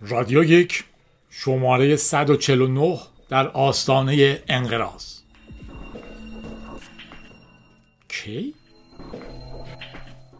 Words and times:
رادیو 0.00 0.44
یک 0.44 0.84
شماره 1.30 1.96
149 1.96 2.98
در 3.28 3.48
آستانه 3.48 4.42
انقراض. 4.48 5.20
کی؟ 8.08 8.54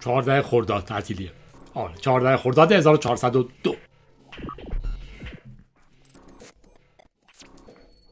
14 0.04 0.42
خرداد 0.42 0.84
تعطیلیه. 0.84 1.32
آره 1.74 1.94
14 2.00 2.36
خرداد 2.36 2.72
1402 2.72 3.76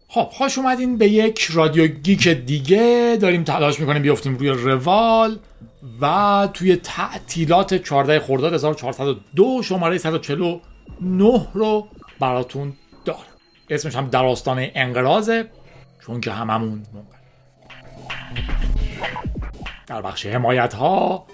خب 0.08 0.28
خوش 0.32 0.58
اومدین 0.58 0.98
به 0.98 1.08
یک 1.08 1.42
رادیو 1.52 1.86
گیک 1.86 2.28
دیگه. 2.28 3.18
داریم 3.20 3.44
تلاش 3.44 3.80
می‌کنیم 3.80 4.02
بیفتیم 4.02 4.36
روی 4.36 4.48
روال 4.48 5.38
و 6.00 6.48
توی 6.54 6.76
تعطیلات 6.76 7.74
14 7.74 8.20
خرداد 8.20 8.54
1402 8.54 9.62
شماره 9.62 9.98
149 11.00 11.48
رو 11.54 11.88
براتون 12.20 12.72
دارم. 13.04 13.18
اسمش 13.70 13.96
هم 13.96 14.08
در 14.08 14.24
آستان 14.24 14.66
انقرازه 14.74 15.50
چون 16.06 16.20
که 16.20 16.32
هممون 16.32 16.82
موقع 16.94 17.16
در 19.86 20.02
بخش 20.02 20.26
حمایت 20.26 20.74
ها 20.74 21.26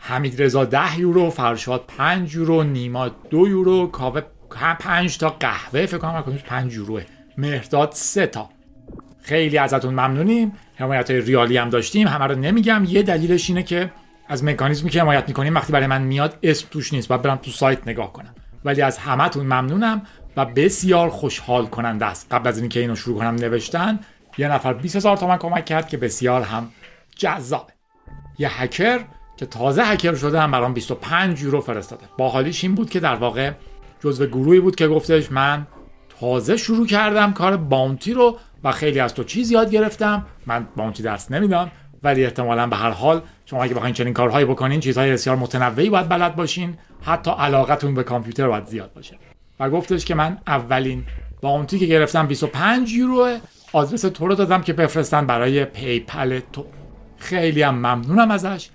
حمید 0.00 0.42
رضا 0.42 0.64
10 0.64 0.98
یورو 0.98 1.30
فرشاد 1.30 1.84
5 1.98 2.34
یورو 2.34 2.62
نیما 2.62 3.08
2 3.08 3.48
یورو 3.48 3.86
کاوه 3.86 4.22
5 4.78 5.18
تا 5.18 5.28
قهوه 5.28 5.86
فکر 5.86 5.98
کنم 5.98 6.22
5 6.46 6.74
یوروه 6.74 7.02
مهرداد 7.38 7.92
3 7.92 8.26
تا. 8.26 8.48
خیلی 9.22 9.58
ازتون 9.58 9.94
ممنونیم. 9.94 10.52
حمایت 10.74 11.10
های 11.10 11.20
ریالی 11.20 11.56
هم 11.56 11.70
داشتیم. 11.70 12.08
همه 12.08 12.26
رو 12.26 12.34
نمیگم. 12.34 12.84
یه 12.88 13.02
دلیلش 13.02 13.50
اینه 13.50 13.62
که 13.62 13.92
از 14.28 14.44
مکانیزمی 14.44 14.90
که 14.90 15.00
حمایت 15.00 15.28
می‌کنیم 15.28 15.54
وقتی 15.54 15.72
برای 15.72 15.86
من 15.86 16.02
میاد 16.02 16.38
اسم 16.42 16.68
توش 16.70 16.92
نیست. 16.92 17.08
باید 17.08 17.22
برم 17.22 17.36
تو 17.36 17.50
سایت 17.50 17.88
نگاه 17.88 18.12
کنم. 18.12 18.34
ولی 18.64 18.82
از 18.82 18.98
همتون 18.98 19.46
ممنونم 19.46 20.02
و 20.36 20.44
بسیار 20.44 21.08
خوشحال 21.08 21.66
کننده 21.66 22.06
است. 22.06 22.26
قبل 22.30 22.48
از 22.48 22.58
اینکه 22.58 22.80
اینو 22.80 22.96
شروع 22.96 23.18
کنم 23.18 23.34
نوشتن 23.34 24.00
یه 24.38 24.48
نفر 24.48 24.72
20 24.72 24.96
هزار 24.96 25.16
تومن 25.16 25.36
کمک 25.36 25.64
کرد 25.64 25.88
که 25.88 25.96
بسیار 25.96 26.42
هم 26.42 26.68
جذابه. 27.16 27.72
یه 28.38 28.62
هکر 28.62 29.00
که 29.36 29.46
تازه 29.46 29.82
هکر 29.82 30.14
شده 30.14 30.40
هم 30.40 30.50
برام 30.50 30.74
25 30.74 31.42
یورو 31.42 31.60
فرستاده. 31.60 32.06
باحالیش 32.18 32.64
این 32.64 32.74
بود 32.74 32.90
که 32.90 33.00
در 33.00 33.14
واقع 33.14 33.52
جزو 34.00 34.26
گروهی 34.26 34.60
بود 34.60 34.76
که 34.76 34.88
گفتش 34.88 35.32
من 35.32 35.66
تازه 36.20 36.56
شروع 36.56 36.86
کردم 36.86 37.32
کار 37.32 37.56
باونتی 37.56 38.14
رو 38.14 38.38
و 38.64 38.72
خیلی 38.72 39.00
از 39.00 39.14
تو 39.14 39.24
چیز 39.24 39.50
یاد 39.50 39.70
گرفتم. 39.70 40.26
من 40.46 40.66
باونتی 40.76 41.02
درس 41.02 41.30
نمیدم. 41.30 41.70
ولی 42.04 42.24
احتمالا 42.24 42.66
به 42.66 42.76
هر 42.76 42.90
حال 42.90 43.22
شما 43.46 43.64
اگه 43.64 43.74
بخواین 43.74 43.94
چنین 43.94 44.14
کارهایی 44.14 44.46
بکنین 44.46 44.80
چیزهای 44.80 45.12
بسیار 45.12 45.36
متنوعی 45.36 45.90
باید 45.90 46.08
بلد 46.08 46.36
باشین. 46.36 46.78
حتی 47.02 47.30
علاقتون 47.30 47.94
به 47.94 48.02
کامپیوتر 48.02 48.48
باید 48.48 48.66
زیاد 48.66 48.92
باشه. 48.92 49.18
و 49.60 49.70
گفتش 49.70 50.04
که 50.04 50.14
من 50.14 50.38
اولین 50.46 51.04
باونتی 51.40 51.78
که 51.78 51.86
گرفتم 51.86 52.26
25 52.26 52.92
یورو. 52.92 53.38
آدرس 53.72 54.00
تو 54.00 54.26
رو 54.26 54.34
دادم 54.34 54.62
که 54.62 54.72
بفرستن 54.72 55.26
برای 55.26 55.64
پیپل 55.64 56.40
تو. 56.52 56.66
خیلی 57.18 57.62
هم 57.62 57.74
ممنونم 57.74 58.30
ازش. 58.30 58.68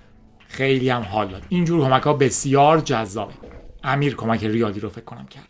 خیلی 0.47 0.89
هم 0.89 1.01
حال 1.01 1.27
داد. 1.27 1.41
اینجور 1.49 1.89
کمک 1.89 2.03
ها 2.03 2.13
بسیار 2.13 2.79
جذابه. 2.79 3.33
امیر 3.83 4.15
کمک 4.15 4.43
ریالی 4.43 4.79
رو 4.79 4.89
فکر 4.89 5.03
کنم 5.05 5.27
کرد. 5.27 5.47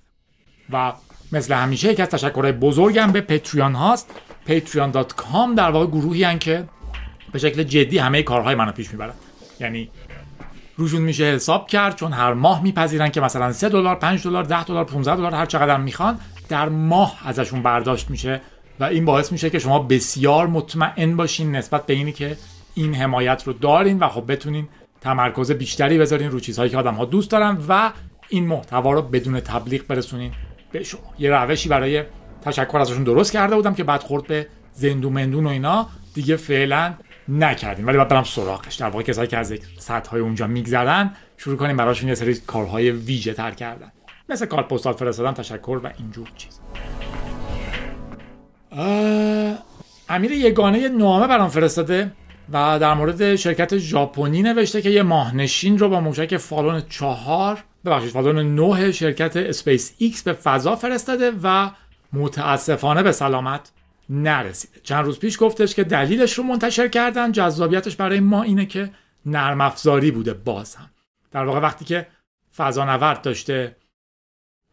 و 0.69 0.93
مثل 1.31 1.53
همیشه 1.53 1.91
یکی 1.91 2.01
از 2.01 2.09
تشکرهای 2.09 2.51
بزرگم 2.51 3.11
به 3.11 3.21
پتریان 3.21 3.75
هاست. 3.75 4.11
patreon.com 4.47 5.55
در 5.57 5.71
واقع 5.71 5.85
گروهی 5.85 6.23
هن 6.23 6.39
که 6.39 6.63
به 7.31 7.39
شکل 7.39 7.63
جدی 7.63 7.97
همه 7.97 8.23
کارهای 8.23 8.55
منو 8.55 8.71
پیش 8.71 8.91
می‌برن. 8.91 9.13
یعنی 9.59 9.89
روشون 10.77 11.01
میشه 11.01 11.23
حساب 11.23 11.67
کرد 11.67 11.95
چون 11.95 12.13
هر 12.13 12.33
ماه 12.33 12.63
میپذیرن 12.63 13.09
که 13.09 13.21
مثلا 13.21 13.53
3 13.53 13.69
دلار 13.69 13.95
5 13.95 14.23
دلار 14.23 14.43
10 14.43 14.63
دلار 14.63 14.83
15 14.83 15.15
دلار 15.15 15.35
هر 15.35 15.45
چقدر 15.45 15.77
می‌خوان 15.77 16.19
در 16.49 16.69
ماه 16.69 17.19
ازشون 17.25 17.61
برداشت 17.61 18.09
میشه 18.09 18.41
و 18.79 18.83
این 18.83 19.05
باعث 19.05 19.31
میشه 19.31 19.49
که 19.49 19.59
شما 19.59 19.79
بسیار 19.79 20.47
مطمئن 20.47 21.15
باشین 21.15 21.55
نسبت 21.55 21.85
به 21.85 21.93
اینی 21.93 22.11
که 22.11 22.37
این 22.73 22.95
حمایت 22.95 23.43
رو 23.45 23.53
دارین 23.53 23.99
و 23.99 24.07
خب 24.07 24.31
بتونین 24.31 24.67
تمرکز 25.01 25.51
بیشتری 25.51 25.97
بذارین 25.97 26.31
رو 26.31 26.39
چیزهایی 26.39 26.71
که 26.71 26.77
آدم 26.77 26.93
ها 26.93 27.05
دوست 27.05 27.31
دارن 27.31 27.57
و 27.69 27.91
این 28.29 28.47
محتوا 28.47 28.91
رو 28.91 29.01
بدون 29.01 29.39
تبلیغ 29.39 29.87
برسونین 29.87 30.31
به 30.71 30.83
شما. 30.83 31.01
یه 31.19 31.31
روشی 31.31 31.69
برای 31.69 32.03
تشکر 32.41 32.77
ازشون 32.77 33.03
درست 33.03 33.33
کرده 33.33 33.55
بودم 33.55 33.73
که 33.73 33.83
بعد 33.83 34.03
خورد 34.03 34.27
به 34.27 34.47
زندون 34.73 35.09
مندون 35.09 35.45
و 35.45 35.49
اینا. 35.49 35.87
دیگه 36.13 36.35
فعلا 36.35 36.93
نکردیم. 37.29 37.87
ولی 37.87 37.97
باید 37.97 38.09
برم 38.09 38.23
سراغش. 38.23 38.75
در 38.75 38.89
واقع 38.89 39.03
کسایی 39.03 39.27
که 39.27 39.37
از 39.37 39.51
یک 39.51 39.61
سطح 39.77 40.11
های 40.11 40.21
اونجا 40.21 40.47
میگذرن 40.47 41.11
شروع 41.37 41.57
کنیم 41.57 41.77
براشون 41.77 42.09
یه 42.09 42.15
سری 42.15 42.35
کارهای 42.35 42.91
ویژه 42.91 43.33
تر 43.33 43.51
کردن. 43.51 43.91
مثل 44.29 44.45
کارت 44.45 44.63
پستال 44.63 44.93
فرستادن 44.93 45.33
تشکر 45.33 45.79
و 45.83 45.91
اینجور 45.97 46.27
چیز. 46.35 46.59
امیر 50.09 50.31
یگانه 50.31 50.89
نامه 50.89 51.27
برام 51.27 51.49
فرستاده 51.49 52.11
و 52.53 52.79
در 52.79 52.93
مورد 52.93 53.35
شرکت 53.35 53.77
ژاپنی 53.77 54.41
نوشته 54.41 54.81
که 54.81 54.89
یه 54.89 55.03
ماهنشین 55.03 55.77
رو 55.77 55.89
با 55.89 55.99
موشک 55.99 56.37
فالکون 56.37 56.81
چهار 56.89 57.63
ببخشید 57.85 58.09
فالکون 58.09 58.55
9 58.55 58.91
شرکت 58.91 59.37
اسپیس 59.37 59.93
ایکس 59.97 60.23
به 60.23 60.33
فضا 60.33 60.75
فرستاده 60.75 61.31
و 61.43 61.69
متاسفانه 62.13 63.03
به 63.03 63.11
سلامت 63.11 63.71
نرسیده. 64.09 64.79
چند 64.83 65.05
روز 65.05 65.19
پیش 65.19 65.37
گفتش 65.41 65.75
که 65.75 65.83
دلیلش 65.83 66.33
رو 66.33 66.43
منتشر 66.43 66.87
کردن 66.87 67.31
جذابیتش 67.31 67.95
برای 67.95 68.19
ما 68.19 68.43
اینه 68.43 68.65
که 68.65 68.91
نرم 69.25 69.61
افزاری 69.61 70.11
بوده 70.11 70.33
باز 70.33 70.75
هم. 70.75 70.89
در 71.31 71.45
واقع 71.45 71.59
وقتی 71.59 71.85
که 71.85 72.07
فضانورد 72.57 73.21
داشته 73.21 73.75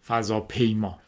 فضاپیما 0.06 0.99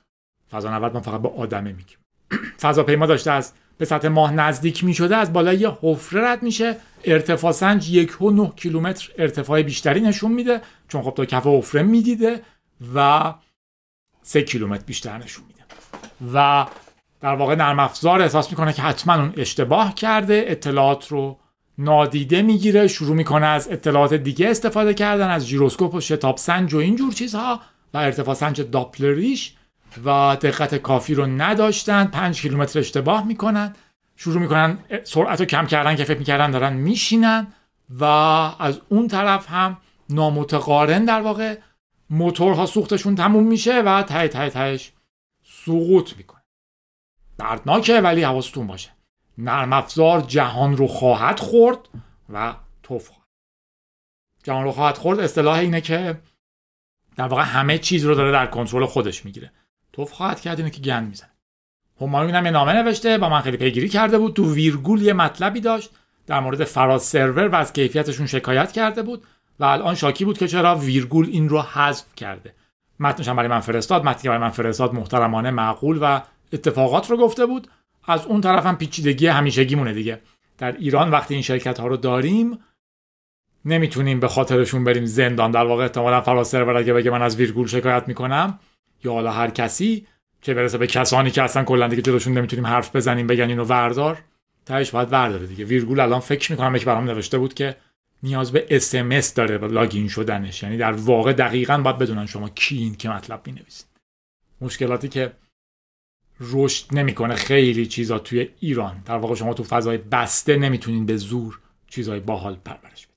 فضانورد 0.50 0.94
ما 0.94 1.00
فقط 1.00 1.22
به 1.22 1.28
آدمه 1.28 1.72
میگیم. 1.72 1.98
فضاپیما 2.62 3.06
داشته 3.06 3.30
از 3.30 3.52
به 3.78 3.84
سطح 3.84 4.08
ماه 4.08 4.32
نزدیک 4.32 4.84
می 4.84 4.94
شده 4.94 5.16
از 5.16 5.32
بالای 5.32 5.56
یه 5.56 5.70
حفره 5.82 6.20
رد 6.20 6.42
میشه 6.42 6.76
ارتفاع 7.04 7.52
سنج 7.52 7.90
یک 7.90 8.22
و 8.22 8.30
نه 8.30 8.52
کیلومتر 8.56 9.10
ارتفاع 9.18 9.62
بیشتری 9.62 10.00
نشون 10.00 10.32
میده 10.32 10.60
چون 10.88 11.02
خب 11.02 11.14
تا 11.14 11.24
کف 11.24 11.46
حفره 11.46 11.82
می‌دیده 11.82 12.42
و 12.94 13.34
سه 14.22 14.42
کیلومتر 14.42 14.84
بیشتر 14.84 15.18
نشون 15.18 15.44
میده. 15.48 15.62
و 16.34 16.66
در 17.26 17.34
واقع 17.34 17.54
نرم 17.54 17.78
افزار 17.78 18.22
احساس 18.22 18.50
می‌کنه 18.50 18.72
که 18.72 18.82
حتما 18.82 19.14
اون 19.14 19.32
اشتباه 19.36 19.94
کرده 19.94 20.44
اطلاعات 20.46 21.08
رو 21.08 21.38
نادیده 21.78 22.42
می‌گیره 22.42 22.88
شروع 22.88 23.16
می‌کنه 23.16 23.46
از 23.46 23.68
اطلاعات 23.70 24.14
دیگه 24.14 24.48
استفاده 24.48 24.94
کردن 24.94 25.30
از 25.30 25.46
ژیروسکوپ 25.46 25.94
و 25.94 26.00
شتاب 26.00 26.36
سنج 26.36 26.74
و 26.74 26.78
اینجور 26.78 27.12
چیزها 27.12 27.60
و 27.94 27.98
ارتفاع 27.98 28.34
سنج 28.34 28.60
داپلریش 28.60 29.54
و 30.04 30.36
دقت 30.40 30.74
کافی 30.74 31.14
رو 31.14 31.26
نداشتن 31.26 32.04
5 32.04 32.40
کیلومتر 32.40 32.78
اشتباه 32.78 33.26
می‌کنن. 33.26 33.74
شروع 34.16 34.40
می‌کنن 34.40 34.78
سرعت 35.04 35.40
رو 35.40 35.46
کم 35.46 35.66
کردن 35.66 35.96
که 35.96 36.04
فکر 36.04 36.18
می‌کردن 36.18 36.50
دارن 36.50 36.72
میشینن 36.72 37.46
و 38.00 38.04
از 38.58 38.80
اون 38.88 39.08
طرف 39.08 39.46
هم 39.50 39.76
نامتقارن 40.10 41.04
در 41.04 41.20
واقع 41.20 41.58
موتورها 42.10 42.66
سوختشون 42.66 43.14
تموم 43.14 43.46
میشه 43.46 43.82
و 43.82 44.02
ته 44.02 44.28
ته 44.28 44.50
تهش 44.50 44.92
سقوط 45.44 46.16
می‌کنه. 46.16 46.35
دردناکه 47.38 48.00
ولی 48.00 48.22
حواستون 48.22 48.66
باشه. 48.66 48.90
نرم 49.38 49.72
افزار 49.72 50.20
جهان 50.20 50.76
رو 50.76 50.86
خواهد 50.86 51.40
خورد 51.40 51.78
و 52.32 52.54
توف 52.82 53.08
خواهد. 53.08 53.26
جهان 54.42 54.64
رو 54.64 54.72
خواهد 54.72 54.98
خورد 54.98 55.20
اصطلاح 55.20 55.58
اینه 55.58 55.80
که 55.80 56.20
در 57.16 57.26
واقع 57.26 57.42
همه 57.42 57.78
چیز 57.78 58.04
رو 58.04 58.14
داره 58.14 58.32
در 58.32 58.46
کنترل 58.46 58.86
خودش 58.86 59.24
می‌گیره. 59.24 59.52
توف 59.92 60.12
خواهد 60.12 60.40
کرد 60.40 60.58
اینه 60.58 60.70
که 60.70 60.80
گند 60.80 61.08
می‌زنه. 61.08 61.30
همایون 62.00 62.34
هم 62.34 62.44
یه 62.44 62.50
نامه 62.50 62.72
نوشته 62.72 63.18
با 63.18 63.28
من 63.28 63.40
خیلی 63.40 63.56
پیگیری 63.56 63.88
کرده 63.88 64.18
بود 64.18 64.34
تو 64.34 64.54
ویرگول 64.54 65.02
یه 65.02 65.12
مطلبی 65.12 65.60
داشت 65.60 65.90
در 66.26 66.40
مورد 66.40 66.64
فراز 66.64 67.02
سرور 67.02 67.48
و 67.48 67.54
از 67.54 67.72
کیفیتشون 67.72 68.26
شکایت 68.26 68.72
کرده 68.72 69.02
بود 69.02 69.24
و 69.60 69.64
الان 69.64 69.94
شاکی 69.94 70.24
بود 70.24 70.38
که 70.38 70.48
چرا 70.48 70.76
ویرگول 70.76 71.26
این 71.26 71.48
رو 71.48 71.62
حذف 71.62 72.14
کرده. 72.14 72.54
متنش 73.00 73.28
برای 73.28 73.48
من 73.48 73.60
فرستاد 73.60 74.04
متنی 74.04 74.28
برای 74.28 74.40
من 74.40 74.50
فرستاد 74.50 74.94
محترمانه 74.94 75.50
معقول 75.50 75.98
و 76.02 76.20
اتفاقات 76.52 77.10
رو 77.10 77.16
گفته 77.16 77.46
بود. 77.46 77.68
از 78.06 78.26
اون 78.26 78.40
طرف 78.40 78.66
هم 78.66 78.76
پیچیدگی 78.76 79.26
همیشگیمونه 79.26 79.92
دیگه. 79.92 80.20
در 80.58 80.72
ایران 80.72 81.10
وقتی 81.10 81.34
این 81.34 81.42
شرکت 81.42 81.80
ها 81.80 81.86
رو 81.86 81.96
داریم 81.96 82.58
نمی‌تونیم 83.64 84.20
به 84.20 84.28
خاطرشون 84.28 84.84
بریم 84.84 85.04
زندان. 85.04 85.50
در 85.50 85.64
واقع 85.64 85.82
احتمالا 85.82 86.20
فراز 86.20 86.48
سرور 86.48 86.76
اگه 86.76 86.92
بگه 86.92 87.10
من 87.10 87.22
از 87.22 87.36
ویرگول 87.36 87.66
شکایت 87.66 88.08
می‌کنم 88.08 88.58
یا 89.04 89.12
حالا 89.12 89.32
هر 89.32 89.50
کسی 89.50 90.06
چه 90.40 90.54
برسه 90.54 90.78
به 90.78 90.86
کسانی 90.86 91.30
که 91.30 91.42
اصلا 91.42 91.64
کلا 91.64 91.88
دیگه 91.88 92.02
جلوشون 92.02 92.38
نمی‌تونیم 92.38 92.66
حرف 92.66 92.96
بزنیم 92.96 93.26
بگن 93.26 93.48
اینو 93.48 93.64
وردار. 93.64 94.22
تهش 94.66 94.90
باید 94.90 95.12
ورداره 95.12 95.46
دیگه. 95.46 95.64
ویرگول 95.64 96.00
الان 96.00 96.20
فکر 96.20 96.52
می‌کنم 96.52 96.78
که 96.78 96.84
برام 96.84 97.04
نوشته 97.04 97.38
بود 97.38 97.54
که 97.54 97.76
نیاز 98.22 98.52
به 98.52 98.66
اس 98.70 99.34
داره 99.34 99.58
لاگین 99.58 100.08
شدنش. 100.08 100.62
یعنی 100.62 100.76
در 100.76 100.92
واقع 100.92 101.32
دقیقا 101.32 101.78
باید 101.78 101.98
بدونن 101.98 102.26
شما 102.26 102.48
کین 102.48 102.94
که 102.94 103.08
مطلب 103.08 103.42
می‌نویسید. 103.46 103.86
مشکلاتی 104.60 105.08
که 105.08 105.32
رشد 106.40 106.94
نمی‌کنه 106.94 107.34
خیلی 107.34 107.86
چیزا 107.86 108.18
توی 108.18 108.48
ایران. 108.60 109.02
در 109.02 109.16
واقع 109.16 109.34
شما 109.34 109.54
تو 109.54 109.64
فضای 109.64 109.98
بسته 109.98 110.56
نمی‌تونین 110.56 111.06
به 111.06 111.16
زور 111.16 111.60
چیزای 111.86 112.20
باحال 112.20 112.56
پرورش 112.56 113.06
بدید 113.06 113.16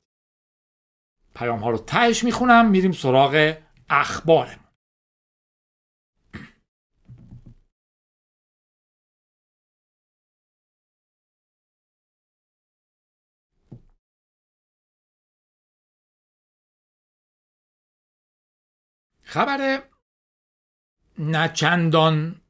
پیام 1.35 1.59
ها 1.59 1.69
رو 1.69 1.77
تهش 1.77 2.23
می‌خونم 2.23 2.69
میریم 2.69 2.91
سراغ 2.91 3.57
اخبارمون. 3.89 4.65
خبر 19.23 19.83
نه 21.19 21.47
چندان 21.53 22.41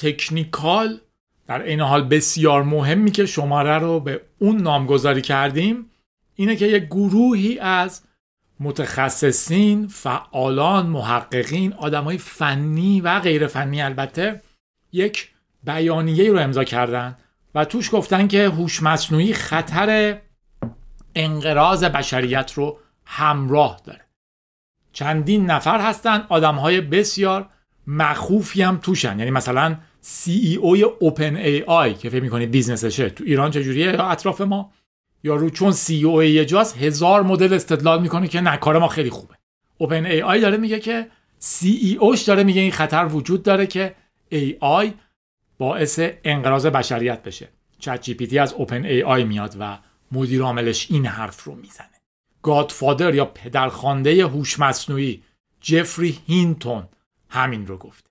تکنیکال 0.00 1.00
در 1.46 1.62
این 1.62 1.80
حال 1.80 2.08
بسیار 2.08 2.62
مهمی 2.62 3.10
که 3.10 3.26
شماره 3.26 3.78
رو 3.78 4.00
به 4.00 4.20
اون 4.38 4.56
نامگذاری 4.56 5.22
کردیم 5.22 5.90
اینه 6.34 6.56
که 6.56 6.66
یک 6.66 6.84
گروهی 6.84 7.58
از 7.58 8.02
متخصصین، 8.60 9.86
فعالان، 9.86 10.86
محققین، 10.86 11.72
آدمای 11.72 12.18
فنی 12.18 13.00
و 13.00 13.20
غیر 13.20 13.46
فنی 13.46 13.82
البته 13.82 14.42
یک 14.92 15.28
بیانیه 15.64 16.30
رو 16.30 16.38
امضا 16.38 16.64
کردن 16.64 17.16
و 17.54 17.64
توش 17.64 17.94
گفتن 17.94 18.28
که 18.28 18.48
هوش 18.48 18.82
مصنوعی 18.82 19.32
خطر 19.32 20.18
انقراض 21.14 21.84
بشریت 21.84 22.52
رو 22.52 22.78
همراه 23.04 23.80
داره. 23.84 24.04
چندین 24.92 25.50
نفر 25.50 25.80
هستن 25.80 26.26
آدم 26.28 26.54
های 26.54 26.80
بسیار 26.80 27.48
مخوفی 27.86 28.62
هم 28.62 28.76
توشن. 28.76 29.18
یعنی 29.18 29.30
مثلا 29.30 29.76
CEO 30.04 30.84
OpenAI 30.98 31.94
که 31.94 32.10
فکر 32.10 32.22
می‌کنی 32.22 32.46
business 32.46 32.89
شه. 32.89 33.10
تو 33.10 33.24
ایران 33.24 33.50
چجوریه؟ 33.50 33.86
یا 33.86 34.06
اطراف 34.06 34.40
ما؟ 34.40 34.72
یا 35.24 35.36
رو 35.36 35.50
چون 35.50 35.72
CEO 35.72 36.22
یه 36.22 36.44
جاست 36.44 36.76
هزار 36.76 37.22
مدل 37.22 37.54
استدلال 37.54 38.02
می‌کنه 38.02 38.28
که 38.28 38.40
نه 38.40 38.56
کار 38.56 38.78
ما 38.78 38.88
خیلی 38.88 39.10
خوبه. 39.10 39.34
OpenAI 39.78 40.40
داره 40.40 40.56
میگه 40.56 40.80
که 40.80 41.10
CEO 41.38 41.70
ش 41.70 42.22
داره 42.22 42.44
میگه 42.44 42.60
این 42.60 42.72
خطر 42.72 43.06
وجود 43.06 43.42
داره 43.42 43.66
که 43.66 43.94
AI 44.28 44.92
باعث 45.58 46.00
انقراض 46.24 46.66
بشریت 46.66 47.22
بشه. 47.22 47.48
ChatGPT 47.78 48.38
از 48.38 48.52
OpenAI 48.52 49.24
میاد 49.24 49.56
و 49.60 49.78
مدیر 50.12 50.42
عاملش 50.42 50.90
این 50.90 51.06
حرف 51.06 51.44
رو 51.44 51.54
می‌زنه. 51.54 51.86
Godfather 52.42 53.14
یا 53.14 53.24
پدرخوانده 53.24 54.26
هوش 54.26 54.58
مصنوعی 54.58 55.22
جفری 55.60 56.18
هینتون 56.26 56.88
همین 57.28 57.66
رو 57.66 57.78
گفت. 57.78 58.06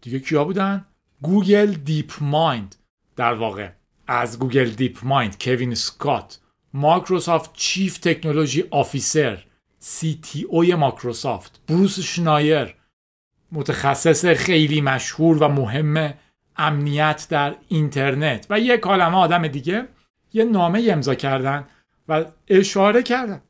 دیگه 0.00 0.18
کیا 0.18 0.44
بودن؟ 0.44 0.86
Google 1.22 1.66
DeepMind. 1.66 2.76
در 3.16 3.34
واقع 3.34 3.68
از 4.06 4.38
Google 4.38 4.70
DeepMind 4.70 5.42
کوین 5.42 5.74
سکات 5.74 6.38
مایکروسافت 6.74 7.50
Chief 7.52 7.98
Technology 7.98 8.64
Officer 8.70 9.44
CTO 9.78 10.42
ی 10.42 10.74
مایکروسافت 10.74 11.60
بروس 11.68 12.00
شنایر 12.00 12.74
متخصص 13.52 14.26
خیلی 14.26 14.80
مشهور 14.80 15.42
و 15.42 15.48
مهم 15.48 16.14
امنیت 16.56 17.26
در 17.30 17.54
اینترنت 17.68 18.46
و 18.50 18.60
یک 18.60 18.80
کالمه 18.80 19.16
آدم 19.16 19.48
دیگه 19.48 19.88
یه 20.32 20.44
نامه 20.44 20.88
امضا 20.90 21.14
کردن 21.14 21.66
و 22.08 22.24
اشاره 22.48 23.02
کردن. 23.02 23.42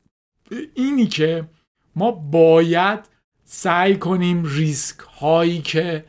اینی 0.73 1.07
که 1.07 1.49
ما 1.95 2.11
باید 2.11 2.99
سعی 3.43 3.97
کنیم 3.97 4.43
ریسک 4.45 4.99
هایی 4.99 5.61
که 5.61 6.05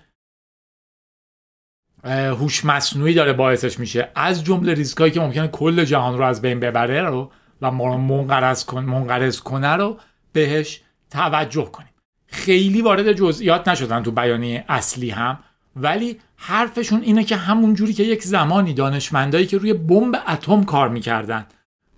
هوش 2.04 2.64
مصنوعی 2.64 3.14
داره 3.14 3.32
باعثش 3.32 3.78
میشه. 3.78 4.08
از 4.14 4.44
جمله 4.44 4.74
ریسک 4.74 4.98
هایی 4.98 5.12
که 5.12 5.20
ممکنه 5.20 5.48
کل 5.48 5.84
جهان 5.84 6.18
رو 6.18 6.24
از 6.24 6.42
بین 6.42 6.60
ببره 6.60 7.02
رو 7.02 7.30
و 7.62 7.70
ما 7.70 7.86
رو 7.86 7.98
منقرض, 7.98 8.64
کن، 8.64 8.84
منقرض 8.84 9.40
کنه 9.40 9.72
رو 9.72 9.98
بهش 10.32 10.80
توجه 11.10 11.64
کنیم. 11.64 11.88
خیلی 12.26 12.82
وارد 12.82 13.12
جزئیات 13.12 13.68
نشدن 13.68 14.02
تو 14.02 14.10
بیانیه 14.10 14.64
اصلی 14.68 15.10
هم 15.10 15.38
ولی 15.76 16.20
حرفشون 16.36 17.02
اینه 17.02 17.24
که 17.24 17.36
همون 17.36 17.74
جوری 17.74 17.92
که 17.92 18.02
یک 18.02 18.22
زمانی 18.22 18.74
دانشمندایی 18.74 19.46
که 19.46 19.58
روی 19.58 19.72
بمب 19.72 20.22
اتم 20.28 20.64
کار 20.64 20.88
می‌کردن 20.88 21.46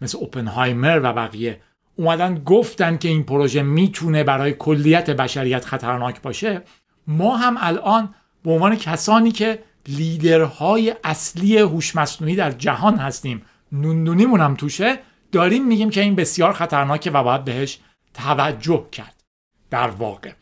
مثل 0.01 0.19
اوپنهایمر 0.19 1.01
و 1.03 1.13
بقیه 1.13 1.61
اومدن 1.97 2.43
گفتن 2.45 2.97
که 2.97 3.09
این 3.09 3.23
پروژه 3.23 3.63
می‌تونه 3.63 4.25
برای 4.25 4.53
کلیت 4.53 5.11
بشریت 5.11 5.65
خطرناک 5.65 6.23
باشه 6.23 6.63
ما 7.07 7.37
هم 7.37 7.57
الان 7.61 8.15
به 8.45 8.51
عنوان 8.51 8.77
کسانی 8.77 9.31
که 9.31 9.59
لیدرهای 9.89 10.95
اصلی 11.05 11.59
هوش 11.59 11.97
مصنوعی 11.97 12.37
در 12.37 12.51
جهان 12.51 12.97
هستیم. 12.97 13.43
نوندونیمون 13.73 14.41
هم 14.41 14.55
توشه. 14.55 14.99
داریم 15.33 15.67
میگیم 15.67 15.91
که 15.91 16.01
این 16.01 16.15
بسیار 16.15 16.53
خطرناکه 16.53 17.11
و 17.11 17.23
باید 17.23 17.45
بهش 17.45 17.79
توجه 18.15 18.87
کرد. 18.93 19.23
در 19.71 19.89
واقع 19.89 20.33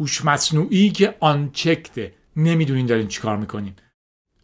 هوش 0.00 0.24
مصنوعی 0.24 0.90
که 0.90 1.14
unchecked 1.20 2.03
ه 2.03 2.12
نمی‌دونین 2.36 2.86
دارین 2.86 3.08
چیکار 3.08 3.36
می‌کنین. 3.36 3.72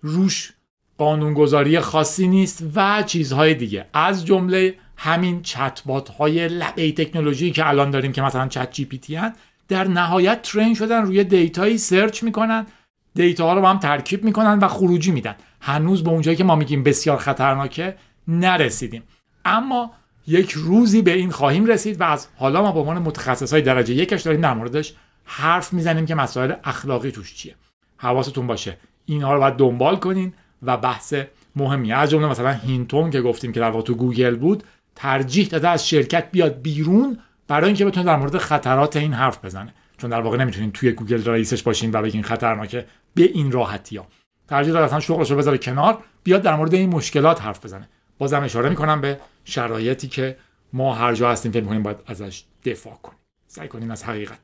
روش 0.02 0.52
قانونگذاری 0.98 1.80
خاصی 1.80 2.28
نیست 2.28 2.64
و 2.74 3.02
چیزهای 3.02 3.54
دیگه. 3.54 3.86
از 3.92 4.26
جمله 4.26 4.74
همین 4.96 5.42
چتبات 5.42 6.08
های 6.08 6.48
لبه 6.48 6.92
تکنولوژی 6.92 7.50
که 7.50 7.68
الان 7.68 7.90
داریم 7.90 8.12
که 8.12 8.22
مثلا 8.22 8.48
ChatGPT 8.48 9.20
در 9.68 9.88
نهایت 9.88 10.42
train 10.42 10.74
شدن 10.74 11.02
روی 11.02 11.24
data 11.24 11.60
یی 11.60 11.78
search 11.78 12.22
می‌کنن. 12.22 12.66
data 13.14 13.46
ها 13.46 13.54
رو 13.54 13.60
با 13.60 13.70
هم 13.70 13.78
ترکیب 13.78 14.24
می‌کنن 14.24 14.58
و 14.58 14.68
خروجی 14.68 15.10
میدن. 15.10 15.34
هنوز 15.60 16.04
به 16.04 16.10
اونجایی 16.10 16.36
که 16.36 16.44
ما 16.44 16.54
میگیم 16.56 16.82
بسیار 16.82 17.16
خطرناکه 17.16 17.96
نرسیدیم. 18.28 19.02
اما 19.44 19.92
یک 20.26 20.50
روزی 20.52 21.02
به 21.02 21.12
این 21.12 21.30
خواهیم 21.30 21.66
رسید 21.66 22.00
و 22.00 22.04
از 22.04 22.28
حالا 22.36 22.62
ما 22.62 22.72
به 22.72 22.80
عنوان 22.80 22.98
متخصص 22.98 23.52
های 23.52 23.62
درجه 23.62 23.94
یکش 23.94 24.22
داریم 24.22 24.40
در 24.40 24.54
موردش 24.54 24.94
حرف 25.24 25.72
می‌زنیم 25.72 26.06
که 26.06 26.14
مسائل 26.14 26.52
اخلاقی 26.64 27.10
توش 27.10 27.34
چیه. 27.34 27.54
حواستون 27.96 28.46
باشه. 28.46 28.76
اینها 29.06 29.34
رو 29.34 29.40
باید 29.40 29.54
دنبال 29.54 29.96
کنین 29.96 30.32
و 30.62 30.76
بحث 30.76 31.14
مهمی. 31.56 31.92
از 31.92 32.10
جمله 32.10 32.26
مثلا 32.26 32.52
هینتون 32.52 33.10
که 33.10 33.20
گفتیم 33.20 33.52
که 33.52 33.60
در 33.60 33.70
واقع 33.70 33.82
تو 33.82 33.94
گوگل 33.94 34.36
بود 34.36 34.64
ترجیح 34.94 35.48
داده 35.48 35.68
از 35.68 35.88
شرکت 35.88 36.30
بیاد 36.32 36.62
بیرون 36.62 37.18
برای 37.48 37.66
اینکه 37.66 37.84
بتونه 37.84 38.06
در 38.06 38.16
مورد 38.16 38.38
خطرات 38.38 38.96
این 38.96 39.12
حرف 39.12 39.44
بزنه. 39.44 39.74
چون 39.98 40.10
در 40.10 40.20
واقع 40.20 40.36
نمی‌تونین 40.36 40.72
توی 40.72 40.92
گوگل 40.92 41.24
رئیسش 41.24 41.62
باشین 41.62 41.90
و 41.92 42.02
بگین 42.02 42.22
خطرناکه. 42.22 42.86
به 43.14 43.22
این 43.22 43.52
راحتی 43.52 43.96
ها. 43.96 44.06
ترجیح 44.48 44.72
داده 44.72 44.84
اصلا 44.84 45.00
شغلش 45.00 45.30
رو 45.30 45.36
بذاره 45.36 45.58
کنار 45.58 46.04
بیاد 46.24 46.42
در 46.42 46.56
مورد 46.56 46.74
این 46.74 46.90
مشکلات 46.90 47.42
حرف 47.42 47.64
بزنه. 47.64 47.88
بازم 48.18 48.42
اشاره 48.42 48.68
می‌کنم 48.68 49.00
به 49.00 49.20
شرایطی 49.44 50.08
که 50.08 50.36
ما 50.72 50.94
هر 50.94 51.14
جا 51.14 51.30
هستیم 51.30 51.52
فکر 51.52 51.62
می‌کنیم 51.62 51.82
باید 51.82 51.96
ازش 52.06 52.44
دفاع 52.64 52.98
کنیم. 53.02 53.18
سعی 53.46 53.68
کنیم 53.68 53.90
از 53.90 54.04
حقیقت. 54.04 54.38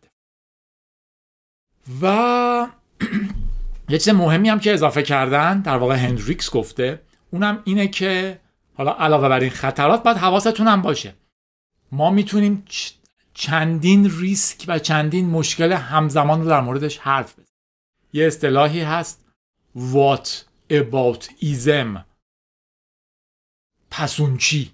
و 2.03 2.07
یه 3.89 3.99
چیز 3.99 4.09
مهمی 4.15 4.49
هم 4.49 4.61
که 4.61 4.75
اضافه 4.75 5.03
کردن 5.03 5.61
در 5.61 5.77
واقع 5.77 5.95
هندریکس 5.95 6.51
گفته 6.51 7.03
اونم 7.31 7.63
اینه 7.65 7.89
که 7.89 8.41
حالا 8.75 8.93
علاوه 8.93 9.29
بر 9.29 9.41
این 9.41 9.51
خطرات 9.51 10.03
باید 10.03 10.17
حواستون 10.17 10.69
هم 10.69 10.83
باشه. 10.83 11.15
ما 11.93 12.11
می‌تونیم 12.11 12.65
چندین 13.35 14.11
ریسک 14.11 14.65
و 14.69 14.79
چندین 14.79 15.31
مشکل 15.31 15.73
همزمان 15.73 16.43
رو 16.43 16.49
در 16.49 16.61
موردش 16.61 16.99
حرف 16.99 17.33
بزنیم. 17.33 17.46
یه 18.17 18.27
اصطلاحی 18.27 18.81
هست. 18.81 19.25
What 19.77 20.29
about 20.73 21.25
ism? 21.43 21.99
پسونچی. 23.91 24.71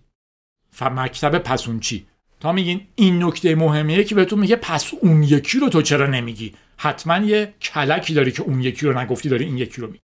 و 0.80 0.90
مکتب 0.90 1.38
پسونچی. 1.38 2.06
تا 2.40 2.52
میگین 2.52 2.86
این 2.94 3.24
نکته 3.24 3.54
مهمیه 3.54 4.04
که 4.04 4.14
بهتون 4.14 4.38
میگه 4.38 4.56
پس 4.56 4.94
اون 4.94 5.22
یکی 5.22 5.58
رو 5.58 5.68
تو 5.68 5.82
چرا 5.82 6.06
نمیگی؟ 6.06 6.54
حتما 6.76 7.18
یه 7.18 7.54
کلکی 7.62 8.14
داری 8.14 8.32
که 8.32 8.42
اون 8.42 8.60
یکی 8.60 8.86
رو 8.86 8.98
نگفتی 8.98 9.28
داری 9.28 9.44
این 9.44 9.58
یکی 9.58 9.80
رو 9.80 9.86
میگی. 9.86 10.00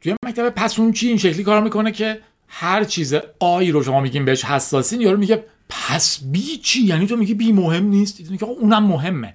توی 0.00 0.14
مکتب 0.24 0.48
پسونچی 0.48 1.08
این 1.08 1.16
شکلی 1.16 1.44
کار 1.44 1.62
می‌کنه 1.62 1.92
که 1.92 2.20
هر 2.48 2.84
چیز 2.84 3.14
آی 3.40 3.70
رو 3.70 3.82
شما 3.82 4.00
میگیم 4.00 4.24
بهش 4.24 4.44
حساسین 4.44 5.00
یارو 5.00 5.18
میگه 5.18 5.44
پس 5.68 6.20
بی 6.24 6.56
چی؟ 6.56 6.80
یعنی 6.80 7.06
تو 7.06 7.16
میگی 7.16 7.34
بی 7.34 7.52
مهم 7.52 7.84
نیست. 7.84 8.38
که 8.38 8.44
اونم 8.44 8.84
مهمه. 8.84 9.34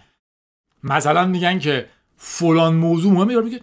مثلا 0.84 1.26
میگن 1.26 1.60
که 1.60 1.90
فلان 2.26 2.76
موضوع 2.76 3.14
مهمه 3.14 3.34
یارو 3.34 3.46
میگه 3.46 3.62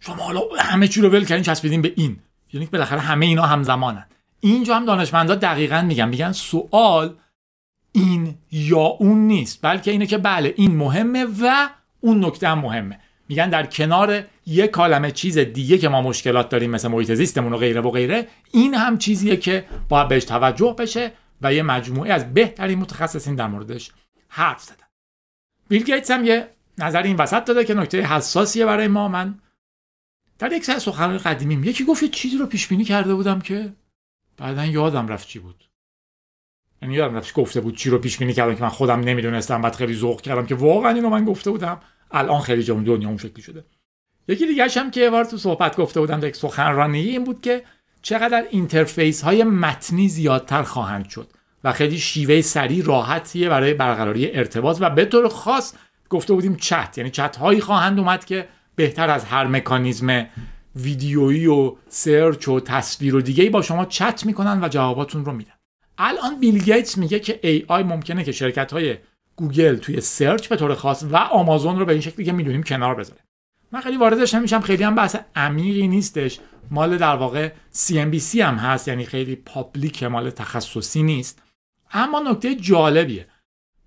شما 0.00 0.22
حالا 0.22 0.40
همه 0.58 0.88
چی 0.88 1.00
رو 1.00 1.08
ول 1.08 1.24
کردین 1.24 1.44
چسبیدین 1.44 1.82
به 1.82 1.92
این. 1.96 2.18
یعنی 2.52 2.66
بالاخره 2.66 3.00
همه 3.00 3.26
اینا 3.26 3.42
همزمانن. 3.42 4.06
اینجا 4.40 4.76
هم 4.76 4.84
دانشمندا 4.84 5.34
دقیقا 5.34 5.82
میگن 5.82 6.08
میگن 6.08 6.32
سوال 6.32 7.14
این 7.92 8.34
یا 8.52 8.78
اون 8.78 9.18
نیست 9.18 9.58
بلکه 9.62 9.90
اینه 9.90 10.06
که 10.06 10.18
بله 10.18 10.54
این 10.56 10.76
مهمه 10.76 11.26
و 11.42 11.68
اون 12.00 12.24
نکته 12.24 12.48
هم 12.48 12.58
مهمه. 12.58 12.98
میگن 13.28 13.50
در 13.50 13.66
کنار 13.66 14.24
یک 14.46 14.70
کالمه 14.70 15.10
چیز 15.10 15.38
دیگه 15.38 15.78
که 15.78 15.88
ما 15.88 16.02
مشکلات 16.02 16.48
داریم 16.48 16.70
مثل 16.70 16.88
محیط 16.88 17.14
زیستمون 17.14 17.52
و 17.52 17.56
غیره 17.56 17.80
و 17.80 17.90
غیره 17.90 18.28
این 18.52 18.74
هم 18.74 18.98
چیزیه 18.98 19.36
که 19.36 19.64
باید 19.88 20.08
بهش 20.08 20.24
توجه 20.24 20.74
بشه 20.78 21.12
و 21.42 21.54
یه 21.54 21.62
مجموعه 21.62 22.12
از 22.12 22.34
بهترین 22.34 22.78
متخصصین 22.78 23.34
در 23.34 23.46
موردش 23.46 23.90
حرف 24.28 24.62
زدن. 24.62 24.86
بیل 25.68 25.82
گیتس 25.82 26.10
هم 26.10 26.24
یه 26.24 26.48
نظر 26.78 27.02
این 27.02 27.16
وسط 27.16 27.44
داده 27.44 27.64
که 27.64 27.74
نکته 27.74 28.02
حساسیه 28.02 28.66
برای 28.66 28.88
ما. 28.88 29.08
من 29.08 29.38
در 30.38 30.52
یک 30.52 30.64
سر 30.64 30.78
سخنرانی 30.78 31.18
قدیمیم. 31.18 31.64
یکی 31.64 31.84
گفت 31.84 32.02
یه 32.02 32.08
چیزی 32.08 32.38
رو 32.38 32.46
پیش 32.46 32.68
بینی 32.68 32.84
کرده 32.84 33.14
بودم 33.14 33.40
که 33.40 33.72
بعدا 34.36 34.66
یادم 34.66 35.08
رفت 35.08 35.28
چی 35.28 35.38
بود. 35.38 35.64
یعنی 36.82 36.94
یادم 36.94 37.16
رفت 37.16 37.34
گفته 37.34 37.60
بود 37.60 37.76
چی 37.76 37.90
رو 37.90 37.98
پیش 37.98 38.18
بینی 38.18 38.32
کردم 38.32 38.54
که 38.54 38.62
من 38.62 38.68
خودم 38.68 39.00
نمی‌دونستم 39.00 39.62
بعد 39.62 39.74
خیلی 39.74 39.94
ذوق 39.94 40.20
کردم 40.20 40.46
که 40.46 40.54
واقعا 40.54 40.90
اینو 40.92 41.08
من 41.08 41.24
گفته 41.24 41.50
بودم. 41.50 41.80
الان 42.10 42.40
خیلی 42.40 42.62
جون 42.62 42.84
دنیا 42.84 43.08
اون 43.08 43.18
شکلی 43.18 43.42
شده. 43.42 43.64
یکی 44.28 44.46
دیگه 44.46 44.68
هم 44.76 44.90
که 44.90 45.10
بار 45.10 45.24
تو 45.24 45.36
صحبت 45.36 45.76
گفته 45.76 46.00
بودم 46.00 46.20
در 46.20 46.32
سخنرانی 46.32 47.00
این 47.00 47.24
بود 47.24 47.40
که 47.40 47.64
چقدر 48.02 48.44
interface 48.50 49.22
های 49.22 49.44
متنی 49.44 50.08
زیادتر 50.08 50.62
خواهند 50.62 51.08
شد 51.08 51.30
و 51.64 51.72
خیلی 51.72 51.98
شیوه 51.98 52.40
سریع 52.40 52.84
راحتیه 52.84 53.48
برای 53.48 53.74
برقراری 53.74 54.32
ارتباط 54.32 54.78
و 54.80 54.90
به 54.90 55.04
طور 55.04 55.28
خاص 55.28 55.74
گفته 56.12 56.32
بودیم 56.34 56.56
چت 56.56 56.98
یعنی 56.98 57.10
چت 57.10 57.36
هایی 57.36 57.60
خواهند 57.60 57.98
اومد 57.98 58.24
که 58.24 58.48
بهتر 58.76 59.10
از 59.10 59.24
هر 59.24 59.46
مکانیزم 59.46 60.26
ویدیویی 60.76 61.46
و 61.46 61.76
سرچ 61.88 62.48
و 62.48 62.60
تصویر 62.60 63.14
و 63.14 63.20
دیگه 63.20 63.44
ای 63.44 63.50
با 63.50 63.62
شما 63.62 63.84
چت 63.84 64.26
می‌کنن 64.26 64.64
و 64.64 64.68
جواباتون 64.68 65.24
رو 65.24 65.32
میدن. 65.32 65.52
الان 65.98 66.40
بیل 66.40 66.58
گیتس 66.58 66.98
میگه 66.98 67.20
که 67.20 67.40
AI 67.42 67.82
ممکنه 67.82 68.24
که 68.24 68.32
شرکت 68.32 68.72
های 68.72 68.96
گوگل 69.36 69.76
توی 69.76 70.00
سرچ 70.00 70.48
به 70.48 70.56
طور 70.56 70.74
خاص 70.74 71.04
و 71.10 71.16
آمازون 71.16 71.78
رو 71.78 71.84
به 71.84 71.92
این 71.92 72.02
شکلی 72.02 72.24
که 72.24 72.32
می‌دونیم 72.32 72.62
کنار 72.62 72.94
بذاره. 72.94 73.20
من 73.72 73.80
خیلی 73.80 73.96
واردش 73.96 74.34
نمیشم 74.34 74.60
خیلی 74.60 74.82
هم 74.82 74.94
بحث 74.94 75.16
عمیقی 75.36 75.88
نیستش. 75.88 76.40
مال 76.70 76.96
در 76.96 77.16
واقع 77.16 77.52
CNBC 77.74 78.34
هم 78.34 78.54
هست 78.54 78.88
یعنی 78.88 79.04
خیلی 79.04 79.36
پابلیک 79.36 80.02
مال 80.02 80.30
تخصصی 80.30 81.02
نیست. 81.02 81.42
اما 81.92 82.20
نکته 82.20 82.54
جالبیه. 82.54 83.26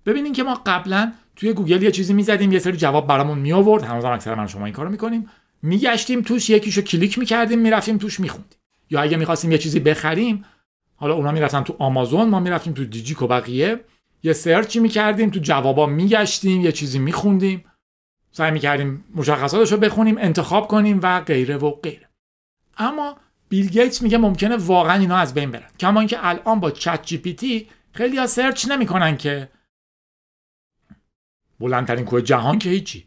ببینین 0.06 0.32
که 0.32 0.42
ما 0.42 0.62
قبلا 0.66 1.12
توی 1.36 1.52
گوگل 1.52 1.82
یه 1.82 1.90
چیزی 1.90 2.14
می‌زدیم 2.14 2.52
یه 2.52 2.58
سری 2.58 2.76
جواب 2.76 3.06
برامون 3.06 3.38
می 3.38 3.52
آورد 3.52 3.84
هم 3.84 4.06
اکثر 4.06 4.34
من 4.34 4.46
شما 4.46 4.64
این 4.64 4.74
کارو 4.74 4.90
می‌کنیم. 4.90 5.30
میگشتیم 5.62 6.22
توش 6.22 6.50
یکیشو 6.50 6.82
کلیک 6.82 7.18
می‌کردیم 7.18 7.58
می‌رفتیم 7.58 7.98
توش 7.98 8.20
میخوندیم. 8.20 8.58
یا 8.90 9.00
اگه 9.00 9.16
می‌خواستیم 9.16 9.52
یه 9.52 9.58
چیزی 9.58 9.80
بخریم 9.80 10.44
حالا 10.96 11.14
اونا 11.14 11.32
می‌رفتن 11.32 11.62
تو 11.62 11.76
آمازون 11.78 12.28
ما 12.28 12.40
می‌رفتیم 12.40 12.72
تو 12.72 12.84
دیجی‌ک 12.84 13.22
و 13.22 13.26
بقیه. 13.26 13.80
یه 14.22 14.32
سرچی 14.32 14.80
می‌کردیم 14.80 15.30
تو 15.30 15.40
جوابا 15.42 15.86
میگشتیم 15.86 16.60
یه 16.60 16.72
چیزی 16.72 16.98
میخوندیم. 16.98 17.64
سعی 18.32 18.50
می‌کردیم 18.50 19.04
مشخصاتش 19.14 19.72
رو 19.72 19.78
بخونیم 19.78 20.18
انتخاب 20.18 20.68
کنیم 20.68 21.00
و 21.02 21.20
غیره 21.20 21.56
و 21.56 21.70
غیره. 21.70 22.08
اما 22.78 23.16
بیل 23.48 23.68
گیتس 23.68 24.02
میگه 24.02 24.18
ممکنه 24.18 24.56
واقعا 24.56 25.00
اینا 25.00 25.16
از 25.16 25.34
بین 25.34 25.50
برن. 25.50 25.68
کما 25.80 26.00
اینکه 26.00 26.26
الان 26.26 26.60
با 26.60 26.70
ChatGPT 26.70 27.68
خیلی 27.92 28.16
ها 28.16 28.26
سرچ 28.26 28.68
نمی‌کنن 28.68 29.16
که 29.16 29.48
بلندترین 31.60 32.04
کوه 32.04 32.20
جهان 32.20 32.58
که 32.58 32.70
هیچی. 32.70 33.06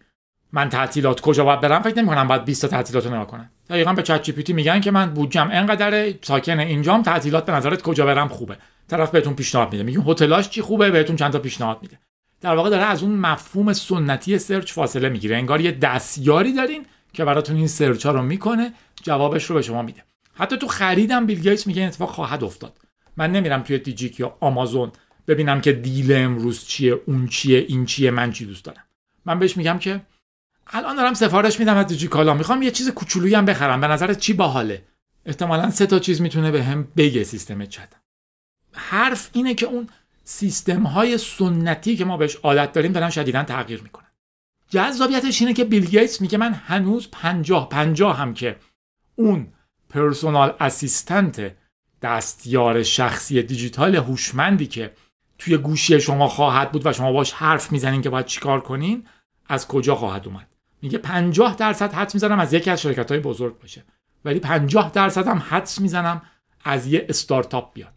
من 0.52 0.70
تعطیلات 0.70 1.22
کجا 1.22 1.44
باید 1.44 1.60
برم؟ 1.60 1.82
فکر 1.82 1.98
نمی‌کنم 1.98 2.28
باید 2.28 2.46
20 2.46 2.62
تا 2.62 2.68
تعطیلات 2.68 3.06
رو 3.06 3.16
نگاه 3.16 3.50
دقیقا 3.70 3.94
به 3.94 4.04
چت 4.04 4.24
جی 4.24 4.54
میگین 4.54 4.82
که 4.82 4.92
من 4.92 5.14
بودجم 5.14 5.50
انقدر 5.52 6.14
ساکن 6.22 6.60
اینجام 6.60 7.04
تعطیلات 7.04 7.46
به 7.46 7.52
نظرت 7.52 7.82
کجا 7.82 8.06
برم 8.06 8.28
خوبه. 8.28 8.58
طرف 8.88 9.12
بهتون 9.12 9.34
پیشنهاد 9.34 9.72
میده. 9.72 9.84
میگیم 9.84 10.04
هتلاش 10.08 10.50
چی 10.50 10.62
خوبه؟ 10.62 10.92
بهتون 10.92 11.16
چند 11.16 11.32
تا 11.32 11.40
پیشنهاد 11.40 11.78
میده. 11.82 12.00
در 12.42 12.56
واقع 12.56 12.70
داره 12.70 12.84
از 12.84 13.04
اون 13.04 13.12
مفهوم 13.12 13.74
سنتی 13.74 14.40
سرچ 14.40 14.74
فاصله 14.74 15.10
می‌گیره. 15.10 15.38
انگار 15.38 15.62
یه 15.62 15.72
دستیاری 15.72 16.54
دارین 16.54 16.86
که 17.14 17.26
براتون 17.26 17.56
این 17.56 17.68
سرچ 17.68 18.06
ها 18.06 18.12
رو 18.12 18.22
می‌کنه 18.22 18.74
جوابش 19.04 19.46
رو 19.46 19.56
به 19.56 19.62
شما 19.62 19.82
میده. 19.82 20.04
حتی 20.34 20.58
تو 20.58 20.68
خریدم 20.68 21.26
بیل 21.26 21.40
گیتس 21.40 21.68
میگه 21.68 21.84
اتفاق 21.84 22.10
خواهد 22.10 22.44
افتاد. 22.44 22.74
من 23.18 23.32
نمیرم 23.32 23.62
توی 23.62 23.78
دیجیک 23.78 24.20
یا 24.20 24.38
آمازون 24.40 24.92
ببینم 25.30 25.62
که 25.62 25.72
deal 25.72 26.14
امروز 26.14 26.66
چیه 26.66 27.02
اون 27.06 27.28
چیه 27.28 27.66
این 27.68 27.86
چیه 27.86 28.12
من 28.12 28.32
چی 28.32 28.46
دوست 28.46 28.66
دارم. 28.66 28.84
من 29.26 29.40
بهش 29.40 29.58
میگم 29.58 29.80
که 29.80 30.02
الان 30.68 30.96
دارم 30.96 31.14
سفارش 31.14 31.60
میدم 31.60 31.78
از 31.78 31.88
دیجی 31.88 32.08
کالا. 32.08 32.34
می‌خوام 32.34 32.62
یه 32.62 32.72
چیز 32.72 32.90
کوچولویی 32.90 33.36
هم 33.36 33.46
بخرم. 33.46 33.82
به 33.82 33.88
نظرت 33.88 34.20
چی 34.20 34.34
باحاله؟ 34.34 34.84
احتمالا 35.26 35.70
سه 35.70 35.86
تا 35.86 36.00
چیز 36.00 36.22
می‌تونه 36.22 36.52
به 36.52 36.64
هم 36.64 36.88
بگه 36.98 37.24
سیستم 37.24 37.66
چت. 37.66 37.94
حرف 38.74 39.30
اینه 39.34 39.54
که 39.54 39.66
اون 39.66 39.88
سیستم 40.24 40.84
های 40.84 41.18
سنتی 41.18 41.96
که 41.96 42.06
ما 42.06 42.18
بهش 42.18 42.36
عادت 42.36 42.72
داریم 42.74 42.92
دارن 42.92 43.10
شدیدا 43.10 43.44
تغییر 43.44 43.82
می‌کنن. 43.82 44.08
جذابیتش 44.70 45.42
اینه 45.42 45.54
که 45.54 45.66
بیل 45.66 45.86
گیتس 45.86 46.22
میگه 46.22 46.38
من 46.38 46.54
هنوز 46.54 47.08
پنجاه 47.12 47.70
پنجاه 47.70 48.18
هم 48.18 48.34
که 48.34 48.56
اون 49.16 49.48
پرسونال 49.90 50.54
اسیستنت 50.60 51.56
دستیار 52.02 52.84
شخصی 52.84 53.44
دیجیتال 53.44 53.96
هوشمندی 53.96 54.68
که 54.68 54.94
توی 55.40 55.58
گوشی 55.58 56.02
شما 56.02 56.28
خواهد 56.28 56.72
بود 56.72 56.86
و 56.86 56.94
شما 56.94 57.12
باش 57.12 57.34
حرف 57.34 57.72
می‌زنین 57.72 58.02
که 58.02 58.10
باید 58.10 58.26
چیکار 58.26 58.62
کنین 58.62 59.06
از 59.48 59.68
کجا 59.68 59.96
خواهد 59.96 60.28
اومد؟ 60.28 60.48
میگه 60.82 60.98
50 60.98 61.56
درصد 61.56 61.94
حدس 61.94 62.14
می‌زنم 62.14 62.40
از 62.40 62.54
یکی 62.54 62.70
از 62.70 62.82
شرکت 62.82 63.12
های 63.12 63.20
بزرگ 63.20 63.60
باشه. 63.60 63.84
ولی 64.26 64.40
50 64.40 64.92
درصد 64.92 65.28
هم 65.28 65.44
حدس 65.50 65.82
می‌زنم 65.82 66.22
از 66.64 66.88
یه 66.88 67.06
استارتاپ 67.10 67.74
بیاد. 67.74 67.94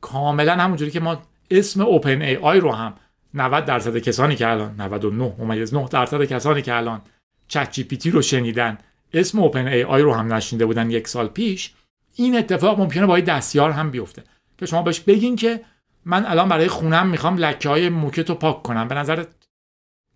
کاملا 0.00 0.56
همونجوری 0.56 0.90
که 0.90 1.00
ما 1.00 1.22
اسم 1.50 1.80
OpenAI 1.80 2.60
رو 2.60 2.72
هم 2.72 2.94
90 3.34 3.64
درصد 3.64 3.98
کسانی 3.98 4.36
که 4.36 4.48
الان 4.48 4.80
99 4.80 5.34
ممیز 5.38 5.74
9 5.74 5.88
درصد 5.88 6.24
کسانی 6.24 6.62
که 6.62 6.74
الان 6.74 7.02
ChatGPT 7.48 8.10
رو 8.10 8.22
شنیدن 8.22 8.78
اسم 9.12 9.38
OpenAI 9.38 10.02
رو 10.02 10.14
هم 10.14 10.34
نشنیده 10.34 10.66
بودن 10.66 10.90
یک 10.90 11.08
سال 11.08 11.28
پیش 11.28 11.72
این 12.14 12.38
اتفاق 12.38 12.80
ممکنه 12.80 13.06
با 13.06 13.20
دستیار 13.20 13.70
هم 13.70 13.90
بیفته. 13.90 14.22
که 14.58 14.66
شما 14.66 14.82
بهش 14.82 15.00
بگین 15.00 15.36
که 15.36 15.60
من 16.04 16.26
الان 16.26 16.48
برای 16.48 16.68
خونم 16.68 17.08
می‌خوام 17.08 17.36
لکه 17.36 17.68
های 17.68 17.88
موکت 17.88 18.28
رو 18.28 18.34
پاک 18.34 18.62
کنم. 18.62 18.88
به 18.88 18.94
نظرت 18.94 19.28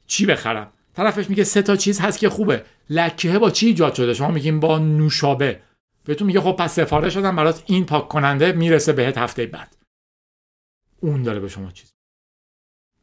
چی 0.07 0.27
بخرم؟ 0.27 0.73
طرفش 0.95 1.31
میگه 1.31 1.45
سه 1.45 1.63
تا 1.63 1.77
چیز 1.77 2.01
هست 2.01 2.19
که 2.19 2.29
خوبه. 2.29 2.65
لکه 2.91 3.39
با 3.39 3.51
چی 3.51 3.67
ایجاد 3.67 3.95
شده؟ 3.95 4.15
شما 4.15 4.31
میگیم 4.31 4.61
با 4.61 4.79
نوشابه. 4.79 5.61
بهتون 6.05 6.27
میگه 6.27 6.41
خب 6.41 6.53
پس 6.53 6.75
سفارش 6.75 7.15
دادم 7.15 7.37
برات 7.37 7.63
این 7.67 7.87
پاک 7.87 8.09
کننده 8.09 8.53
می‌رسه 8.53 8.93
بهت 8.93 9.19
هفته 9.19 9.47
بعد. 9.47 9.77
اون 11.01 11.23
داره 11.23 11.41
به 11.41 11.49
شما 11.49 11.71
چیز 11.71 11.93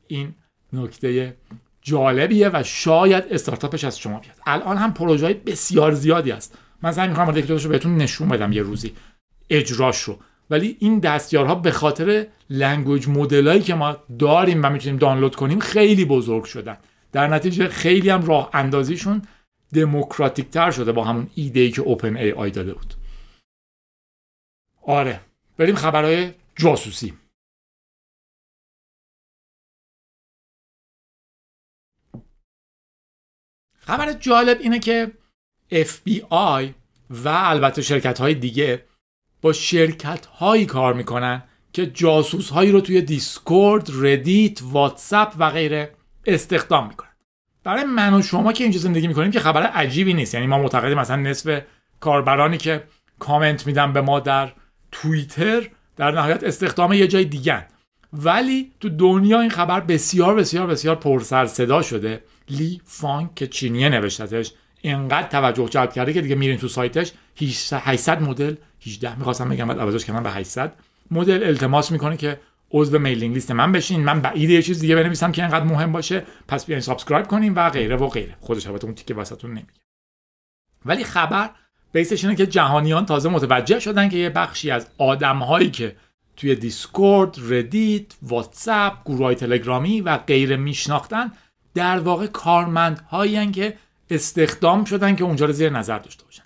این 0.07 0.35
نکته 0.73 1.37
جالبیه 1.81 2.49
و 2.53 2.63
شاید 2.63 3.23
استارتاپش 3.29 3.83
از 3.83 3.99
شما 3.99 4.19
بیاد. 4.19 4.35
الان 4.45 4.77
هم 4.77 4.93
پروژه 4.93 5.33
بسیار 5.33 5.93
زیادی 5.93 6.31
است 6.31 6.57
من 6.81 6.91
سعی 6.91 7.07
می‌کنم 7.07 7.37
یک 7.37 7.45
رو 7.45 7.69
بهتون 7.69 7.97
نشون 7.97 8.29
بدم 8.29 8.51
یه 8.51 8.61
روزی. 8.61 8.95
اجراش 9.49 10.01
رو. 10.01 10.19
ولی 10.51 10.77
این 10.79 10.99
دستیارها 10.99 11.55
به 11.55 11.71
خاطر 11.71 12.27
language 12.49 13.07
model 13.07 13.46
ایی 13.46 13.61
که 13.61 13.75
ما 13.75 13.97
داریم 14.19 14.63
و 14.63 14.69
می‌تونیم 14.69 14.97
دانلود 14.97 15.35
کنیم 15.35 15.59
خیلی 15.59 16.05
بزرگ 16.05 16.43
شدن. 16.43 16.77
در 17.11 17.27
نتیجه 17.27 17.67
خیلی 17.67 18.09
هم 18.09 18.25
راه 18.25 18.49
اندازیشون 18.53 19.21
دموکراتیک 19.73 20.49
تر 20.49 20.71
شده 20.71 20.91
با 20.91 21.03
همون 21.03 21.29
ایده 21.35 21.59
ای 21.59 21.71
که 21.71 21.81
OpenAI 21.81 22.51
داده 22.51 22.73
بود. 22.73 22.93
آره 24.81 25.21
بریم 25.57 25.75
خبرهای 25.75 26.33
جاسوسی. 26.55 27.13
خبر 33.79 34.13
جالب 34.13 34.57
اینه 34.61 34.79
که 34.79 35.11
FBI 35.73 36.73
و 37.09 37.27
البته 37.27 37.81
شرکت 37.81 38.19
های 38.19 38.33
دیگه 38.33 38.85
با 39.41 39.53
شرکت 39.53 40.25
هایی 40.25 40.65
کار 40.65 40.93
می‌کنن 40.93 41.43
که 41.73 41.85
جاسوس 41.85 42.49
هایی 42.49 42.71
رو 42.71 42.81
توی 42.81 43.01
دیسکورد، 43.01 43.89
ردیت، 43.93 44.59
واتساپ 44.63 45.33
و 45.37 45.49
غیره 45.49 45.91
استخدام 46.25 46.87
می‌کنن. 46.87 47.09
برای 47.63 47.83
من 47.83 48.13
و 48.13 48.21
شما 48.21 48.53
که 48.53 48.63
اینجا 48.63 48.79
زندگی 48.79 49.07
می‌کنیم 49.07 49.31
که 49.31 49.39
خبر 49.39 49.63
عجیبی 49.63 50.13
نیست. 50.13 50.33
یعنی 50.33 50.47
ما 50.47 50.57
معتقدیم 50.57 50.99
مثلا 50.99 51.15
نصف 51.15 51.61
کاربرانی 51.99 52.57
که 52.57 52.83
کامنت 53.19 53.67
میدن 53.67 53.93
به 53.93 54.01
ما 54.01 54.19
در 54.19 54.51
توییتر 54.91 55.69
در 55.95 56.11
نهایت 56.11 56.43
استخدام 56.43 56.93
یه 56.93 57.07
جای 57.07 57.25
دیگه 57.25 57.65
ولی 58.13 58.71
تو 58.79 58.89
دنیا 58.89 59.41
این 59.41 59.49
خبر 59.49 59.79
بسیار 59.79 60.35
بسیار 60.35 60.67
بسیار 60.67 60.95
پرسر 60.95 61.45
صدا 61.45 61.81
شده. 61.81 62.23
لی 62.49 62.81
فانک 62.85 63.35
که 63.35 63.47
چینیه 63.47 63.89
نوشتتش 63.89 64.53
اینقدر 64.81 65.27
توجه 65.27 65.69
جلب 65.69 65.93
کرده 65.93 66.13
که 66.13 66.21
دیگه 66.21 66.35
میرین 66.35 66.57
تو 66.57 66.67
سایتش 66.67 67.11
800 67.73 68.21
مدل 68.21 68.55
18 68.85 69.17
می‌خواستم 69.17 69.49
بگم 69.49 69.67
بعد 69.67 69.79
عوضش 69.79 70.05
کردم 70.05 70.23
به 70.23 70.31
800 70.31 70.73
مدل 71.11 71.43
التماس 71.43 71.91
می‌کنه 71.91 72.17
که 72.17 72.39
عضو 72.71 72.99
mailing 72.99 73.33
list 73.33 73.51
من 73.51 73.71
بشین. 73.71 74.03
من 74.03 74.21
بعید 74.21 74.49
یه 74.49 74.61
چیز 74.61 74.79
دیگه 74.79 74.95
بنویسم 74.95 75.31
که 75.31 75.41
اینقدر 75.41 75.65
مهم 75.65 75.91
باشه. 75.91 76.23
پس 76.47 76.65
بیاین 76.65 76.81
subscribe 76.81 77.27
کنیم 77.27 77.53
و 77.55 77.69
غیره 77.69 77.95
و 77.95 78.07
غیره. 78.07 78.35
خودش 78.39 78.67
البته 78.67 78.85
اون 78.85 78.95
تیکه 78.95 79.13
وسطون 79.13 79.51
نمیگه 79.51 79.81
ولی 80.85 81.03
خبر 81.03 81.49
base 81.93 82.13
ش 82.13 82.23
اینه 82.23 82.35
که 82.35 82.47
جهانیان 82.47 83.05
تازه 83.05 83.29
متوجه 83.29 83.79
شدن 83.79 84.09
که 84.09 84.17
یه 84.17 84.29
بخشی 84.29 84.71
از 84.71 84.87
آدمهایی 84.97 85.71
که 85.71 85.95
توی 86.37 86.55
دیسکورد، 86.55 87.37
ردیت، 87.53 88.05
واتساپ، 88.21 88.93
گروه 89.05 89.25
های 89.25 89.35
تلگرامی 89.35 90.01
و 90.01 90.17
غیره 90.17 90.57
میشناختن 90.57 91.31
در 91.73 91.99
واقع 91.99 92.27
کارمندهایی 92.27 93.51
که 93.51 93.77
استخدام 94.09 94.85
شدن 94.85 95.15
که 95.15 95.23
اونجا 95.23 95.45
رو 95.45 95.53
زیر 95.53 95.69
نظر 95.69 95.99
داشته 95.99 96.23
باشن. 96.23 96.43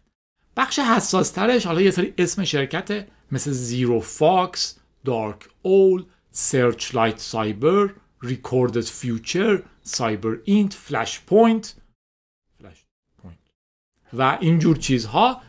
بخش 0.58 0.80
حساس 0.80 1.32
ترش 1.32 1.66
حالا 1.66 1.82
یه 1.82 1.92
سری 1.92 2.14
اسم 2.18 2.44
شرکت 2.44 3.08
مثل 3.32 3.52
ZeroFox، 3.52 4.80
DarkOwl، 5.06 6.06
Searchlight 6.32 7.20
Cyber، 7.20 7.94
Recorded 8.22 8.82
Future، 8.82 9.64
Cyberint، 9.84 10.74
Flashpoint. 10.74 11.76
و 14.14 14.38
اینجور 14.42 14.78
چیزها 14.78 15.42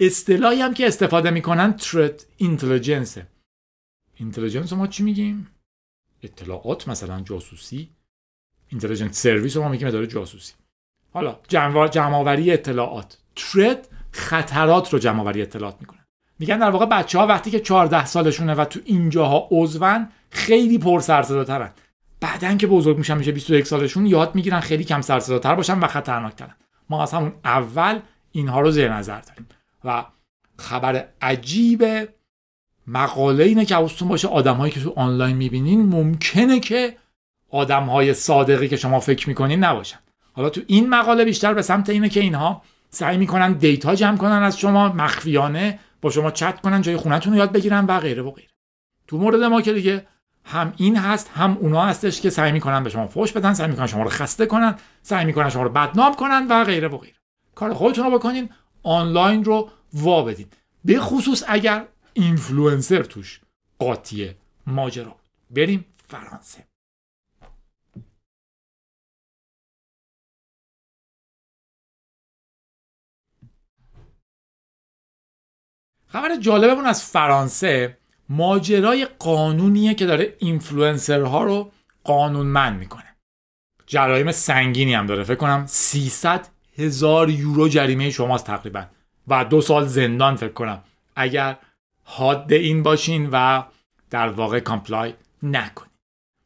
اصطلاحی 0.00 0.60
هم 0.60 0.74
که 0.74 0.86
استفاده 0.86 1.30
می‌کنن 1.30 1.72
threat 1.72 2.26
intelligence 2.36 3.18
intelligence 4.14 4.72
ما 4.72 4.86
چی 4.86 5.02
میگیم؟ 5.02 5.50
اطلاعات 6.22 6.88
مثلا 6.88 7.20
جاسوسی. 7.20 7.90
intelligence 8.68 9.12
service 9.12 9.56
رو 9.56 9.62
ما 9.62 9.68
میگیم 9.68 9.88
اداره 9.88 10.06
جاسوسی. 10.06 10.54
حالا 11.12 11.40
جمع 11.48 11.74
اطلاعات. 12.52 13.18
threat 13.36 13.88
خطرات 14.16 14.94
رو 14.94 15.20
آوری 15.20 15.42
اطلاعات 15.42 15.76
می‌کنن. 15.80 16.06
میگن 16.38 16.58
در 16.58 16.70
واقع 16.70 16.86
بچه 16.86 17.18
ها 17.18 17.26
وقتی 17.26 17.50
که 17.50 17.60
14 17.60 18.06
سالشونه 18.06 18.54
و 18.54 18.64
تو 18.64 18.80
اینجاها 18.84 19.48
عضون 19.50 20.08
خیلی 20.30 20.78
پر 20.78 21.00
سر 21.00 21.70
بعدا 22.20 22.54
که 22.54 22.66
بزرگ 22.66 22.98
میشن 22.98 23.18
میشه 23.18 23.32
21 23.32 23.66
سالشون 23.66 24.06
یاد 24.06 24.34
می‌گیرن 24.34 24.60
خیلی 24.60 24.84
کم 24.84 25.00
سر 25.00 25.54
باشن 25.54 25.78
و 25.78 25.86
خطرناکترن. 25.86 26.54
ما 26.90 27.02
از 27.02 27.12
همون 27.12 27.32
اول 27.44 28.00
اینها 28.32 28.60
رو 28.60 28.70
زیر 28.70 28.92
نظر 28.92 29.20
داریم. 29.20 29.46
و 29.84 30.04
خبر 30.58 31.04
عجیب 31.22 31.84
مقاله 32.86 33.44
اینه 33.44 33.64
که 33.64 33.74
حواستون 33.74 34.08
باشه 34.08 34.28
آدمهایی 34.28 34.72
که 34.72 34.80
تو 34.80 34.92
آنلاین 34.96 35.36
می‌بینین 35.36 35.86
ممکنه 35.86 36.60
که 36.60 36.96
آدمهای 37.50 38.14
صادقی 38.14 38.68
که 38.68 38.76
شما 38.76 39.00
فکر 39.00 39.28
می‌کنین 39.28 39.64
نباشن. 39.64 39.98
حالا 40.32 40.50
تو 40.50 40.60
این 40.66 40.88
مقاله 40.88 41.24
بیشتر 41.24 41.54
به 41.54 41.62
سمت 41.62 41.90
اینه 41.90 42.08
که 42.08 42.20
اینها 42.20 42.62
سعی 42.90 43.16
می‌کنن 43.16 43.52
data 43.52 43.94
جمع 43.94 44.16
کنن 44.16 44.42
از 44.42 44.58
شما 44.58 44.88
مخفیانه 44.88 45.78
با 46.00 46.10
شما 46.10 46.30
چت 46.30 46.60
کنن 46.60 46.82
جای 46.82 46.96
خونتون 46.96 47.32
رو 47.32 47.38
یاد 47.38 47.52
بگیرن 47.52 47.84
و 47.86 48.00
غیره 48.00 48.22
و 48.22 48.30
غیره. 48.30 48.48
تو 49.06 49.18
مورد 49.18 49.42
ما 49.42 49.62
که 49.62 49.72
دیگه 49.72 50.06
هم 50.44 50.72
این 50.76 50.96
هست 50.96 51.30
هم 51.34 51.58
اونا 51.60 51.84
هستش 51.84 52.20
که 52.20 52.30
سعی 52.30 52.52
می‌کنن 52.52 52.82
به 52.82 52.90
شما 52.90 53.06
فوش 53.06 53.32
بدن 53.32 53.54
سعی 53.54 53.68
می‌کنن 53.68 53.86
شما 53.86 54.02
رو 54.02 54.10
خسته 54.10 54.46
کنن 54.46 54.74
سعی 55.02 55.24
می‌کنن 55.24 55.48
شما 55.48 55.62
رو 55.62 55.68
بدنام 55.68 56.14
کنن 56.14 56.46
و 56.50 56.64
غیره 56.64 56.88
و 56.88 56.98
غیره. 56.98 57.16
کار 57.54 57.74
خودتون 57.74 58.04
رو 58.04 58.18
بکنین 58.18 58.48
آنلاین 58.82 59.44
رو 59.44 59.70
وا 59.92 60.22
بدین. 60.22 60.46
به 60.84 61.00
خصوص 61.00 61.42
اگر 61.48 61.86
اینفلوئنسر 62.12 63.02
توش 63.02 63.40
قاطی 63.78 64.30
ماجرا 64.66 65.16
بریم 65.50 65.84
فرانسه. 66.08 66.64
خبر 76.08 76.36
جالبمون 76.40 76.86
از 76.86 77.04
فرانسه 77.04 77.96
ماجرای 78.28 79.06
قانونیه 79.18 79.94
که 79.94 80.06
داره 80.06 80.34
اینفلوئنسرها 80.38 81.44
رو 81.44 81.72
قانونمند 82.04 82.78
می‌کنه. 82.78 83.16
جرایم 83.86 84.32
سنگینی 84.32 84.94
هم 84.94 85.06
داره. 85.06 85.24
فکر 85.24 85.34
کنم 85.34 85.64
300 85.66 86.48
هزار 86.78 87.30
یورو 87.30 87.68
جریمه 87.68 88.10
شماست 88.10 88.46
تقریبا. 88.46 88.84
و 89.28 89.44
دو 89.44 89.60
سال 89.60 89.86
زندان 89.86 90.36
فکر 90.36 90.52
کنم. 90.52 90.82
اگر 91.16 91.56
حاد 92.04 92.52
این 92.52 92.82
باشین 92.82 93.28
و 93.32 93.62
در 94.10 94.28
واقع 94.28 94.60
comply 94.60 95.14
نکنین. 95.42 95.90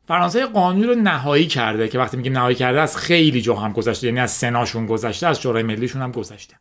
فرانسه 0.06 0.46
قانون 0.46 0.88
رو 0.88 0.94
نهایی 0.94 1.46
کرده 1.46 1.88
که 1.88 1.98
وقتی 1.98 2.16
میگیم 2.16 2.32
نهایی 2.32 2.56
کرده 2.56 2.80
از 2.80 2.96
خیلی 2.96 3.42
جا 3.42 3.54
هم 3.54 3.72
گذشته. 3.72 4.06
یعنی 4.06 4.20
از 4.20 4.30
سناشون 4.30 4.86
گذشته 4.86 5.26
از 5.26 5.40
شورای 5.40 5.62
ملیشون 5.62 6.02
هم 6.02 6.12
گذشته. 6.12 6.56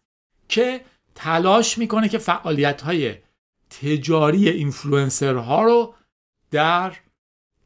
که 0.48 0.82
تلاش 1.22 1.78
می‌کنه 1.78 2.10
که 2.10 2.18
فعالیت 2.18 2.82
های 2.82 3.16
تجاری 3.70 4.50
اینفلوئنسرها 4.50 5.64
رو 5.64 5.94
در 6.52 6.92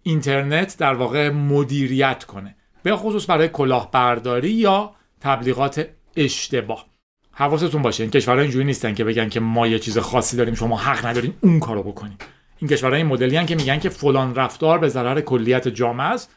اینترنت 0.04 0.78
در 0.78 0.94
واقع 0.94 1.30
مدیریت 1.30 2.24
کنه 2.24 2.56
به 2.84 2.96
خصوص 2.96 3.30
برای 3.30 3.48
کلاهبرداری 3.48 4.50
یا 4.50 4.96
تبلیغات 5.22 5.88
اشتباه. 6.16 6.86
حواستون 7.32 7.82
باشه 7.82 8.04
این 8.04 8.12
کشورها 8.12 8.42
اینجوری 8.42 8.66
نیستن 8.66 8.94
که 8.94 9.04
بگن 9.04 9.30
که 9.30 9.40
ما 9.40 9.68
یه 9.68 9.80
چیز 9.80 9.98
خاصی 9.98 10.38
داریم 10.38 10.54
شما 10.54 10.78
حق 10.78 11.06
ندارین 11.06 11.34
اون 11.42 11.60
کارو 11.60 11.84
بکنین. 11.84 12.18
این 12.58 12.70
کشورها 12.70 12.98
این 12.98 13.06
مدلی 13.06 13.46
که 13.46 13.56
میگن 13.56 13.80
که 13.80 13.90
فلان 13.90 14.36
رفتار 14.36 14.78
به 14.78 14.90
ضرر 14.90 15.22
کلیت 15.22 15.68
جامعه 15.68 16.08
است. 16.08 16.36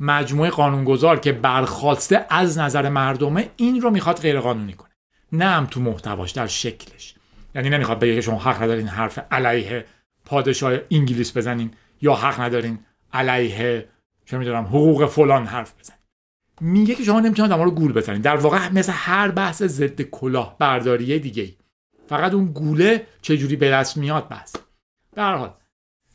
مجموعه 0.00 0.50
قانونگذار 0.50 1.20
که 1.20 1.32
برخواسته 1.32 2.26
از 2.30 2.58
نظر 2.58 2.88
مردمه 2.88 3.50
این 3.56 3.80
رو 3.80 3.90
می‌خواد 3.90 4.20
غیر 4.20 4.40
قانونی 4.40 4.72
کنه. 4.72 4.95
نه 5.32 5.44
هم 5.44 5.66
تو 5.66 5.80
محتواش 5.80 6.30
در 6.30 6.46
شکلش. 6.46 7.14
یعنی 7.54 7.70
نمی‌خواد 7.70 7.98
بگه 7.98 8.20
شما 8.20 8.38
حق 8.38 8.62
ندارین 8.62 8.88
حرف 8.88 9.18
علیه 9.30 9.84
پادشاه 10.24 10.78
انگلیس 10.90 11.36
بزنین 11.36 11.70
یا 12.02 12.14
حق 12.14 12.40
ندارین 12.40 12.78
علیه 13.12 13.88
چه 14.24 14.38
می‌دونم 14.38 14.64
حقوق 14.64 15.06
فلان 15.06 15.46
حرف 15.46 15.74
بزنین. 15.80 16.00
میگه 16.60 16.94
که 16.94 17.04
شما 17.04 17.20
نمی‌تونید 17.20 17.52
ما 17.52 17.64
رو 17.64 17.70
گول 17.70 17.92
بزنین. 17.92 18.20
در 18.20 18.36
واقع 18.36 18.68
مثل 18.72 18.92
هر 18.94 19.30
بحث 19.30 19.62
ضد 19.62 20.02
کلاه 20.02 20.56
برداری 20.58 21.18
دیگه 21.18 21.54
فقط 22.08 22.34
اون 22.34 22.46
گوله 22.46 23.06
چجوری 23.22 23.56
به 23.56 23.70
دست 23.70 23.96
میاد 23.96 24.28
بس. 24.28 24.56
در 25.14 25.34
حال 25.34 25.54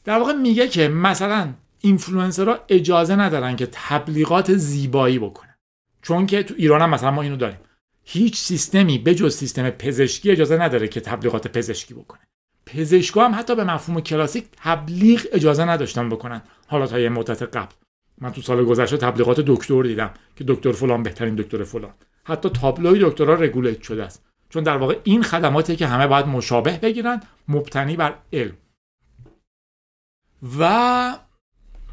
در 0.04 0.20
واقع 0.20 0.34
میگه 0.34 0.68
که 0.68 0.88
مثلا 0.88 1.54
اینفلوئنسرها 1.80 2.60
اجازه 2.70 3.16
ندارن 3.16 3.56
که 3.56 3.68
تبلیغات 3.72 4.54
زیبایی 4.54 5.20
بکنن. 5.20 5.56
چون 6.02 6.26
که 6.26 6.44
تو 6.44 6.54
ایران 6.58 6.82
هم 6.82 6.90
مثلا 6.90 7.12
ما 7.12 7.22
اینو 7.22 7.36
داریم. 7.36 7.60
هیچ 8.04 8.38
سیستمی 8.38 8.98
به 8.98 9.16
جز 9.16 9.36
سیستم 9.36 9.70
پزشکی 9.70 10.32
اجازه 10.32 10.58
نداره 10.58 10.88
که 10.88 11.02
تبلیغات 11.02 11.48
پزشکی 11.48 11.94
بکنه. 11.94 12.22
پزشکا 12.66 13.26
هم 13.26 13.40
حتی 13.40 13.56
به 13.56 13.64
مفهوم 13.64 14.02
کلاسیک 14.02 14.46
تبلیغ 14.58 15.26
اجازه 15.32 15.66
نداشتن 15.66 16.10
بکنن. 16.10 16.42
حالا 16.68 16.88
تا 16.88 17.00
یه 17.00 17.10
مدت 17.10 17.42
قبل. 17.44 17.74
من 18.18 18.32
تو 18.32 18.42
سال 18.42 18.66
گذشته 18.66 18.98
تبلیغات 18.98 19.40
دکتر 19.40 19.84
دیدم 19.84 20.12
که 20.36 20.44
دکتر 20.48 20.72
فلان 20.72 21.04
بهترین 21.04 21.36
دکتر 21.36 21.64
فلان. 21.64 21.94
حتی 22.24 22.50
تابلوی 22.50 23.00
دکترها 23.02 23.34
رگولیت 23.34 23.82
شده 23.82 24.04
است. 24.04 24.26
چون 24.50 24.64
در 24.64 24.78
واقع 24.78 25.00
این 25.04 25.24
خدماتی 25.24 25.76
که 25.76 25.88
همه 25.88 26.08
باید 26.08 26.26
مشابه 26.26 26.78
بگیرن 26.78 27.22
مبتنی 27.48 27.96
بر 27.96 28.16
علم. 28.34 28.58
و 30.60 31.18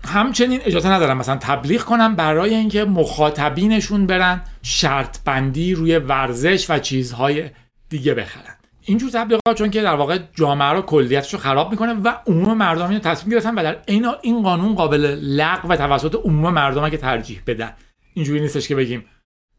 همچنین 0.05 0.61
اجازه 0.65 0.89
ندارن 0.91 1.17
مثلا 1.17 1.37
تبلیغ 1.37 1.83
کنن 1.83 2.15
برای 2.15 2.55
اینکه 2.55 2.85
مخاطبینشون 2.85 4.07
برن 4.07 4.43
شرط 4.63 5.19
بندی 5.25 5.75
روی 5.75 5.99
ورزش 5.99 6.71
و 6.71 6.79
چیزهای 6.79 7.51
دیگه 7.89 8.15
بخرن. 8.15 8.55
اینجور 8.83 9.11
تبلیغات 9.11 9.59
چون 9.59 9.71
که 9.71 9.83
در 9.83 9.95
واقع 9.95 10.19
جامعه 10.35 10.69
رو 10.69 10.83
کلیتش 10.83 11.35
رو 11.35 11.41
خراب 11.41 11.71
می‌کنه 11.71 11.93
و 11.93 12.15
عموم 12.27 12.57
مردم 12.57 12.89
اینو 12.89 12.99
تصمیم 12.99 13.33
گرفتن 13.33 13.55
و 13.55 13.63
در 13.63 13.77
این 13.87 14.07
این 14.23 14.43
قانون 14.43 14.75
قابل 14.75 15.05
لغو 15.23 15.69
و 15.69 15.77
توسط 15.77 16.15
عموم 16.15 16.55
مردم 16.55 16.91
که 16.91 16.97
ترجیح 16.97 17.43
بدن. 17.47 17.73
اینجوری 18.15 18.41
نیستش 18.41 18.69
که 18.69 18.75
بگیم 18.75 19.05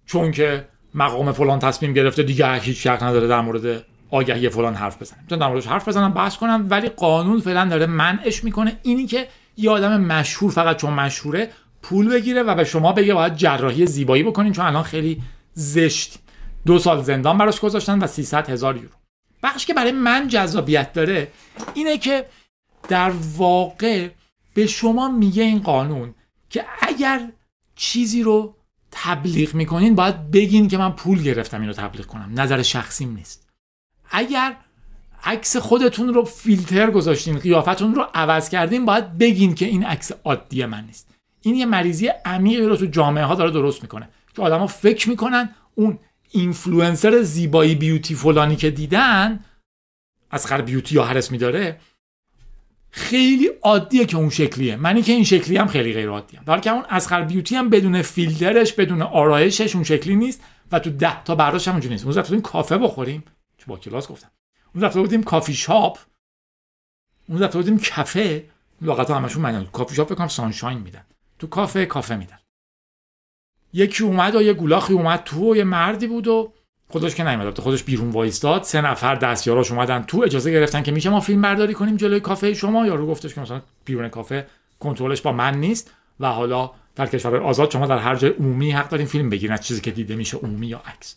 چون 0.05 0.31
که 0.31 0.67
مقام 0.95 1.31
فلان 1.31 1.59
تصمیم 1.59 1.93
گرفته 1.93 2.23
دیگه 2.23 2.59
هیچ 2.59 2.87
شک 2.87 3.03
نداره 3.03 3.27
در 3.27 3.41
مورد 3.41 3.85
آگهی 4.11 4.49
فلان 4.49 4.75
حرف 4.75 5.01
بزنم 5.01 5.19
چون 5.29 5.39
در 5.39 5.47
موردش 5.47 5.67
حرف 5.67 5.87
بزنم 5.87 6.13
بحث 6.13 6.37
کنم 6.37 6.67
ولی 6.69 6.89
قانون 6.89 7.39
فعلا 7.39 7.65
داره 7.65 7.85
منعش 7.85 8.43
می‌کنه 8.43 8.77
اینی 8.83 9.05
که 9.05 9.27
یه 9.59 9.71
آدم 9.71 10.01
مشهور 10.01 10.51
فقط 10.51 10.77
چون 10.77 10.93
مشهوره 10.93 11.49
پول 11.81 12.09
بگیره 12.09 12.43
و 12.43 12.55
به 12.55 12.63
شما 12.63 12.91
بگه 12.93 13.13
باید 13.13 13.35
جراحی 13.35 13.85
زیبایی 13.85 14.23
بکنین 14.23 14.53
چون 14.53 14.65
الان 14.65 14.83
خیلی 14.83 15.21
زشت. 15.53 16.19
دو 16.65 16.79
سال 16.79 17.03
زندان 17.03 17.37
براش 17.37 17.59
گذاشتن 17.59 17.99
و 17.99 18.07
300 18.07 18.49
هزار 18.49 18.75
یورو. 18.75 18.89
بخش 19.43 19.65
که 19.65 19.73
برای 19.73 19.91
من 19.91 20.27
جذابیت 20.27 20.93
داره 20.93 21.31
اینه 21.73 21.97
که 21.97 22.25
در 22.87 23.11
واقع 23.37 24.09
به 24.53 24.67
شما 24.67 25.09
میگه 25.09 25.43
این 25.43 25.59
قانون 25.59 26.15
که 26.49 26.65
اگر 26.81 27.31
چیزی 27.75 28.23
رو 28.23 28.55
تبلیغ 28.91 29.53
می‌کنین 29.55 29.95
باید 29.95 30.31
بگین 30.31 30.67
که 30.67 30.77
من 30.77 30.91
پول 30.91 31.23
گرفتم 31.23 31.61
اینو 31.61 31.73
تبلیغ 31.73 32.05
کنم. 32.05 32.31
نظر 32.35 32.61
شخصیم 32.61 33.15
نیست. 33.15 33.49
اگر 34.11 34.55
عکس 35.23 35.57
خودتون 35.57 36.13
رو 36.13 36.25
فیلتر 36.25 36.91
گذاشتین 36.91 37.39
قیافتون 37.39 37.95
رو 37.95 38.07
عوض 38.13 38.49
کردین 38.49 38.85
باید 38.85 39.17
بگین 39.17 39.55
که 39.55 39.65
این 39.65 39.85
عکس 39.85 40.11
عادی 40.23 40.65
من 40.65 40.85
نیست. 40.85 41.09
این 41.41 41.55
یه 41.55 41.65
مریضی 41.65 42.07
عمیقی 42.25 42.65
رو 42.65 42.75
تو 42.75 42.85
جامعه 42.85 43.23
ها 43.23 43.35
داره 43.35 43.51
درست 43.51 43.81
می‌کنه 43.81 44.09
که 44.35 44.41
آدما 44.41 44.67
فکر 44.67 45.09
می‌کنن 45.09 45.49
اون 45.75 45.99
اینفلوئنسر 46.31 47.21
زیبایی 47.21 47.75
beauty 47.75 48.15
فلانی 48.15 48.55
که 48.55 48.71
دیدن 48.71 49.39
از 50.31 50.45
خر 50.45 50.61
بیوتی 50.61 50.95
یا 50.95 51.03
هرس 51.03 51.31
میداره 51.31 51.79
خیلی 52.91 53.49
عادیه 53.61 54.05
که 54.05 54.17
اون 54.17 54.29
شکلیه. 54.29 54.75
منی 54.75 55.01
که 55.01 55.11
این 55.11 55.23
شکلی 55.23 55.57
هم 55.57 55.67
خیلی 55.67 55.93
غیر 55.93 56.09
عادیه 56.09 56.39
در 56.45 56.59
که 56.59 56.71
اون 56.71 56.99
خر 56.99 57.21
بیوتی 57.21 57.55
هم 57.55 57.69
بدون 57.69 58.01
فیلترش 58.01 58.73
بدون 58.73 59.01
آرایشش 59.01 59.75
اون 59.75 59.83
شکلی 59.83 60.15
نیست 60.15 60.43
و 60.71 60.79
تو 60.79 60.89
ده 60.89 61.23
تا 61.23 61.35
برداشت 61.35 61.67
هم 61.67 61.75
نیست. 61.75 62.05
اون 62.31 62.41
کافه 62.41 62.77
بخوریم. 62.77 63.23
چه 63.57 63.65
با 63.67 63.77
کلاس 63.77 64.07
گفتم. 64.07 64.31
اون 64.75 64.83
رفته 64.83 65.01
بودیم 65.01 65.23
کافی 65.23 65.53
شاپ. 65.53 65.99
اون 67.29 67.43
رفته 67.43 67.57
بودیم 67.57 67.79
کافه 67.79 68.45
لغت 68.81 69.11
همشون 69.11 69.41
معنی 69.41 69.69
کافی 69.73 69.95
شاپ 69.95 70.11
بکنم 70.11 70.27
سانشاین 70.27 70.77
میدن. 70.77 71.05
تو 71.39 71.47
کافه 71.47 71.85
کافه 71.85 72.15
میدن. 72.15 72.39
یکی 73.73 74.03
اومد 74.03 74.35
و 74.35 74.41
یه 74.41 74.53
گولاخی 74.53 74.93
اومد 74.93 75.23
تو 75.23 75.51
و 75.51 75.55
یه 75.55 75.63
مردی 75.63 76.07
بود 76.07 76.27
و 76.27 76.53
خودش 76.89 77.15
که 77.15 77.23
نیومد. 77.23 77.59
خودش 77.59 77.83
بیرون 77.83 78.09
وایستاد. 78.09 78.63
سه 78.63 78.81
نفر 78.81 79.15
دستیاراش 79.15 79.71
اومدن 79.71 80.03
تو. 80.03 80.21
اجازه 80.25 80.51
گرفتن 80.51 80.83
که 80.83 80.91
میشه 80.91 81.09
ما 81.09 81.19
فیلم 81.19 81.41
برداری 81.41 81.73
کنیم 81.73 81.97
جلوی 81.97 82.19
کافه 82.19 82.53
شما. 82.53 82.85
یارو 82.85 83.07
گفتش 83.07 83.35
که 83.35 83.41
مثلا 83.41 83.61
بیرون 83.85 84.09
کافه 84.09 84.47
کنترلش 84.79 85.21
با 85.21 85.31
من 85.31 85.59
نیست 85.59 85.91
و 86.19 86.27
حالا 86.31 86.71
در 86.95 87.07
کشور 87.07 87.37
آزاد 87.37 87.71
شما 87.71 87.87
در 87.87 87.97
هر 87.97 88.15
جای 88.15 88.31
عمومی 88.31 88.71
حق 88.71 88.89
دارین 88.89 89.07
فیلم 89.07 89.29
بگیرین. 89.29 89.57
چیزی 89.57 89.81
که 89.81 89.91
دیده 89.91 90.15
میشه 90.15 90.37
عمومی 90.37 90.67
یا 90.67 90.81
عکس. 90.85 91.15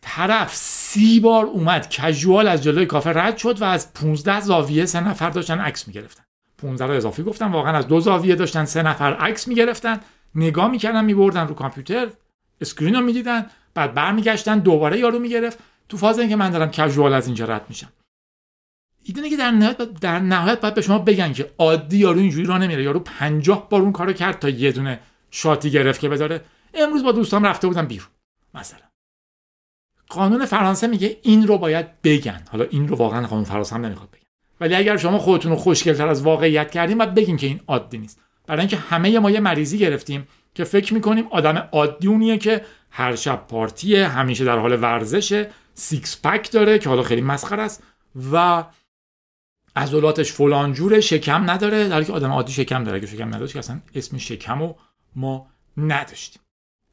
طرف 0.00 0.54
سی 0.54 1.20
بار 1.20 1.44
اومد 1.44 1.88
کژوال 1.88 2.48
از 2.48 2.62
جلوی 2.62 2.86
کافه 2.86 3.10
رد 3.10 3.36
شد 3.36 3.62
و 3.62 3.64
از 3.64 3.94
15 3.94 4.40
زاویه 4.40 4.86
سه 4.86 5.00
نفر 5.00 5.30
داشتن 5.30 5.58
عکس 5.58 5.88
می‌گرفتن. 5.88 6.24
15 6.58 6.86
رو 6.86 6.92
اضافی 6.92 7.22
گفتم 7.22 7.52
واقعا 7.52 7.76
از 7.76 7.88
دو 7.88 8.00
زاویه 8.00 8.34
داشتن 8.34 8.64
سه 8.64 8.82
نفر 8.82 9.14
عکس 9.14 9.48
می‌گرفتن. 9.48 10.00
نگاه 10.34 10.70
می‌کردن 10.70 11.04
میبردن 11.04 11.46
رو 11.48 11.54
کامپیوتر 11.54 12.08
اسکرین 12.60 12.94
رو 12.94 13.00
می‌دیدن 13.00 13.46
بعد 13.74 13.94
برمیگشتن 13.94 14.58
دوباره 14.58 14.98
یارو 14.98 15.18
می‌گرفت. 15.18 15.58
تو 15.88 15.96
فاز 15.96 16.18
اینکه 16.18 16.36
من 16.36 16.50
دارم 16.50 16.70
کژوال 16.70 17.12
از 17.12 17.26
اینجا 17.26 17.44
رد 17.44 17.66
میشم. 17.68 17.88
ایده 19.04 19.30
که 19.30 19.36
در 19.36 19.50
نهایت 19.50 19.78
در 19.78 20.18
نهایت 20.18 20.60
باید 20.60 20.74
به 20.74 20.80
شما 20.80 20.98
بگن 20.98 21.32
که 21.32 21.50
عادی 21.58 21.98
یارو 21.98 22.18
اینجوری 22.18 22.46
راه 22.46 22.58
نمیره. 22.58 22.82
یارو 22.82 23.00
50 23.00 23.68
بار 23.68 23.82
اون 23.82 23.92
کارو 23.92 24.12
کرد 24.12 24.38
تا 24.38 24.48
یه 24.48 24.72
دونه 24.72 25.00
شاتی 25.30 25.70
گرفت 25.70 26.00
که 26.00 26.08
بداره. 26.08 26.44
امروز 26.74 27.04
با 27.04 27.12
دوستام 27.12 27.46
رفته 27.46 27.68
بودم 27.68 27.86
بیرون. 27.86 28.08
مثلا. 28.54 28.80
قانون 30.08 30.46
فرانسه 30.46 30.86
میگه 30.86 31.16
این 31.22 31.46
رو 31.46 31.58
باید 31.58 32.02
بگن. 32.02 32.42
حالا 32.50 32.64
این 32.70 32.88
رو 32.88 32.96
واقعا 32.96 33.26
قانون 33.26 33.44
فرانسه 33.44 33.74
هم 33.74 33.86
نمی‌خواد 33.86 34.10
بگن. 34.10 34.22
ولی 34.60 34.74
اگر 34.74 34.96
شما 34.96 35.18
خودتون 35.18 35.52
رو 35.52 35.58
خوشگلتر 35.58 36.08
از 36.08 36.22
واقعیت 36.22 36.70
کردیم 36.70 36.98
باید 36.98 37.14
بگین 37.14 37.36
که 37.36 37.46
این 37.46 37.60
عادی 37.66 37.98
نیست. 37.98 38.20
برای 38.46 38.60
اینکه 38.60 38.76
همه 38.76 39.18
ما 39.18 39.30
یه 39.30 39.40
مریضی 39.40 39.78
گرفتیم 39.78 40.28
که 40.54 40.64
فکر 40.64 40.94
می‌کنیم 40.94 41.26
آدم 41.30 41.68
عادی 41.72 42.08
اونیه 42.08 42.38
که 42.38 42.64
هر 42.90 43.16
شب 43.16 43.46
پارتیه 43.48 44.08
همیشه 44.08 44.44
در 44.44 44.58
حال 44.58 44.82
ورزشه 44.82 45.50
six 45.74 46.20
pack 46.22 46.50
داره 46.50 46.78
که 46.78 46.88
حالا 46.88 47.02
خیلی 47.02 47.20
مسخره 47.20 47.62
است 47.62 47.82
و 48.32 48.64
عضلاتش 49.76 50.32
فلان 50.32 50.72
جوره 50.72 51.00
شکم 51.00 51.50
نداره. 51.50 51.88
در 51.88 52.02
که 52.02 52.12
آدم 52.12 52.30
عادی 52.30 52.52
شکم 52.52 52.84
داره. 52.84 52.96
اگه 52.96 53.06
شکم 53.06 53.34
نداشت 53.34 53.52
که 53.52 53.58
اصلا 53.58 53.80
اسم 53.94 54.18
شکم 54.18 54.58
رو 54.58 54.76
ما 55.16 55.46
نداشتیم. 55.76 56.42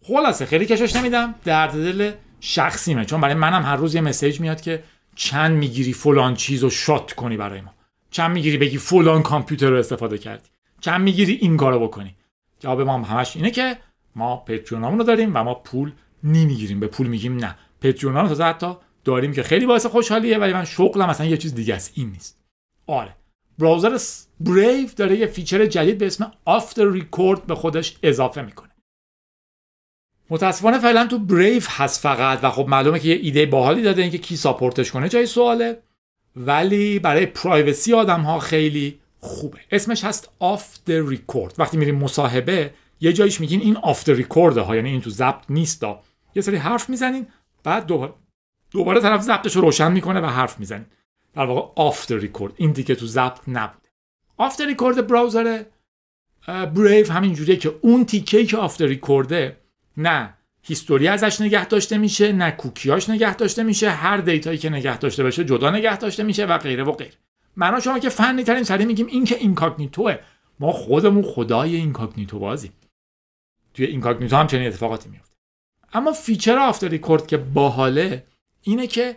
خلاصه 0.03 0.45
خیلی 0.45 0.65
کشش 0.65 0.95
نمیدم. 0.95 1.35
درد 1.43 1.71
دل 1.71 2.11
شخصیمه. 2.45 3.05
چون 3.05 3.21
برای 3.21 3.33
منم 3.33 3.63
هر 3.63 3.75
روز 3.75 3.95
یه 3.95 4.01
message 4.01 4.39
میاد 4.39 4.61
که 4.61 4.83
چند 5.15 5.57
می‌گیری 5.57 5.93
فلان 5.93 6.35
چیز 6.35 6.63
رو 6.63 6.69
shout 6.69 7.13
کنی 7.13 7.37
برای 7.37 7.61
ما. 7.61 7.73
چند 8.11 8.31
می‌گیری 8.31 8.57
بگی 8.57 8.77
فلان 8.77 9.21
کامپیوتر 9.21 9.69
رو 9.69 9.77
استفاده 9.77 10.17
کردی. 10.17 10.49
چند 10.81 11.01
می‌گیری 11.01 11.33
این 11.33 11.57
کارو 11.57 11.79
بکنی. 11.79 12.15
جواب 12.59 12.81
ما 12.81 12.93
هم 12.93 13.17
همش 13.17 13.35
اینه 13.35 13.51
که 13.51 13.77
ما 14.15 14.37
پتریونامون 14.37 14.99
رو 14.99 15.05
داریم 15.05 15.31
و 15.33 15.43
ما 15.43 15.53
پول 15.53 15.91
نمی‌گیریم. 16.23 16.79
به 16.79 16.87
پول 16.87 17.07
میگیم 17.07 17.37
نه. 17.37 17.55
پتریونام 17.81 18.27
تازه 18.27 18.43
حتی 18.43 18.73
داریم 19.03 19.33
که 19.33 19.43
خیلی 19.43 19.65
باعث 19.65 19.85
خوشحالیه 19.85 20.37
ولی 20.37 20.53
من 20.53 20.65
شغلم 20.65 21.09
مثلا 21.09 21.27
یه 21.27 21.37
چیز 21.37 21.55
دیگه 21.55 21.75
است. 21.75 21.91
این 21.95 22.09
نیست. 22.09 22.39
آره. 22.87 23.15
browser 23.59 23.97
بریو 24.39 24.89
داره 24.95 25.17
یه 25.17 25.25
feature 25.25 25.65
جدید 25.65 25.97
به 25.97 26.05
اسم 26.05 26.31
off 26.45 26.68
the 26.68 26.91
record 26.91 27.45
به 27.45 27.55
خودش 27.55 27.97
اضافه 28.03 28.41
می‌کنه. 28.41 28.69
متاسفانه 30.29 30.79
فعلا 30.79 31.07
تو 31.07 31.19
بریو 31.19 31.63
هست 31.69 32.01
فقط 32.01 32.39
و 32.43 32.49
خب 32.49 32.67
معلومه 32.67 32.99
که 32.99 33.07
یه 33.07 33.15
ایده 33.15 33.45
باحالی 33.45 33.81
داده 33.81 34.01
اینکه 34.01 34.17
کی 34.17 34.35
support 34.35 34.79
ش 34.79 34.91
کنه 34.91 35.09
جای 35.09 35.25
سواله. 35.25 35.81
ولی 36.35 36.99
برای 36.99 37.25
privacy 37.25 37.93
آدم 37.93 38.21
ها 38.21 38.39
خیلی 38.39 38.99
خوبه. 39.19 39.59
اسمش 39.71 40.03
هست 40.03 40.29
off 40.39 40.75
the 40.75 41.13
record. 41.13 41.53
وقتی 41.57 41.77
میریم 41.77 41.95
مصاحبه 41.95 42.73
یه 43.01 43.13
جایش 43.13 43.41
میگین 43.41 43.61
این 43.61 43.77
off 43.77 44.09
the 44.09 44.23
record 44.23 44.57
ها 44.57 44.75
یعنی 44.75 44.89
این 44.89 45.01
تو 45.01 45.09
ضبط 45.09 45.43
نیست 45.49 45.83
یه 46.35 46.41
سری 46.41 46.55
حرف 46.55 46.89
می‌زنین 46.89 47.27
بعد 47.63 47.85
دوباره 47.85 48.13
دوباره 48.71 49.01
طرف 49.01 49.21
ضبطش 49.21 49.55
رو 49.55 49.61
روشن 49.61 49.91
می‌کنه 49.91 50.21
و 50.21 50.25
حرف 50.25 50.59
می‌زنین 50.59 50.85
در 51.33 51.45
واقع 51.45 51.81
off 51.81 52.11
the 52.11 52.21
record. 52.21 52.51
این 52.55 52.71
دیگه 52.71 52.95
تو 52.95 53.05
ضبط 53.05 53.39
نبوده. 53.47 53.89
off 54.37 54.61
the 54.61 54.75
record 54.75 54.99
browser 55.01 55.63
بریو 56.47 57.11
همین 57.11 57.33
جوریه 57.33 57.55
که 57.55 57.75
اون 57.81 58.05
تیکه 58.05 58.45
که 58.45 58.57
off 58.57 58.81
the 58.81 58.95
record 58.95 59.33
نه 59.97 60.33
history 60.61 61.07
ازش 61.07 61.41
نگه 61.41 61.65
داشته 61.65 61.97
میشه 61.97 62.31
نه 62.31 62.51
کوکیاش 62.51 63.09
نگه 63.09 63.35
داشته 63.35 63.63
میشه 63.63 63.89
هر 63.89 64.17
data 64.17 64.44
یی 64.44 64.57
که 64.57 64.69
نگه 64.69 64.97
داشته 64.97 65.23
باشه 65.23 65.45
جدا 65.45 65.69
نگه 65.69 65.97
داشته 65.97 66.23
میشه 66.23 66.45
و 66.45 66.57
غیره 66.57 66.83
و 66.83 66.91
غیره. 66.91 67.13
معنا 67.57 67.79
شما 67.79 67.99
که 67.99 68.09
فنی 68.09 68.43
ترین 68.43 68.63
سری 68.63 68.85
میگیم 68.85 69.05
این 69.05 69.23
که 69.23 69.35
incognito 69.35 69.92
ئه. 69.92 70.17
ما 70.59 70.71
خودمون 70.71 71.23
خدای 71.23 71.75
incognito 71.75 72.39
بازی 72.39 72.71
توی 73.73 73.85
incognito 73.85 74.35
هم 74.35 74.47
چنین 74.47 74.67
اتفاقاتی 74.67 75.09
میفته 75.09 75.35
اما 75.93 76.11
feature 76.11 76.57
off 76.57 76.72
the 76.72 76.87
record 76.87 77.27
که 77.27 77.37
باحاله 77.37 78.25
اینه 78.61 78.87
که 78.87 79.15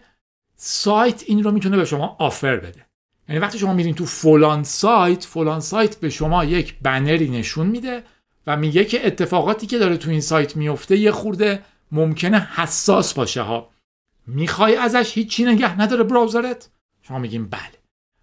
سایت 0.57 1.25
این 1.27 1.45
رو 1.45 1.51
می‌تونه 1.51 1.77
به 1.77 1.85
شما 1.85 2.17
offer 2.18 2.57
بده. 2.57 2.87
یعنی 3.29 3.41
وقتی 3.41 3.59
شما 3.59 3.75
میرین 3.75 3.95
تو 3.95 4.07
فلان 4.07 4.62
سایت 4.62 5.25
فلان 5.25 5.61
سایت 5.61 5.97
به 5.97 6.11
شما 6.11 6.45
یک 6.45 6.79
بنری 6.83 7.29
نشون 7.29 7.67
میده 7.67 8.03
و 8.48 8.56
میگه 8.56 8.84
که 8.84 9.06
اتفاقاتی 9.06 9.66
که 9.66 9.78
داره 9.78 9.96
تو 9.96 10.11
این 10.11 10.20
سایت 10.20 10.56
میفته 10.56 10.96
یه 10.96 11.11
خورده 11.11 11.64
ممکنه 11.92 12.40
حساس 12.40 13.14
باشه 13.14 13.42
ها. 13.42 13.70
می‌خوای 14.26 14.76
ازش 14.76 15.12
هیچی 15.14 15.44
نگه 15.44 15.80
نداره 15.80 16.04
براوزرت؟ 16.04 16.70
شما 17.02 17.18
میگیم 17.18 17.48
بله. 17.48 17.78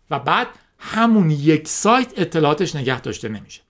و 0.09 0.19
بعد 0.19 0.47
همون 0.79 1.31
یک 1.31 1.67
سایت 1.67 2.19
اطلاعاتش 2.19 2.75
نگه 2.75 3.01
داشته 3.01 3.29
نمیشه. 3.29 3.61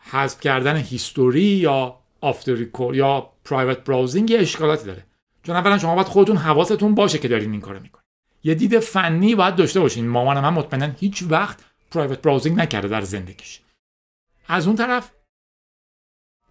حذف 0.00 0.40
کردن 0.40 0.76
هیستوری 0.76 1.42
یا 1.42 1.98
آفتر 2.20 2.66
یا 2.92 3.32
پرایوت 3.44 3.78
براوزینگ 3.78 4.30
یه 4.30 4.38
اشکالاتی 4.38 4.84
داره. 4.84 5.06
چون 5.42 5.56
اولا 5.56 5.78
شما 5.78 5.94
باید 5.94 6.06
خودتون 6.06 6.36
حواستون 6.36 6.94
باشه 6.94 7.18
که 7.18 7.28
دارین 7.28 7.52
این 7.52 7.60
کارو 7.60 7.80
می‌کنین. 7.80 8.04
یه 8.44 8.54
دید 8.54 8.78
فنی 8.78 9.34
باید 9.34 9.56
داشته 9.56 9.80
باشین. 9.80 10.08
مامانم 10.08 10.44
هم 10.44 10.54
مطمئنا 10.54 10.94
هیچ 11.00 11.22
وقت 11.22 11.64
پرایوت 11.90 12.22
براوزینگ 12.22 12.58
نکرده 12.58 12.88
در 12.88 13.00
زندگیش. 13.00 13.60
از 14.48 14.66
اون 14.66 14.76
طرف 14.76 15.10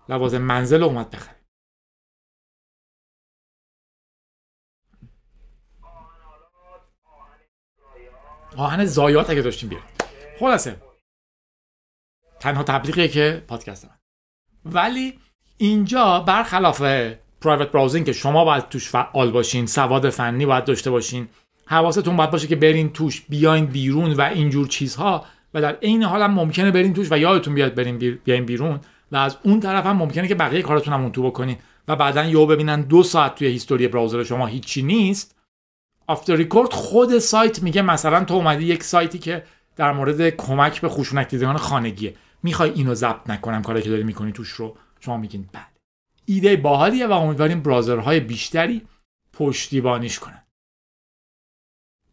لوازم 0.09 0.41
منزل 0.41 0.83
اومد 0.83 1.09
بخره 1.09 1.35
آهن 8.57 8.85
زایات 8.85 9.29
اگه 9.29 9.41
داشتیم 9.41 9.69
بیاریم. 9.69 9.87
خلاصه. 10.39 10.81
تنها 12.39 12.63
تبلیغیه 12.63 13.07
که 13.07 13.43
پادکست 13.47 13.85
من. 13.85 13.97
ولی 14.65 15.19
اینجا 15.57 16.19
برخلاف 16.19 16.81
پرایوت 17.41 17.71
براوزینگ 17.71 18.05
که 18.05 18.13
شما 18.13 18.45
باید 18.45 18.69
توش 18.69 18.89
فعال 18.89 19.31
باشین 19.31 19.65
سواد 19.65 20.09
فنی 20.09 20.45
باید 20.45 20.65
داشته 20.65 20.91
باشین 20.91 21.29
حواستون 21.65 22.17
باید 22.17 22.31
باشه 22.31 22.47
که 22.47 22.55
برین 22.55 22.93
توش 22.93 23.21
بیاین 23.21 23.65
بیرون 23.65 24.13
و 24.13 24.21
اینجور 24.21 24.67
چیزها 24.67 25.25
و 25.53 25.61
در 25.61 25.75
عین 25.75 26.03
حال 26.03 26.21
هم 26.21 26.33
ممکنه 26.33 26.71
برین 26.71 26.93
توش 26.93 27.11
و 27.11 27.17
یادتون 27.17 27.55
بیاد 27.55 27.75
برین 27.75 27.97
بیاین 28.23 28.45
بیرون. 28.45 28.79
و 29.11 29.15
از 29.15 29.37
اون 29.43 29.59
طرف 29.59 29.85
هم 29.85 29.97
ممکنه 29.97 30.27
که 30.27 30.35
بقیه 30.35 30.61
کارتون 30.61 30.93
هم 30.93 31.01
اون 31.01 31.11
تو 31.11 31.23
بکنین. 31.23 31.57
و 31.87 31.95
بعدا 31.95 32.23
یهو 32.23 32.45
ببینن 32.45 32.81
دو 32.81 33.03
ساعت 33.03 33.35
توی 33.35 33.47
هیستوری 33.47 33.87
براوزر 33.87 34.23
شما 34.23 34.47
هیچی 34.47 34.81
نیست. 34.81 35.35
آفتر 36.07 36.35
ریکورد 36.35 36.73
خود 36.73 37.19
سایت 37.19 37.63
میگه 37.63 37.81
مثلا 37.81 38.23
تو 38.23 38.33
اومدی 38.33 38.65
یک 38.65 38.83
سایتی 38.83 39.19
که 39.19 39.43
در 39.75 39.91
مورد 39.91 40.29
کمک 40.29 40.81
به 40.81 40.89
خشونت 40.89 41.27
دیدگان 41.27 41.57
خانگیه. 41.57 42.15
می‌خوای 42.43 42.69
اینو 42.69 42.95
ضبط 42.95 43.29
نکنم 43.29 43.61
کاری 43.61 43.81
که 43.81 43.89
داری 43.89 44.03
می‌کنی 44.03 44.31
توش 44.31 44.49
رو. 44.49 44.77
شما 44.99 45.17
میگین 45.17 45.49
بله. 45.53 45.65
ایده 46.25 46.55
باحالیه 46.55 47.07
و 47.07 47.11
امیدواریم 47.11 47.61
براوزرهای 47.61 48.19
بیشتری 48.19 48.87
پشتیبانیش 49.33 50.19
کنن. 50.19 50.43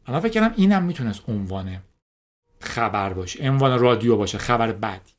الان 0.06 0.20
فکر 0.20 0.32
کردم 0.32 0.54
اینم 0.56 0.82
می‌تونست 0.82 1.28
عنوان 1.28 1.82
خبر 2.60 3.12
باشه 3.12 3.50
عنوان 3.50 3.78
رادیو 3.78 4.16
باشه 4.16 4.38
خبر 4.38 4.72
بعدی. 4.72 5.12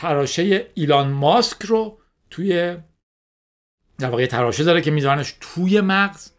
تراشه 0.00 0.70
ایلان 0.74 1.10
ماسک 1.10 1.62
رو 1.62 1.98
توی 2.30 2.76
در 3.98 4.10
واقع 4.10 4.26
تراشه 4.26 4.64
داره 4.64 4.80
که 4.80 4.90
میذارنش 4.90 5.34
توی 5.40 5.80
مغز. 5.80 6.30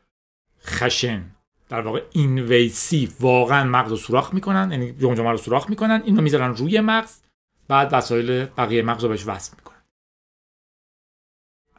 خشن. 0.65 1.24
در 1.69 1.82
واقع 1.82 2.02
اینویسی 2.12 3.13
واقعا 3.19 3.63
مغز 3.63 3.89
رو 3.89 3.97
سوراخ 3.97 4.34
می‌کنن. 4.34 4.71
یعنی 4.71 4.91
جمجمه 4.91 5.30
رو 5.30 5.38
سوراخ 5.38 5.69
می‌کنن. 5.69 6.02
اینو 6.06 6.21
می‌ذارن 6.21 6.56
روی 6.56 6.80
مغز. 6.80 7.21
بعد 7.67 7.89
وسایل 7.91 8.45
بقیه 8.45 8.82
مغز 8.82 9.04
رو 9.04 9.10
بهش 9.10 9.28
وصل 9.28 9.54
می‌کنن. 9.58 9.82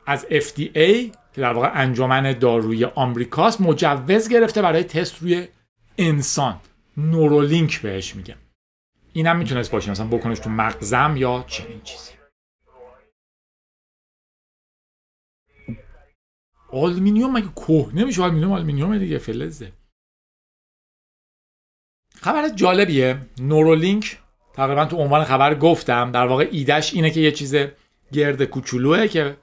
از 0.07 0.27
FDA 0.31 1.13
که 1.33 1.41
در 1.41 1.53
واقع 1.53 1.71
انجمن 1.75 2.33
داروی 2.33 2.85
آمریکاست 2.85 3.61
مجوز 3.61 4.29
گرفته 4.29 4.63
برای 4.63 4.85
تست 4.85 5.23
روی 5.23 5.49
انسان. 5.99 6.61
نورولینک 6.97 7.83
بهش 7.83 8.17
میگه 8.17 8.37
اینم 9.13 9.37
می‌تونست 9.37 9.71
باشه. 9.71 9.91
مثلا 9.91 10.07
بکنش 10.07 10.39
تو 10.39 10.51
مغزم 10.51 11.15
یا 11.17 11.45
چنین 11.47 11.81
چیزی. 11.83 12.13
آلمینیوم 16.73 17.33
مگه 17.33 17.49
کوه 17.49 17.93
نمیشه 17.95 18.23
آلمینیوم 18.23 18.53
آلمینیوم 18.53 18.99
دیگه 18.99 19.19
فلزه. 19.19 19.73
خبر 22.15 22.49
جالبیه. 22.49 23.19
نورولینک 23.41 24.19
تقریبا 24.53 24.85
تو 24.85 24.97
عنوان 24.97 25.25
خبر 25.25 25.55
گفتم. 25.55 26.13
در 26.13 26.27
واقع 26.27 26.49
ایدش 26.51 26.95
اینه 26.95 27.11
که 27.11 27.21
یه 27.21 27.33
چیز 27.33 27.55
گرد 28.13 28.45
کوچولوه 28.45 29.07
که 29.09 29.37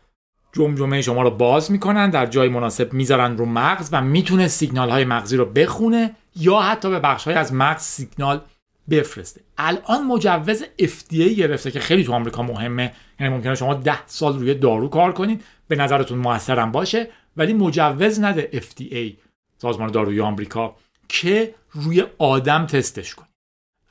جمجمه 0.53 1.01
شما 1.01 1.21
رو 1.21 1.31
باز 1.31 1.71
می‌کنن 1.71 2.09
در 2.09 2.25
جای 2.25 2.49
مناسب 2.49 2.93
می‌ذارن 2.93 3.37
رو 3.37 3.45
مغز 3.45 3.89
و 3.91 4.01
می‌تونه 4.01 4.47
سیگنال 4.47 4.89
های 4.89 5.05
مغزی 5.05 5.37
رو 5.37 5.45
بخونه 5.45 6.15
یا 6.35 6.59
حتی 6.59 6.89
به 6.89 6.99
بخش 6.99 7.25
های 7.25 7.35
از 7.35 7.53
مغز 7.53 7.81
سیگنال 7.81 8.41
بفرسته 8.89 9.41
الان 9.57 10.07
مجوز 10.07 10.63
FDA 10.63 11.33
گرفته 11.37 11.71
که 11.71 11.79
خیلی 11.79 12.03
تو 12.03 12.13
آمریکا 12.13 12.43
مهمه. 12.43 12.93
یعنی 13.19 13.33
ممکنه 13.33 13.55
شما 13.55 13.73
ده 13.73 14.07
سال 14.07 14.39
روی 14.39 14.53
دارو 14.53 14.89
کار 14.89 15.13
کنید 15.13 15.43
به 15.67 15.75
نظرتون 15.75 16.17
موثرم 16.17 16.71
باشه 16.71 17.09
ولی 17.37 17.53
مجوز 17.53 18.19
نده 18.19 18.49
FDA 18.53 19.29
سازمان 19.57 19.91
داروی 19.91 20.21
آمریکا 20.21 20.75
که 21.07 21.55
روی 21.71 22.03
آدم 22.17 22.65
تستش 22.65 23.15
کنید 23.15 23.29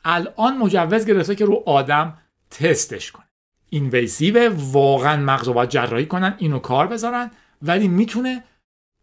الان 0.04 0.58
مجوز 0.58 1.06
گرفته 1.06 1.34
که 1.34 1.44
رو 1.44 1.62
آدم 1.66 2.18
تستش 2.50 3.12
کنه. 3.12 3.24
اینویسیو 3.70 4.52
واقعا 4.72 5.16
مغز 5.22 5.46
رو 5.46 5.52
باید 5.52 5.70
جراحی 5.70 6.06
کنن 6.06 6.34
اینو 6.38 6.58
کار 6.58 6.86
بذارن 6.86 7.30
ولی 7.62 7.88
می‌تونه 7.88 8.44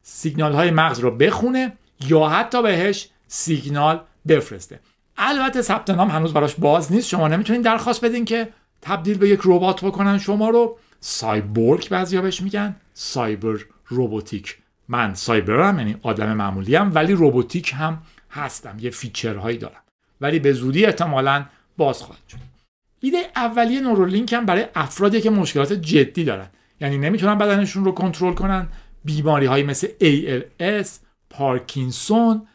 سیگنال 0.02 0.54
های 0.54 0.72
مغز 0.72 1.00
رو 1.00 1.12
بخونه 1.12 1.78
یا 2.08 2.28
حتی 2.28 2.64
بهش 2.64 3.10
سیگنال 3.28 4.04
بفرسته. 4.28 4.80
البته 5.18 5.62
ثبت 5.62 5.90
نام 5.90 6.10
هنوز 6.10 6.34
براش 6.34 6.56
باز 6.56 6.92
نیست. 6.92 7.08
شما 7.08 7.28
نمی‌تونید 7.28 7.62
درخواست 7.62 8.06
بدین 8.06 8.26
که 8.26 8.48
تبدیل 8.82 9.18
به 9.18 9.30
یک 9.30 9.40
ربات 9.46 9.86
بکنن. 9.86 10.18
شما 10.18 10.50
رو 10.50 10.78
سایبورگ 11.00 11.90
بعضیا 11.90 12.22
بهش 12.22 12.42
میگن. 12.42 12.76
cyber 12.94 13.58
robotic. 13.88 14.58
من 14.88 15.14
cyber 15.14 15.69
م 15.69 15.80
یعنی 15.80 15.96
آدم 16.02 16.34
معمولی 16.34 16.76
هم 16.76 16.92
ولی 16.96 17.14
robotic 17.14 17.74
هم 17.78 18.02
هستم. 18.32 18.78
یه 18.80 18.90
feature 18.90 19.37
هایی 19.37 19.58
دارم. 19.58 19.82
ولی 20.22 20.40
به 20.40 20.54
زودی 20.54 20.86
احتمالا 20.86 21.46
باز 21.78 22.02
خواهد 22.02 22.22
شد. 22.32 22.38
ایده 23.00 23.18
اولیه 23.36 23.82
نورولینک 23.82 24.34
هم 24.34 24.46
برای 24.46 24.66
افرادی 24.76 25.22
که 25.22 25.30
مشکلات 25.30 25.74
جدی 25.74 26.24
دارن. 26.24 26.48
یعنی 26.82 26.98
نمی‌تونن 26.98 27.38
بدنشون 27.38 27.86
رو 27.86 27.92
کنترل 27.92 28.34
کنن. 28.34 28.68
بیماری 29.06 29.46
هایی 29.46 29.64
مثل 29.64 29.88
ALS، 29.88 30.88
پارکینسون، 31.30 32.48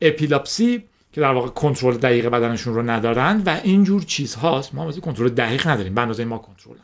اپیلاپسی 0.00 0.84
که 1.14 1.20
در 1.20 1.32
واقع 1.32 1.48
کنترل 1.48 1.96
دقیق 1.96 2.28
بدنشون 2.28 2.74
رو 2.74 2.82
ندارن 2.82 3.42
و 3.46 3.60
اینجور 3.64 4.02
چیزهاست. 4.02 4.74
ما 4.74 4.92
کنترل 4.92 5.28
دقیق 5.28 5.68
نداریم. 5.68 5.94
به 5.94 6.00
اندازه 6.00 6.24
ما 6.24 6.38
کنترل 6.38 6.76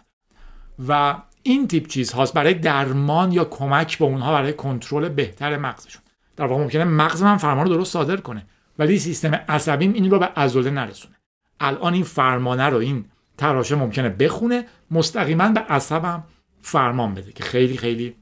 و 0.88 1.16
این 1.42 1.68
تیپ 1.68 1.86
چیزهاست 1.86 2.34
برای 2.34 2.54
درمان 2.54 3.32
یا 3.32 3.44
کمک 3.44 3.98
به 3.98 4.04
اونها 4.04 4.32
برای 4.32 4.52
کنترل 4.52 5.08
بهتر 5.08 5.56
مغزشون. 5.56 6.02
در 6.36 6.46
واقع 6.46 6.62
ممکنه 6.62 6.84
مغز 6.84 7.22
من 7.22 7.36
فرمان 7.36 7.66
رو 7.66 7.74
درست 7.74 7.92
صادر 7.92 8.16
کنه 8.16 8.46
ولی 8.78 8.98
سیستم 8.98 9.34
عصبیم 9.34 9.92
این 9.92 10.10
رو 10.10 10.18
به 10.18 10.26
عضله 10.26 10.70
نرسونه. 10.70 11.16
الان 11.60 11.94
این 11.94 12.04
فرمانه 12.04 12.66
رو 12.66 12.76
این 12.76 13.04
تراشه 13.38 13.74
ممکنه 13.74 14.08
بخونه 14.08 14.66
مستقیما 14.90 15.48
به 15.48 15.60
عصبم 15.60 16.24
فرمان 16.62 17.14
بده 17.14 17.32
که 17.32 17.44
خیلی 17.44 17.76
خیلی 17.76 18.16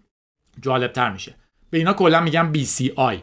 جالب 0.60 0.92
تر 0.92 1.12
میشه. 1.12 1.34
به 1.70 1.78
اینا 1.78 1.92
کلا 1.92 2.20
میگم 2.20 2.52
BCI 2.54 3.16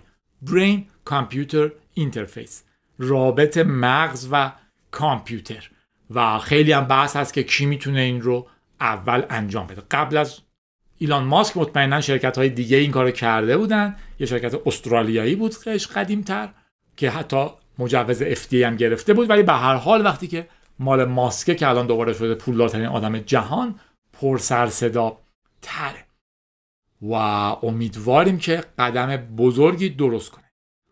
Brain 0.46 0.80
Computer 1.10 1.70
Interface. 2.00 2.66
رابط 2.98 3.58
مغز 3.58 4.28
و 4.32 4.52
کامپیوتر. 4.92 5.70
و 6.10 6.40
خیلی 6.40 6.72
هم 6.72 6.86
بحث 6.86 7.16
هست 7.16 7.34
که 7.34 7.44
کی 7.44 7.66
می‌تونه 7.66 8.00
این 8.00 8.22
رو 8.22 8.48
اول 8.82 9.24
انجام 9.30 9.68
بده. 9.68 9.82
قبل 9.92 10.18
از 10.18 10.40
ایلان 10.98 11.24
ماسک 11.24 11.58
مطمئنا 11.58 12.02
شرکت 12.02 12.38
های 12.38 12.50
دیگه 12.50 12.78
این 12.78 12.92
کارو 12.92 13.12
کرده 13.12 13.58
بودن. 13.58 13.96
یه 14.20 14.28
شرکت 14.28 14.56
استرالیایی 14.66 15.36
بود 15.36 15.56
خیش 15.56 15.88
قدیمتر 15.88 16.50
که 16.98 17.10
حتی 17.10 17.48
مجوز 17.80 18.24
FDA 18.24 18.54
هم 18.54 18.76
گرفته 18.76 19.14
بود. 19.14 19.30
ولی 19.30 19.44
به 19.44 19.54
هر 19.54 19.76
حال 19.76 20.06
وقتی 20.06 20.28
که 20.28 20.48
مال 20.80 21.06
ماسکه 21.06 21.56
که 21.56 21.68
الان 21.70 21.88
دوباره 21.88 22.14
شده 22.14 22.36
پولدارترین 22.36 22.86
آدم 22.86 23.20
جهان 23.20 23.80
پر 24.14 24.38
سر 24.38 24.68
صدا 24.68 25.18
تره. 25.62 26.06
و 27.02 27.14
امیدواریم 27.14 28.38
که 28.38 28.64
قدم 28.80 29.16
بزرگی 29.18 29.90
درست 29.90 30.32
کنه. 30.32 30.45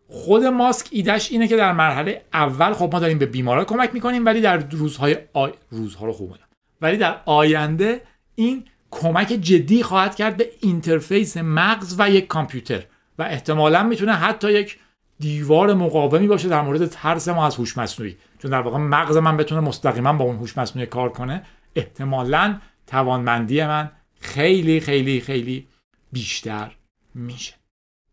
خود 0.08 0.44
ماسک 0.44 0.88
ایدش 0.90 1.32
اینه 1.32 1.48
که 1.48 1.56
در 1.56 1.72
مرحله 1.72 2.24
اول 2.32 2.72
خب 2.72 2.90
ما 2.92 3.00
داریم 3.00 3.18
به 3.18 3.26
بیمارا 3.26 3.64
کمک 3.64 3.94
می‌کنیم 3.94 4.26
ولی 4.26 4.40
در 4.40 4.56
روزهای 4.56 5.16
آی... 5.32 5.52
روزها 5.70 6.06
رو 6.06 6.12
خوب 6.12 6.36
ولی 6.80 6.96
در 6.96 7.20
آینده 7.24 8.02
این 8.34 8.64
کمک 8.90 9.28
جدی 9.28 9.82
خواهد 9.82 10.14
کرد 10.14 10.36
به 10.36 10.50
interface 10.60 11.36
مغز 11.36 11.96
و 11.98 12.10
یک 12.10 12.26
کامپیوتر 12.26 12.84
و 13.18 13.22
احتمالا 13.22 13.82
می‌تونه 13.82 14.12
حتی 14.12 14.52
یک 14.52 14.78
دیوار 15.18 15.74
مقاومی 15.74 16.26
باشه 16.26 16.48
در 16.48 16.62
مورد 16.62 16.86
ترس 16.86 17.28
ما 17.28 17.46
از 17.46 17.56
هوش 17.56 17.78
مصنوعی 17.78 18.16
چون 18.38 18.50
در 18.50 18.60
واقع 18.60 18.78
مغز 18.78 19.16
من 19.16 19.36
بتونه 19.36 19.60
مستقیما 19.60 20.12
با 20.12 20.24
اون 20.24 20.36
هوش 20.36 20.58
مصنوعی 20.58 20.86
کار 20.86 21.08
کنه 21.08 21.42
احتمالا 21.76 22.58
توانمندی 22.86 23.64
من 23.64 23.90
خیلی 24.20 24.80
خیلی 24.80 25.20
خیلی 25.20 25.68
بیشتر 26.12 26.76
میشه. 27.14 27.54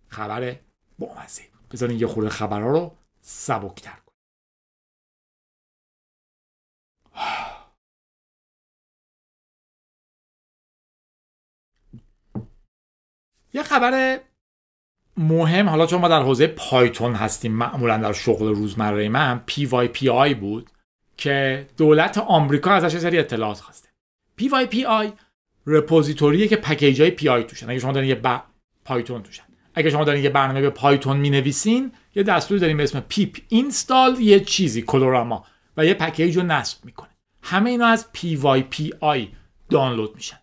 خبر 0.08 0.56
بامزه. 1.00 1.51
بذارین 1.72 2.00
یه 2.00 2.08
خورده 2.08 2.30
خبرها 2.30 2.70
رو 2.70 2.98
سبکتر 3.22 3.98
کن 4.06 4.14
یه 13.54 13.64
خبر 13.64 14.22
مهم 15.18 15.70
حالا 15.70 15.86
چون 15.86 16.02
ما 16.02 16.08
در 16.08 16.22
حوزه 16.22 16.48
پایتون 16.48 17.14
هستیم 17.14 17.52
معمولا 17.52 17.98
در 17.98 18.14
شغل 18.14 18.48
روزمره 18.48 19.10
من 19.10 19.44
PYPI 19.50 20.36
بود 20.36 20.70
که 21.18 21.68
دولت 21.78 22.18
آمریکا 22.18 22.72
ازش 22.72 22.98
سری 22.98 23.20
اطلاعات 23.20 23.60
خواسته. 23.60 23.90
PYPI 24.42 25.12
repository 25.66 26.40
ه 26.40 26.48
که 26.48 26.56
package 26.56 27.02
های 27.02 27.12
پی 27.12 27.30
آی 27.30 27.44
توشن. 27.44 27.70
اگه 27.70 27.80
شما 27.80 27.92
دارین 27.92 28.10
یه 28.10 28.16
ب... 28.16 28.42
پایتون 28.86 29.24
توشن. 29.24 29.51
اگه 29.74 29.90
شما 29.90 30.04
دارین 30.04 30.24
یه 30.24 30.30
برنامه 30.30 30.62
به 30.62 30.70
پایتون 30.70 31.18
می 31.18 31.30
نویسین 31.30 31.92
یه 32.16 32.24
دستوری 32.24 32.60
داریم 32.60 32.78
به 32.78 32.84
اسم 32.84 33.00
pip 33.00 33.38
install 33.48 34.20
یه 34.20 34.40
چیزی 34.40 34.82
colorama 34.82 35.46
و 35.78 35.86
یه 35.86 35.94
package 35.94 36.38
رو 36.38 36.44
نصب 36.44 36.86
می‌کنه 36.86 37.10
همه 37.42 37.70
اینا 37.70 37.88
از 37.88 38.06
PYPI 38.16 39.28
دانلود 39.70 40.16
میشن. 40.16 40.38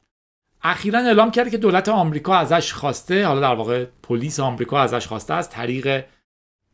اخیرا 0.63 0.99
اعلام 0.99 1.31
کرده 1.31 1.51
که 1.51 1.59
دولت 1.59 1.89
آمریکا 1.89 2.37
ازش 2.37 2.73
خواسته 2.73 3.27
حالا 3.27 3.41
در 3.41 3.55
واقع 3.55 3.87
پلیس 4.03 4.41
آمریکا 4.41 4.81
ازش 4.81 5.07
خواسته 5.07 5.35
از 5.35 5.51
طریق 5.51 6.05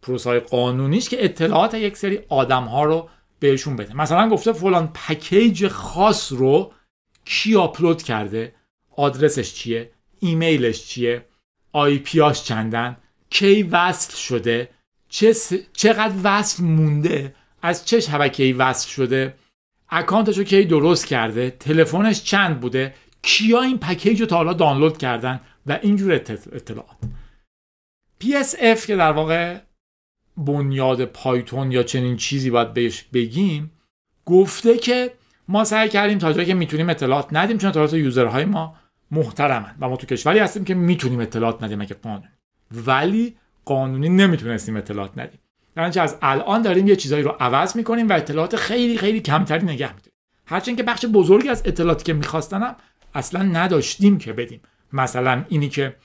پروسای 0.02 0.40
قانونیش 0.40 1.08
که 1.08 1.24
اطلاعات 1.24 1.74
یک 1.74 1.96
سری 1.96 2.20
آدم 2.28 2.64
ها 2.64 2.84
رو 2.84 3.08
بهشون 3.38 3.76
بده. 3.76 3.96
مثلا 3.96 4.28
گفته 4.28 4.52
فلان 4.52 4.92
پکیج 4.94 5.68
خاص 5.68 6.32
رو 6.32 6.72
کی 7.24 7.56
آپلود 7.56 8.02
کرده 8.02 8.54
آدرسش 8.96 9.54
چیه 9.54 9.90
ایمیلش 10.20 10.86
چیه 10.86 11.26
آی 11.74 11.98
پیاش 11.98 12.44
چندن؟ 12.44 12.96
کی 13.30 13.62
وصل 13.62 14.16
شده؟ 14.16 14.68
چه 15.08 15.34
چقدر 15.72 16.14
وصل 16.22 16.64
مونده؟ 16.64 17.34
از 17.62 17.86
چه 17.86 18.00
شبکه‌ای 18.00 18.52
وصل 18.52 18.88
شده؟ 18.88 19.34
اکانتش 19.88 20.38
رو 20.38 20.44
کی 20.44 20.64
درست 20.64 21.06
کرده؟ 21.06 21.50
تلفنش 21.50 22.22
چند 22.22 22.60
بوده؟ 22.60 22.94
کیا 23.22 23.62
این 23.62 23.78
پکیج 23.78 24.20
رو 24.20 24.26
تا 24.26 24.36
حالا 24.36 24.52
دانلود 24.52 24.98
کردن؟ 24.98 25.40
و 25.66 25.78
اینجور 25.82 26.12
اطلاعات. 26.12 26.96
PSF 28.22 28.86
که 28.86 28.96
در 28.96 29.12
واقع 29.12 29.58
بنیاد 30.36 31.04
پایتون 31.04 31.72
یا 31.72 31.82
چنین 31.82 32.16
چیزی 32.16 32.50
باید 32.50 32.74
بهش 32.74 33.02
بگیم 33.02 33.70
گفته 34.24 34.76
که 34.78 35.14
ما 35.48 35.64
سعی 35.64 35.88
کردیم 35.88 36.18
تا 36.18 36.32
جایی 36.32 36.46
که 36.46 36.54
می‌تونیم 36.54 36.90
اطلاعات 36.90 37.28
ندیم 37.32 37.58
چون 37.58 37.70
اطلاعات 37.70 37.92
یوزرهای 37.92 38.44
ما 38.44 38.76
محترمن. 39.10 39.74
و 39.80 39.88
ما 39.88 39.96
تو 39.96 40.06
کشوری 40.06 40.38
هستیم 40.38 40.64
که 40.64 40.74
می‌تونیم 40.74 41.20
اطلاعات 41.20 41.62
ندیم 41.62 41.80
اگه 41.80 41.94
قانون. 41.94 42.28
ولی 42.70 43.36
قانونی 43.64 44.08
نمی‌تونستیم 44.08 44.76
اطلاعات 44.76 45.18
ندیم. 45.18 45.40
در 45.74 46.02
از 46.02 46.16
الان 46.22 46.62
داریم 46.62 46.86
یه 46.86 46.96
چیزایی 46.96 47.22
رو 47.22 47.36
عوض 47.40 47.76
می‌کنیم 47.76 48.08
و 48.08 48.12
اطلاعات 48.12 48.56
خیلی 48.56 48.98
خیلی 48.98 49.20
کمتری 49.20 49.64
نگه 49.66 49.92
میداریم. 49.92 50.12
هرچند 50.46 50.76
که 50.76 50.82
بخش 50.82 51.06
بزرگی 51.06 51.48
از 51.48 51.62
اطلاعاتی 51.64 52.04
که 52.04 52.12
میخواستنم 52.12 52.76
اصلا 53.14 53.42
نداشتیم 53.42 54.18
که 54.18 54.32
بدیم. 54.32 54.60
مثلا 54.92 55.44
اینی 55.48 55.68
که 55.68 55.96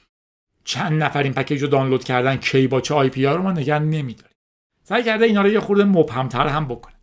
چند 0.63 1.03
نفر 1.03 1.23
این 1.23 1.33
package 1.33 1.61
رو 1.61 1.67
دانلود 1.67 2.03
کردن 2.03 2.35
کی 2.35 2.67
با 2.67 2.81
چه 2.81 2.93
IP 2.93 3.25
رو 3.25 3.41
ما 3.41 3.51
نگه 3.51 3.79
نمیداریم. 3.79 4.35
سعی 4.83 5.03
کرده 5.03 5.25
اینا 5.25 5.41
رو 5.41 5.49
یه 5.49 5.59
خورده 5.59 5.83
مبهمتر 5.83 6.47
هم 6.47 6.65
بکنه. 6.65 6.95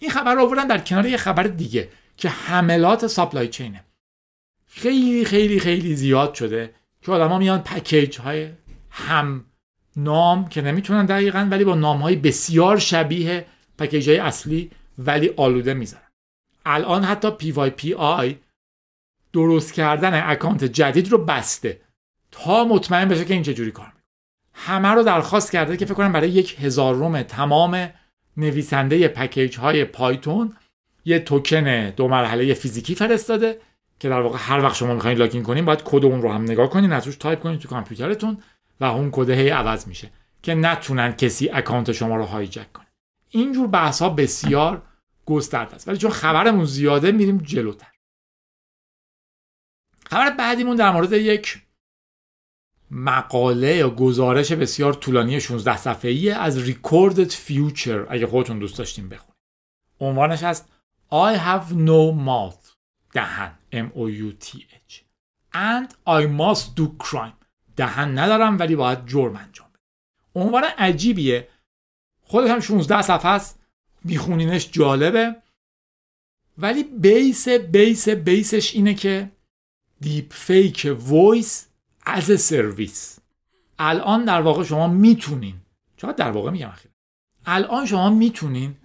این 0.00 0.10
خبر 0.10 0.34
رو 0.34 0.42
آوردن 0.42 0.66
در 0.66 0.78
کنار 0.78 1.06
یه 1.06 1.16
خبر 1.16 1.42
دیگه 1.42 1.88
که 2.16 2.28
حملات 2.28 3.06
supply 3.06 3.48
chain 3.48 3.78
ه 3.78 3.84
خیلی 4.72 5.24
خیلی 5.24 5.60
خیلی 5.60 5.96
زیاد 5.96 6.34
شده 6.34 6.74
که 7.02 7.12
آدما 7.12 7.38
میان 7.38 7.62
package 7.62 8.18
های 8.18 8.48
هم 8.90 9.44
نام 9.96 10.48
که 10.48 10.62
نمی‌تونن 10.62 11.06
دقیقا 11.06 11.48
ولی 11.50 11.64
با 11.64 11.74
نام 11.74 11.98
های 11.98 12.16
بسیار 12.16 12.78
شبیه 12.78 13.46
پکیج 13.78 14.08
های 14.08 14.18
اصلی 14.18 14.70
ولی 14.98 15.30
آلوده 15.36 15.74
می‌ذارن. 15.74 16.02
الان 16.66 17.04
حتی 17.04 17.28
PYPI 17.40 18.34
درست 19.32 19.72
کردن 19.72 20.30
اکانت 20.30 20.64
جدید 20.64 21.08
رو 21.08 21.24
بسته 21.24 21.80
تا 22.30 22.64
مطمئن 22.64 23.08
بشه 23.08 23.24
که 23.24 23.34
این 23.34 23.42
چجوری 23.42 23.70
کار 23.70 23.86
می‌کنه. 23.86 24.00
همه 24.52 24.88
رو 24.88 25.02
درخواست 25.02 25.52
کرده 25.52 25.76
که 25.76 25.84
فکر 25.84 25.94
کنم 25.94 26.12
برای 26.12 26.30
یک 26.30 26.56
هزارم 26.60 27.22
تمام 27.22 27.90
نویسنده 28.36 29.08
پکیج 29.08 29.58
های 29.58 29.84
پایتون 29.84 30.56
یه 31.04 31.18
توکن 31.18 31.90
دو 31.90 32.08
مرحله 32.08 32.54
فیزیکی 32.54 32.94
فرستاده 32.94 33.60
که 34.00 34.08
در 34.08 34.20
واقع 34.20 34.38
هر 34.40 34.64
وقت 34.64 34.76
شما 34.76 34.94
می‌خواین 34.94 35.18
login 35.18 35.42
کنین 35.42 35.64
باید 35.64 35.82
کد 35.84 36.04
اون 36.04 36.22
رو 36.22 36.32
هم 36.32 36.42
نگاه 36.42 36.70
کنین 36.70 36.92
از 36.92 37.06
روش 37.06 37.16
تایپ 37.16 37.40
کنین 37.40 37.58
تو 37.58 37.68
کامپیوترتون 37.68 38.42
و 38.80 38.84
اون 38.84 39.08
کد 39.12 39.30
هی 39.30 39.48
عوض 39.48 39.88
میشه 39.88 40.10
که 40.42 40.54
نتونن 40.54 41.12
کسی 41.12 41.48
account 41.48 41.92
شما 41.92 42.16
رو 42.16 42.24
hijack 42.24 42.72
کنه. 42.72 42.86
اینجور 43.28 43.66
بحث 43.66 44.02
ها 44.02 44.08
بسیار 44.08 44.82
گسترده 45.26 45.74
است. 45.74 45.88
ولی 45.88 45.98
چون 45.98 46.10
خبرمون 46.10 46.64
زیاده 46.64 47.12
میریم 47.12 47.38
جلوتر. 47.38 47.92
خبر 50.06 50.30
بعدیمون 50.30 50.76
در 50.76 50.90
مورد 50.90 51.12
یک 51.12 51.62
مقاله 52.90 53.76
یا 53.76 53.90
گزارش 53.90 54.52
بسیار 54.52 54.92
طولانی 54.92 55.40
16 55.40 55.76
صفحه‌ای 55.76 56.30
از 56.30 56.70
Recorded 56.70 57.30
Future 57.30 58.06
اگه 58.08 58.26
خودتون 58.26 58.58
دوست 58.58 58.78
داشتین 58.78 59.08
بخونید 59.08 59.36
عنوانش 60.00 60.42
هست 60.42 60.68
I 61.12 61.36
have 61.38 61.72
no 61.72 62.26
mouth. 62.26 62.70
دهن. 63.12 63.59
M 63.72 63.86
O 63.94 64.08
U 64.08 64.32
T 64.44 64.66
H. 64.88 65.04
And 65.52 65.88
I 66.06 66.26
must 66.26 66.76
do 66.76 67.06
crime. 67.08 67.40
دهن 67.76 68.18
ندارم 68.18 68.58
ولی 68.58 68.76
باید 68.76 69.06
جرم 69.06 69.36
انجام 69.36 69.68
بدم. 69.68 70.42
عنوان 70.42 70.64
عجیبیه. 70.64 71.48
خودش 72.22 72.50
هم 72.50 72.60
16 72.60 73.02
صفحه 73.02 73.30
است 73.30 73.58
میخونینش 74.04 74.70
جالبه. 74.70 75.36
ولی 76.58 76.82
base 76.82 77.48
base 77.48 78.08
base 78.08 78.52
ش 78.52 78.74
اینه 78.74 78.94
که 78.94 79.30
deepfake 80.00 80.96
voice 81.00 81.66
as 82.06 82.40
service. 82.40 83.18
الان 83.78 84.24
در 84.24 84.40
واقع 84.40 84.64
شما 84.64 84.88
می‌تونین. 84.88 85.54
چرا 85.96 86.12
در 86.12 86.30
واقع 86.30 86.50
میگم 86.50 86.68
اخیر 86.68 86.90
الان 87.46 87.86
شما 87.86 88.10
می‌تونین 88.10 88.76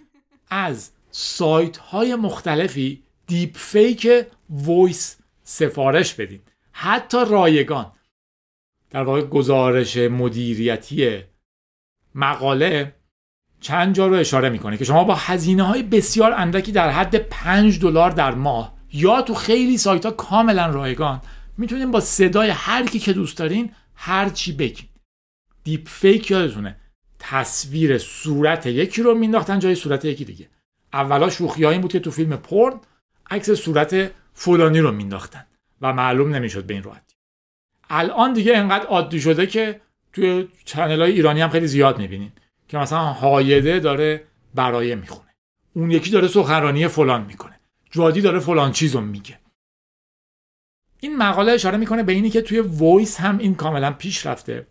از 0.49 0.91
سایت 1.11 1.77
های 1.77 2.15
مختلفی 2.15 3.03
deepfake 3.27 4.07
voice 4.49 5.17
سفارش 5.43 6.13
بدین. 6.13 6.41
حتی 6.71 7.17
رایگان. 7.29 7.91
در 8.89 9.03
واقع 9.03 9.21
گزارش 9.21 9.97
مدیریتی 9.97 11.23
مقاله 12.15 12.95
چند 13.59 13.95
جا 13.95 14.07
رو 14.07 14.15
اشاره 14.15 14.49
می‌کنه 14.49 14.77
که 14.77 14.85
شما 14.85 15.03
با 15.03 15.15
هزینه 15.15 15.63
های 15.63 15.83
بسیار 15.83 16.31
اندکی 16.31 16.71
در 16.71 16.89
حد 16.89 17.15
5 17.15 17.79
دلار 17.79 18.11
در 18.11 18.33
ماه 18.33 18.75
یا 18.93 19.21
تو 19.21 19.33
خیلی 19.33 19.77
سایت 19.77 20.05
ها 20.05 20.11
کاملا 20.11 20.65
رایگان 20.65 21.21
می‌تونین 21.57 21.91
با 21.91 21.99
صدای 21.99 22.49
هر 22.49 22.85
کی 22.85 22.99
که 22.99 23.13
دوست 23.13 23.37
دارین 23.37 23.71
هر 23.95 24.29
چی 24.29 24.51
بگین. 24.51 24.89
دیپ 25.63 25.87
فیک 25.87 26.31
یادتونه. 26.31 26.77
تصویر 27.19 27.97
صورت 27.97 28.65
یکی 28.65 29.01
رو 29.01 29.15
مینداختن 29.15 29.59
جای 29.59 29.75
صورت 29.75 30.05
یکی 30.05 30.25
دیگه. 30.25 30.49
اولا 30.93 31.29
شوخی 31.29 31.65
این 31.65 31.81
بود 31.81 31.91
که 31.91 31.99
تو 31.99 32.11
فیلم 32.11 32.37
پورن 32.37 32.79
عکس 33.29 33.51
صورت 33.51 34.11
فلانی 34.35 34.79
رو 34.79 34.91
مینداختن 34.91 35.45
و 35.81 35.93
معلوم 35.93 36.35
نمی‌شد 36.35 36.65
به 36.65 36.73
این 36.73 36.83
راحتی. 36.83 37.15
الان 37.89 38.33
دیگه 38.33 38.57
انقدر 38.57 38.85
عادی 38.85 39.21
شده 39.21 39.47
که 39.47 39.81
توی 40.13 40.47
channel 40.65 41.01
های 41.01 41.11
ایرانی 41.11 41.41
هم 41.41 41.49
خیلی 41.49 41.67
زیاد 41.67 41.97
می‌بینین 41.97 42.31
که 42.67 42.77
مثلا 42.77 42.99
هایده 42.99 43.79
داره 43.79 44.23
برایه 44.55 44.95
می‌خونه. 44.95 45.35
اون 45.73 45.91
یکی 45.91 46.11
داره 46.11 46.27
سخنرانی 46.27 46.87
فلان 46.87 47.23
می‌کنه. 47.25 47.59
جادی 47.91 48.21
داره 48.21 48.39
فلان 48.39 48.71
چیز 48.71 48.95
رو 48.95 49.01
میگه. 49.01 49.39
این 50.99 51.17
مقاله 51.17 51.51
اشاره 51.51 51.77
می‌کنه 51.77 52.03
به 52.03 52.13
اینی 52.13 52.29
که 52.29 52.41
توی 52.41 52.59
voice 52.59 53.19
هم 53.19 53.37
این 53.37 53.55
کاملا 53.55 53.91
پیش 53.91 54.25
رفته 54.25 54.67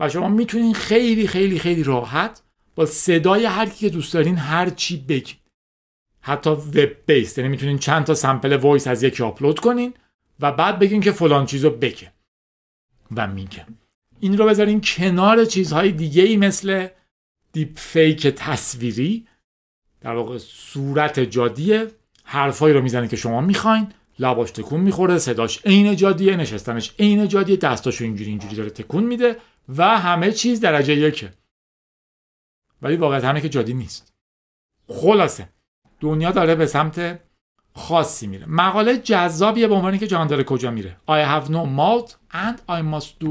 و 0.00 0.08
شما 0.08 0.28
می‌تونین 0.28 0.74
خیلی 0.74 1.26
خیلی 1.26 1.58
خیلی 1.58 1.82
راحت 1.82 2.42
با 2.74 2.86
صدای 2.86 3.44
هر 3.44 3.66
کی 3.68 3.78
که 3.78 3.88
دوست 3.88 4.14
دارین 4.14 4.36
هر 4.36 4.70
چی 4.70 4.96
بگید 4.96 5.38
حتی 6.28 6.50
web 6.50 6.90
base 7.06 7.38
یعنی 7.38 7.50
می‌تونین 7.50 7.78
چند 7.78 8.04
تا 8.04 8.14
sample 8.14 8.52
voice 8.52 8.86
از 8.86 9.02
یکی 9.02 9.22
آپلود 9.22 9.58
کنین 9.58 9.94
و 10.40 10.52
بعد 10.52 10.78
بگین 10.78 11.00
که 11.00 11.12
فلان 11.12 11.46
چیزو 11.46 11.70
بگه 11.70 12.12
و 13.16 13.26
میگه. 13.26 13.66
این 14.20 14.38
رو 14.38 14.46
بذارین 14.46 14.80
کنار 14.80 15.44
چیزهای 15.44 15.92
دیگه 15.92 16.22
ای 16.22 16.36
مثل 16.36 16.88
دیپ 17.52 17.78
فیک 17.78 18.26
تصویری 18.26 19.26
در 20.00 20.14
واقع 20.14 20.38
صورت 20.38 21.20
جادیه 21.20 21.86
حرفایی 22.24 22.74
رو 22.74 22.82
می‌زنه 22.82 23.08
که 23.08 23.16
شما 23.16 23.40
می‌خواین 23.40 23.92
لباش 24.18 24.50
تکون 24.50 24.80
می‌خوره 24.80 25.18
صداش 25.18 25.66
عین 25.66 25.96
جادیه 25.96 26.36
نشستنش 26.36 26.94
عین 26.98 27.28
جادیه 27.28 27.56
دستاشو 27.56 28.04
اینجوری 28.04 28.30
اینجوری 28.30 28.56
داره 28.56 28.70
تکون 28.70 29.04
میده 29.04 29.36
و 29.76 29.98
همه 29.98 30.32
چیز 30.32 30.60
درجه 30.60 30.94
یکه. 30.94 31.32
ولی 32.82 32.96
واقعا 32.96 33.28
همه 33.28 33.40
که 33.40 33.48
جادی 33.48 33.74
نیست. 33.74 34.12
خلاصه. 34.88 35.48
دنیا 36.00 36.30
داره 36.30 36.54
به 36.54 36.66
سمت 36.66 37.20
خاصی 37.74 38.26
میره. 38.26 38.46
مقاله 38.48 38.96
جذابیه 38.96 39.68
به 39.68 39.74
عنوانی 39.74 39.98
که 39.98 40.06
جهان 40.06 40.26
داره 40.26 40.44
کجا 40.44 40.70
میره. 40.70 40.96
I 41.08 41.10
have 41.10 41.48
no 41.48 41.66
mouth 41.78 42.12
and 42.32 42.58
I 42.68 42.82
must 42.94 43.24
do 43.24 43.30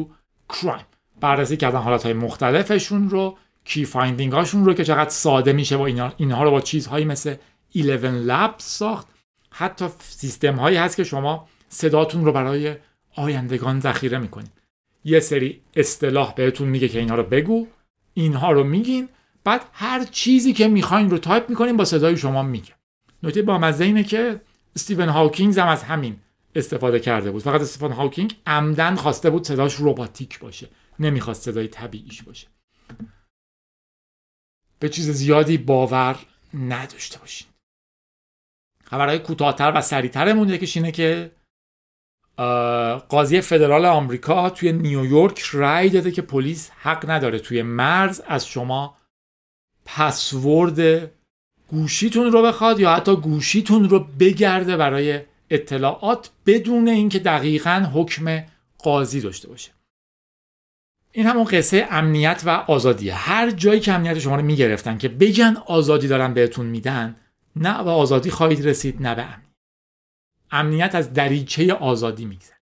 crime. 0.53 0.86
بررسی 1.19 1.58
کردن 1.58 1.80
حالت 1.80 2.03
های 2.03 2.13
مختلفشون 2.13 3.10
رو 3.10 3.38
key 3.65 3.86
finding 3.86 4.34
هاشون 4.34 4.65
رو 4.65 4.73
که 4.73 4.84
چقدر 4.84 5.10
ساده 5.10 5.53
میشه 5.53 5.82
اینا 5.82 6.13
اینها 6.17 6.43
رو 6.43 6.51
با 6.51 6.62
چیزهایی 6.62 7.06
مثل 7.06 7.36
11 7.73 8.12
لب 8.12 8.56
ساخت. 8.58 9.08
حتی 9.49 9.86
سیستم 9.99 10.56
هایی 10.56 10.77
هست 10.77 10.97
که 10.97 11.03
شما 11.03 11.47
صداتون 11.69 12.25
رو 12.25 12.32
برای 12.32 12.75
آیندگان 13.15 13.80
ذخیره 13.80 14.17
می‌کنید. 14.17 14.51
یه 15.03 15.19
سری 15.19 15.62
اصطلاح 15.75 16.34
بهتون 16.34 16.67
میگه 16.67 16.88
که 16.88 16.99
اینها 16.99 17.15
رو 17.15 17.23
بگو. 17.23 17.67
اینها 18.13 18.51
رو 18.51 18.63
میگین. 18.63 19.10
بعد 19.47 19.69
هر 19.73 20.03
چیزی 20.03 20.53
که 20.53 20.67
می‌خواین 20.67 21.10
رو 21.10 21.17
تایپ 21.17 21.49
می‌کنین 21.49 21.77
با 21.77 21.86
صدای 21.86 22.17
شما 22.17 22.43
میگه. 22.43 22.73
نکته 23.23 23.41
با 23.41 23.57
مزه 23.57 23.83
اینه 23.86 24.03
که 24.03 24.41
استیون 24.75 25.10
هاوکینگ 25.10 25.60
هم 25.60 25.67
از 25.67 25.83
همین 25.83 26.19
استفاده 26.55 26.99
کرده 26.99 27.31
بود. 27.31 27.41
فقط 27.41 27.62
استیون 27.62 27.91
هاوکینگ 27.91 28.36
عمدن 28.45 28.95
خواسته 28.95 29.29
بود 29.29 29.47
صداش 29.47 29.75
رباتیک 29.79 30.39
باشه. 30.39 30.69
نمی‌خواست 30.99 31.41
صدای 31.41 31.67
طبیعیش 31.67 32.23
باشه. 32.23 32.47
به 34.79 34.89
چیز 34.89 35.10
زیادی 35.10 35.57
باور 35.57 36.17
نداشته 36.53 37.19
باشین. 37.19 37.47
خبرهای 38.83 39.19
کوتاهتر 39.19 39.71
و 39.75 39.81
سریعترمون 39.81 40.49
یکیش 40.49 40.77
اینه 40.77 40.91
که 40.91 41.31
قاضی 43.10 43.41
فدرال 43.41 43.86
آمریکا 43.86 44.49
توی 44.49 44.71
نیویورک 44.71 45.43
رأی 45.53 45.89
داده 45.89 46.12
که 46.12 46.21
پلیس 46.21 46.69
حق 46.69 47.10
نداره 47.10 47.39
توی 47.39 47.62
مرز 47.62 48.21
از 48.27 48.47
شما 48.47 48.96
پسورد 49.88 51.12
گوشیتون 51.67 52.32
رو 52.32 52.41
بخواد 52.41 52.80
یا 52.80 52.95
حتی 52.95 53.15
گوشیتون 53.15 53.89
رو 53.89 54.00
بگرده 54.19 54.78
برای 54.78 55.21
اطلاعات 55.50 56.30
بدون 56.45 56.88
اینکه 56.88 57.19
دقیقا 57.19 57.89
حکم 57.93 58.43
قاضی 58.78 59.21
داشته 59.21 59.47
باشه. 59.47 59.71
این 61.12 61.26
همون 61.26 61.43
قصه 61.43 61.88
امنیت 61.91 62.43
و 62.45 62.50
آزادیه. 62.50 63.13
هر 63.15 63.52
جایی 63.52 63.80
که 63.80 63.93
امنیت 63.93 64.19
شما 64.19 64.36
رو 64.36 64.41
می‌گرفتن 64.41 64.97
که 64.97 65.10
بگن 65.10 65.58
آزادی 65.65 66.08
دارن 66.08 66.34
بهتون 66.34 66.65
میدن 66.65 67.15
نه 67.56 67.84
به 67.84 67.89
آزادی 67.89 68.32
خواهید 68.32 68.67
رسید 68.67 69.02
نه 69.02 69.15
به 69.15 69.21
امنیت. 69.21 69.47
امنیت 70.52 70.95
از 70.95 71.13
دریچه 71.13 71.73
آزادی 71.73 72.26
میگذره. 72.26 72.58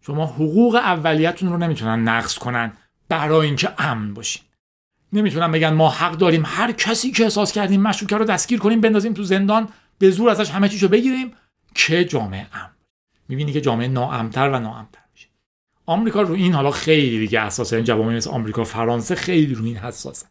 شما 0.00 0.26
حقوق 0.26 0.74
اولیتون 0.74 1.52
رو 1.52 1.58
نمی‌تونن 1.58 2.08
نقض 2.08 2.38
کنن 2.38 2.72
برای 3.08 3.46
اینکه 3.46 3.72
امن 3.78 4.14
باشین. 4.14 4.42
نمی‌تونن 5.12 5.52
بگن 5.52 5.72
ما 5.72 5.90
حق 5.90 6.12
داریم. 6.12 6.42
هر 6.46 6.72
کسی 6.72 7.10
که 7.10 7.24
احساس 7.24 7.52
کردیم 7.52 7.82
مشروکه 7.82 8.16
رو 8.16 8.24
دستگیر 8.24 8.58
کنیم 8.58 8.80
بندازیم 8.80 9.14
تو 9.14 9.22
زندان 9.22 9.68
به 9.98 10.10
زور 10.10 10.30
ازش 10.30 10.50
همه 10.50 10.68
چیشو 10.68 10.88
بگیریم 10.88 11.32
که 11.74 12.04
جامعه 12.04 12.46
امن 12.52 12.70
می‌بینی 13.28 13.52
که 13.52 13.60
جامعه 13.60 13.88
ناامتر 13.88 14.48
و 14.48 14.58
ناامتر 14.58 15.00
میشه. 15.12 15.28
آمریکا 15.86 16.22
رو 16.22 16.34
این 16.34 16.54
حالا 16.54 16.70
خیلی 16.70 17.18
دیگه 17.18 17.40
اساسا 17.40 17.76
این 17.76 17.84
جوامع 17.84 18.16
مثل 18.16 18.30
آمریکا 18.30 18.64
فرانسه 18.64 19.14
خیلی 19.14 19.54
رو 19.54 19.64
این 19.64 19.76
حساسن. 19.76 20.28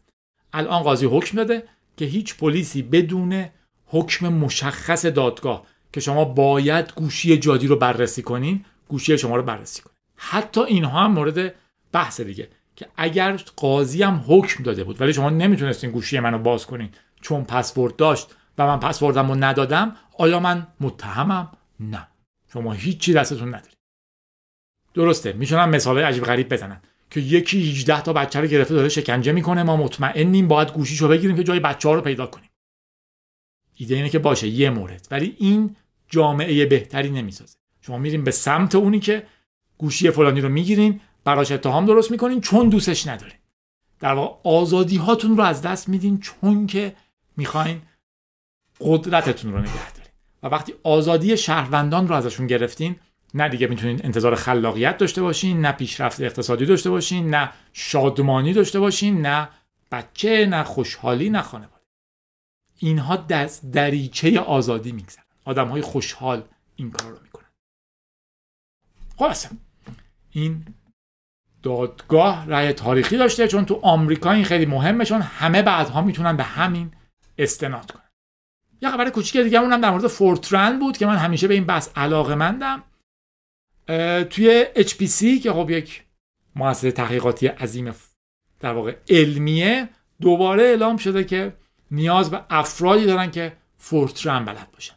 الان 0.52 0.82
قاضی 0.82 1.06
حکم 1.06 1.36
داده 1.36 1.62
که 1.96 2.04
هیچ 2.04 2.36
پلیسی 2.36 2.82
بدون 2.82 3.44
حکم 3.86 4.28
مشخص 4.28 5.06
دادگاه 5.06 5.66
که 5.92 6.00
شما 6.00 6.24
باید 6.24 6.92
گوشی 6.94 7.38
جادی 7.38 7.66
رو 7.66 7.76
بررسی 7.76 8.22
کنین 8.22 8.64
گوشی 8.88 9.18
شما 9.18 9.36
رو 9.36 9.42
بررسی 9.42 9.82
کنین 9.82 9.96
حتی 10.16 10.60
اینها 10.60 11.04
هم 11.04 11.12
مورد 11.12 11.54
بحث 11.92 12.20
دیگه. 12.20 12.48
که 12.80 12.88
اگر 12.96 13.36
قاضی 13.56 14.02
هم 14.02 14.24
حکم 14.28 14.62
داده 14.62 14.84
بود 14.84 15.00
ولی 15.00 15.12
شما 15.12 15.30
نمی‌تونستین 15.30 15.90
گوشی 15.90 16.20
منو 16.20 16.38
باز 16.38 16.66
کنین 16.66 16.90
چون 17.20 17.44
پسورد 17.44 17.96
داشت 17.96 18.34
و 18.58 18.66
من 18.66 18.80
پسوردم 18.80 19.28
رو 19.28 19.44
ندادم 19.44 19.96
آیا 20.18 20.40
من 20.40 20.66
متهمم؟ 20.80 21.52
نه. 21.80 22.08
شما 22.52 22.72
هیچی 22.72 23.12
دستتون 23.12 23.48
ندارید. 23.48 23.76
درسته 24.94 25.32
می‌تونم 25.32 25.68
مثال 25.68 25.98
عجیب 25.98 26.24
غریب 26.24 26.52
بزنم 26.52 26.80
که 27.10 27.20
یکی 27.20 27.70
18 27.70 28.02
تا 28.02 28.12
بچه 28.12 28.40
رو 28.40 28.46
گرفته 28.46 28.74
داره 28.74 28.88
شکنجه 28.88 29.32
می‌کنه 29.32 29.62
ما 29.62 29.76
مطمئنیم 29.76 30.48
باید 30.48 30.72
گوشیشو 30.72 31.08
بگیریم 31.08 31.36
که 31.36 31.44
جای 31.44 31.60
بچه 31.60 31.88
ها 31.88 31.94
رو 31.94 32.00
پیدا 32.00 32.26
کنیم. 32.26 32.50
ایده 33.76 33.94
اینه 33.94 34.08
که 34.08 34.18
باشه 34.18 34.48
یه 34.48 34.70
مورد. 34.70 35.08
ولی 35.10 35.36
این 35.38 35.76
جامعه 36.08 36.66
بهتری 36.66 37.10
نمی‌سازه. 37.10 37.56
شما 37.80 37.98
میرین 37.98 38.24
به 38.24 38.30
سمت 38.30 38.74
اونی 38.74 39.00
که 39.00 39.26
گوشی 39.78 40.10
فلانی 40.10 40.40
رو 40.40 40.48
می‌گیرین 40.48 41.00
براش 41.34 41.52
اتهام 41.52 41.86
درست 41.86 42.10
می‌کنین 42.10 42.40
چون 42.40 42.68
دوستش 42.68 43.06
ندارین. 43.06 43.36
در 44.00 44.14
واقع 44.14 44.50
آزادی 44.50 44.96
هاتون 44.96 45.36
رو 45.36 45.42
از 45.42 45.62
دست 45.62 45.88
میدین 45.88 46.20
چون 46.20 46.66
که 46.66 46.96
می‌خواین 47.36 47.82
قدرتتون 48.80 49.52
رو 49.52 49.58
نگه 49.58 49.92
دارین. 49.92 50.10
و 50.42 50.46
وقتی 50.46 50.74
آزادی 50.82 51.36
شهروندان 51.36 52.08
رو 52.08 52.14
ازشون 52.14 52.46
گرفتین 52.46 52.96
نه 53.34 53.48
دیگه 53.48 53.66
می‌تونین 53.66 54.00
انتظار 54.04 54.34
خلاقیت 54.34 54.98
داشته 54.98 55.22
باشین 55.22 55.60
نه 55.60 55.72
پیشرفت 55.72 56.20
اقتصادی 56.20 56.66
داشته 56.66 56.90
باشین 56.90 57.34
نه 57.34 57.52
شادمانی 57.72 58.52
داشته 58.52 58.80
باشین 58.80 59.26
نه 59.26 59.48
بچه 59.92 60.46
نه 60.46 60.64
خوشحالی 60.64 61.30
نه 61.30 61.42
خانواده. 61.42 61.84
اینها 62.78 63.16
دست 63.16 63.70
دریچه 63.70 64.40
آزادی 64.40 64.92
میگذرن. 64.92 65.24
آدم 65.44 65.68
های 65.68 65.82
خوشحال 65.82 66.44
این 66.76 66.90
کار 66.90 67.10
رو 67.10 67.18
می‌کنن. 67.22 67.46
خلاصه. 69.18 69.50
این 70.30 70.64
دادگاه 71.62 72.46
رأی 72.46 72.72
تاریخی 72.72 73.16
داشته 73.16 73.48
چون 73.48 73.64
تو 73.64 73.80
آمریکا 73.82 74.32
این 74.32 74.44
خیلی 74.44 74.66
مهمه 74.66 75.04
چون 75.04 75.22
همه 75.22 75.62
بعدها 75.62 76.02
می‌تونن 76.02 76.36
به 76.36 76.42
همین 76.42 76.90
استناد 77.38 77.90
کنن. 77.90 78.02
یه 78.82 78.90
خبر 78.90 79.10
کوچیک 79.10 79.42
دیگه 79.42 79.58
اونم 79.58 79.80
در 79.80 79.90
مورد 79.90 80.06
فورترن 80.06 80.78
بود 80.78 80.96
که 80.96 81.06
من 81.06 81.16
همیشه 81.16 81.48
به 81.48 81.54
این 81.54 81.64
بحث 81.64 81.88
علاقه 81.96 82.34
مندم 82.34 82.82
توی 84.30 84.66
HPC 84.76 85.42
که 85.42 85.52
خب 85.52 85.70
یک 85.70 86.04
مؤسسه 86.56 86.92
تحقیقاتی 86.92 87.46
عظیم 87.46 87.94
در 88.60 88.72
واقع 88.72 88.96
علمیه 89.08 89.88
دوباره 90.20 90.62
اعلام 90.62 90.96
شده 90.96 91.24
که 91.24 91.52
نیاز 91.90 92.30
به 92.30 92.40
افرادی 92.50 93.06
دارن 93.06 93.30
که 93.30 93.56
فورترن 93.78 94.44
بلد 94.44 94.70
باشن. 94.72 94.94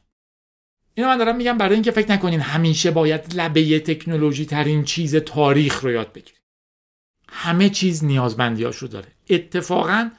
اینو 0.93 1.09
من 1.09 1.17
دارم 1.17 1.35
میگم 1.35 1.57
برای 1.57 1.73
اینکه 1.73 1.91
فکر 1.91 2.11
نکنین 2.11 2.39
همیشه 2.39 2.91
باید 2.91 3.35
لبه 3.35 3.79
تکنولوژی 3.79 4.45
ترین 4.45 4.83
چیز 4.83 5.15
تاریخ 5.15 5.81
رو 5.81 5.91
یاد 5.91 6.13
بگیرید 6.13 6.32
همه 7.33 7.69
چیز 7.69 8.03
نیازمندیاش 8.03 8.77
رو 8.77 8.87
داره. 8.87 9.07
اتفاقا 9.29 10.09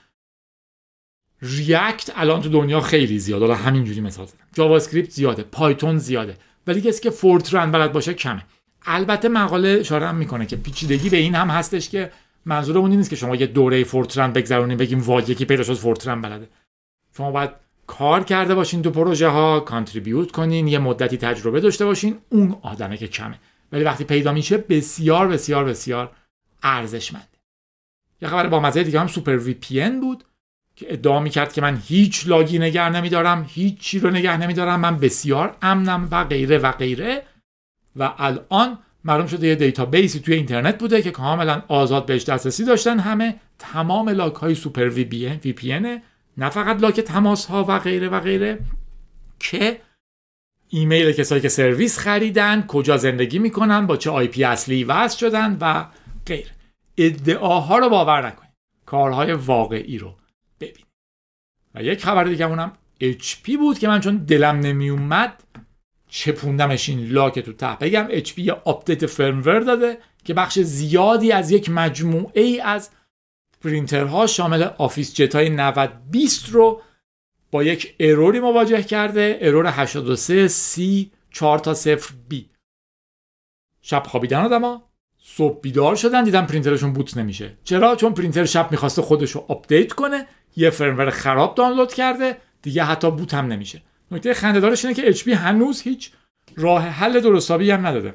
React 1.43 2.11
الان 2.17 2.43
تو 2.43 2.49
دنیا 2.49 2.81
خیلی 2.81 3.19
زیاد 3.19 3.41
حالا 3.41 3.55
همینجوری 3.55 4.01
مثال 4.01 4.27
زدم. 4.27 4.45
JavaScript 4.55 5.11
زیاده. 5.11 5.43
Python 5.43 5.99
زیاده. 5.99 6.37
ولی 6.67 6.81
کسی 6.81 7.03
که 7.03 7.11
Fortran 7.11 7.71
بلد 7.71 7.93
باشه 7.93 8.15
کمه. 8.15 8.45
البته 8.87 9.29
مقاله 9.29 9.77
اشاره 9.81 10.09
هم 10.09 10.15
می‌کنه 10.15 10.47
که 10.47 10.57
پیچیدگی 10.57 11.11
به 11.11 11.17
این 11.17 11.35
هم 11.35 11.51
هستش 11.51 11.89
که 11.89 12.13
منظورمون 12.45 12.91
این 12.91 12.99
نیست 12.99 13.11
که 13.11 13.17
شما 13.17 13.37
یه 13.37 13.47
دوره 13.47 13.85
Fortran 13.85 14.33
بگذرونین 14.33 14.77
بگیم 14.77 15.01
وای 15.01 15.25
یکی 15.29 15.45
پیدا 15.45 15.63
شد 15.63 15.75
Fortran 15.75 16.21
بلده. 16.21 16.49
شما 17.17 17.31
باید 17.31 17.51
کار 17.87 18.25
کرده 18.25 18.55
باشین 18.55 18.83
تو 18.83 18.91
پروژه 18.91 19.29
ها 19.29 19.61
contribute 19.61 20.33
کنین 20.33 20.69
یه 20.69 20.79
مدتی 20.79 21.17
تجربه 21.17 21.61
داشته 21.61 21.85
باشین. 21.85 22.19
اون 22.29 22.57
آدمه 22.63 22.97
که 22.97 23.09
کمه. 23.09 23.39
ولی 23.73 23.85
وقتی 23.85 24.05
پیدا 24.05 24.33
میشه 24.33 24.57
بسیار 24.57 25.29
بسیار 25.29 25.65
بسیار 25.65 26.11
ارزشمنده 26.65 27.27
یه 28.23 28.29
خبر 28.29 28.47
با 28.47 28.61
مزه 28.61 28.83
دیگه 28.83 29.01
هم 29.01 29.07
SuperVPN 29.07 29.91
بود 29.91 30.25
که 30.77 30.93
ادعا 30.93 31.21
می‌کرد 31.21 31.53
که 31.53 31.61
من 31.61 31.83
هیچ 31.87 32.29
log 32.29 32.51
ی 32.51 32.59
نگه 32.59 32.89
نمیدارم 32.89 33.47
هیچ 33.49 33.79
چی 33.79 33.99
رو 33.99 34.11
نگه 34.11 34.37
نمیدارم 34.37 34.81
من 34.81 34.97
بسیار 34.97 35.57
امنم 35.63 36.09
و 36.11 36.25
غیره 36.25 36.59
و 36.59 36.73
غیره. 36.73 37.23
و 37.97 38.13
الان 38.19 38.79
معلوم 39.05 39.27
شده 39.27 39.47
یه 39.47 39.55
database 39.55 40.13
ی 40.13 40.21
توی 40.21 40.35
اینترنت 40.35 40.79
بوده 40.79 41.03
که 41.03 41.11
کاملا 41.11 41.63
آزاد 41.69 42.07
بهش 42.07 42.25
دسترسی 42.25 42.65
داشتن 42.65 42.99
همه. 42.99 43.41
تمام 43.59 44.09
log 44.09 44.35
های 44.35 44.55
SuperVPN 44.55 45.79
نه 46.37 46.51
فقط 46.51 46.83
log 46.83 47.01
تماس 47.01 47.47
ها 47.47 47.65
و 47.69 47.79
غیره 47.79 48.09
و 48.09 48.21
غیره 48.21 48.59
که 49.39 49.81
ایمیل 50.69 51.13
کسایی 51.13 51.43
که 51.43 51.49
سرویس 51.49 51.99
خریدن 51.99 52.65
کجا 52.69 52.97
زندگی 52.97 53.39
می‌کنن 53.39 53.87
با 53.87 53.97
چه 53.97 54.11
IP 54.11 54.45
اصلی 54.45 54.85
وصل 54.85 55.19
شدن 55.19 55.57
و 55.61 55.87
غیره 56.27 56.51
ادعاها 56.99 57.79
رو 57.79 57.89
باور 57.89 58.27
نکنید. 58.27 58.51
کارهای 58.87 59.33
واقعی 59.33 59.99
رو 59.99 60.17
ببین 60.61 60.85
و 61.75 61.83
یک 61.83 62.05
خبر 62.05 62.25
دیگه 62.25 62.47
اونم 62.47 62.73
HP 63.03 63.57
بود 63.59 63.79
که 63.79 63.89
من 63.89 64.01
چون 64.01 64.17
دلم 64.17 64.57
نمی 64.57 64.91
اومد 64.91 65.43
چپوندمش 66.09 66.89
این 66.89 67.09
لاک 67.09 67.39
تو 67.39 67.53
ته. 67.53 67.77
بگم 67.81 68.09
HP 68.25 68.39
یه 68.39 68.53
update 68.53 69.07
firmware 69.07 69.61
داده 69.61 69.99
که 70.25 70.35
بخش 70.35 70.59
زیادی 70.59 71.33
از 71.33 71.51
یک 71.51 71.71
مجموعه 71.71 72.43
ای 72.43 72.61
از 72.61 72.91
پرینترها 73.61 74.27
شامل 74.27 74.63
OfficeJet 74.63 75.35
های 75.35 75.51
90 75.51 76.11
20 76.11 76.49
رو 76.49 76.83
با 77.51 77.63
یک 77.63 77.95
error 78.01 78.34
ی 78.34 78.41
مواجه 78.41 78.83
کرده. 78.83 79.39
error 79.41 79.67
83 79.67 80.49
C 80.49 80.81
4 81.31 81.59
تا 81.59 81.75
0 81.75 82.15
B 82.31 82.35
شب 83.83 84.03
خوابیدن 84.07 84.45
آدما. 84.45 84.94
صبح 85.27 85.61
بیدار 85.61 85.97
شدن 85.97 86.25
دیدن 86.25 86.47
پرینترشون 86.47 86.93
boot 86.93 87.17
نمیشه. 87.17 87.53
چرا؟ 87.65 87.97
چون 87.97 88.15
پرینتر 88.15 88.45
شب 88.45 88.71
می‌خواسته 88.71 89.03
خودش 89.03 89.31
رو 89.31 89.45
update 89.49 89.93
کنه 89.93 90.27
یه 90.57 90.71
firmware 90.71 91.11
خراب 91.11 91.55
دانلود 91.55 91.93
کرده 91.93 92.37
دیگه 92.63 92.85
حتی 92.85 93.11
boot 93.11 93.35
هم 93.35 93.47
نمیشه. 93.47 93.83
نکته 94.11 94.35
خنده‌دارش 94.35 94.85
اینه 94.85 94.95
که 94.95 95.13
HP 95.13 95.29
هنوز 95.29 95.81
هیچ 95.81 96.13
راه 96.57 96.83
حل 96.83 97.21
درست 97.21 97.46
حسابی 97.46 97.71
هم 97.71 97.87
نداده. 97.87 98.15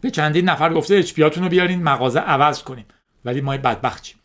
به 0.00 0.10
چندین 0.10 0.48
نفر 0.48 0.74
گفته 0.74 1.02
HP 1.02 1.18
رو 1.18 1.48
بیارین 1.48 1.82
مغازه 1.82 2.20
عوض 2.20 2.62
کنیم. 2.62 2.86
ولی 3.24 3.40
ما 3.40 3.56
بدبخت 3.56 4.02
چیم 4.02 4.18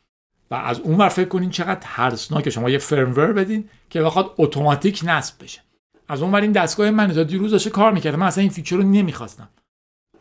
و 0.51 0.55
از 0.55 0.79
اون 0.79 0.97
ور 0.97 1.09
فکر 1.09 1.27
کنین 1.27 1.49
چقدر 1.49 1.79
ترسناک 1.81 2.49
شما 2.49 2.69
یه 2.69 2.77
firmware 2.77 3.33
بدین 3.33 3.69
که 3.89 4.01
بخواد 4.01 4.33
اتوماتیک 4.37 5.01
نصب 5.03 5.43
بشه. 5.43 5.61
از 6.07 6.21
اون 6.21 6.31
ور 6.31 6.41
این 6.41 6.51
دستگاه 6.51 6.91
من 6.91 7.13
تا 7.13 7.23
دیروز 7.23 7.51
داشته 7.51 7.69
کار 7.69 7.91
می‌کرده 7.91 8.17
من 8.17 8.27
اصلا 8.27 8.41
این 8.41 8.51
feature 8.51 8.75
رو 8.75 8.83
نمی‌خواستم. 8.83 9.49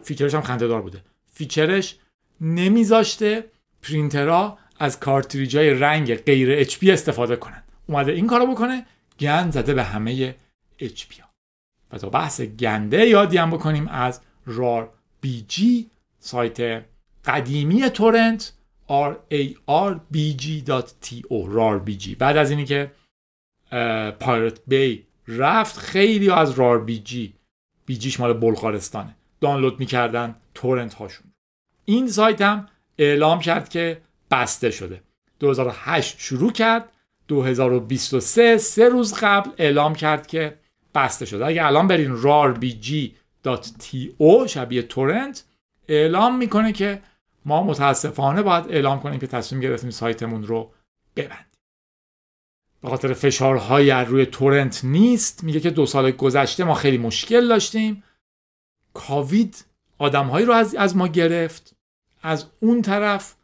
feature 0.02 0.27
ش 0.27 0.34
هم 0.34 0.42
خندهدار 0.42 0.82
بوده. 0.82 1.02
feature 1.38 1.83
ش 1.83 1.96
نمیذاشته 2.40 3.44
پرینترها 3.82 4.58
از 4.78 5.00
کارتریجای 5.00 5.70
رنگ 5.70 6.14
غیر 6.14 6.64
HP 6.64 6.88
استفاده 6.88 7.36
کنن. 7.36 7.62
اومده 7.86 8.12
این 8.12 8.26
کارو 8.26 8.46
بکنه 8.46 8.86
گند 9.20 9.52
زده 9.52 9.74
به 9.74 9.84
همه 9.84 10.34
HP 10.80 11.20
ها. 11.20 11.28
و 11.92 11.98
تا 11.98 12.08
بحث 12.08 12.40
گنده 12.40 13.06
یادی 13.06 13.36
هم 13.36 13.50
بکنیم 13.50 13.88
از 13.88 14.20
RARBG 14.46 15.90
سایت 16.18 16.84
قدیمی 17.24 17.90
torrent 17.90 18.52
r 18.88 19.12
a 19.34 19.54
r 19.68 19.94
b 20.14 20.16
g.to 20.42 21.46
rarbg 21.56 22.16
بعد 22.18 22.36
از 22.36 22.50
اینی 22.50 22.64
که 22.64 22.90
پایرت 24.20 24.60
بی 24.66 25.04
رفت 25.28 25.78
خیلی 25.78 26.30
از 26.30 26.50
رار 26.50 26.84
بی 26.84 26.98
جی 26.98 27.34
بی 27.86 27.96
جیش 27.96 28.20
مال 28.20 28.32
بلغارستانه. 28.32 29.14
دانلود 29.40 29.80
می‌کردن 29.80 30.34
تورنت 30.54 30.94
هاشون 30.94 31.27
این 31.88 32.08
سایت 32.08 32.42
هم 32.42 32.68
اعلام 32.98 33.40
کرد 33.40 33.68
که 33.68 34.00
بسته 34.30 34.70
شده. 34.70 35.02
2008 35.40 36.16
شروع 36.18 36.52
کرد. 36.52 36.92
2023 37.28 38.58
سه 38.58 38.88
روز 38.88 39.14
قبل 39.14 39.50
اعلام 39.58 39.94
کرد 39.94 40.26
که 40.26 40.58
بسته 40.94 41.26
شده. 41.26 41.46
اگه 41.46 41.66
الان 41.66 41.86
برین 41.86 42.16
rarbg.to 42.16 43.14
شبیه 44.46 44.82
تورنت 44.82 45.44
اعلام 45.88 46.38
می‌کنه 46.38 46.72
که 46.72 47.02
ما 47.44 47.62
متاسفانه 47.62 48.42
باید 48.42 48.64
اعلام 48.68 49.00
کنیم 49.00 49.20
که 49.20 49.26
تصمیم 49.26 49.60
گرفتیم 49.60 49.90
سایتمون 49.90 50.42
رو 50.42 50.72
ببندیم. 51.16 51.46
به 52.82 52.88
خاطر 52.88 53.12
فشارهای 53.12 53.90
روی 53.90 54.26
تورنت 54.26 54.84
نیست 54.84 55.44
میگه 55.44 55.60
که 55.60 55.70
دو 55.70 55.86
سال 55.86 56.10
گذشته 56.10 56.64
ما 56.64 56.74
خیلی 56.74 56.98
مشکل 56.98 57.48
داشتیم. 57.48 58.02
کاوید 58.94 59.64
آدمهایی 59.98 60.46
رو 60.46 60.52
از, 60.52 60.74
از 60.74 60.96
ما 60.96 61.08
گرفت. 61.08 61.77
از 62.22 62.46
اون 62.60 62.82
طرف 62.82 63.34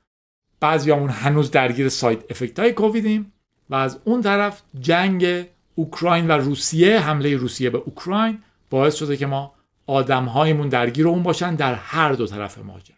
بعضیامون 0.61 1.11
هنوز 1.11 1.51
درگیر 1.51 1.89
سایت 1.89 2.31
افکت 2.31 2.59
های 2.59 2.73
کوویدیم 2.73 3.33
و 3.71 3.75
از 3.75 4.01
اون 4.05 4.23
طرف 4.23 4.63
جنگ 4.81 5.47
اوکراین 5.75 6.29
و 6.29 6.33
روسیه 6.33 7.01
حمله 7.01 7.37
روسیه 7.37 7.71
به 7.71 7.79
اوکراین 7.79 8.43
باعث 8.71 8.95
شده 8.95 9.17
که 9.17 9.27
ما 9.27 9.55
آدمهایمون 9.87 10.69
درگیر 10.69 11.09
اون 11.09 11.23
باشن 11.23 11.55
در 11.55 11.75
هر 11.75 12.13
دو 12.13 12.27
طرف 12.27 12.59
ماجرا. 12.59 12.97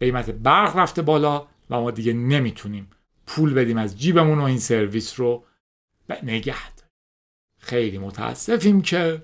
قیمت 0.00 0.30
برق 0.30 0.76
رفته 0.76 1.02
بالا 1.02 1.46
و 1.70 1.80
ما 1.80 1.90
دیگه 1.90 2.12
نمی‌تونیم 2.12 2.90
پول 3.26 3.54
بدیم 3.54 3.78
از 3.78 4.00
جیبمون 4.00 4.38
و 4.38 4.42
این 4.42 4.58
سرویس 4.58 5.20
رو 5.20 5.44
نگه 6.22 6.70
داریم 6.74 6.92
خیلی 7.58 7.98
متاسفیم 7.98 8.82
که 8.82 9.22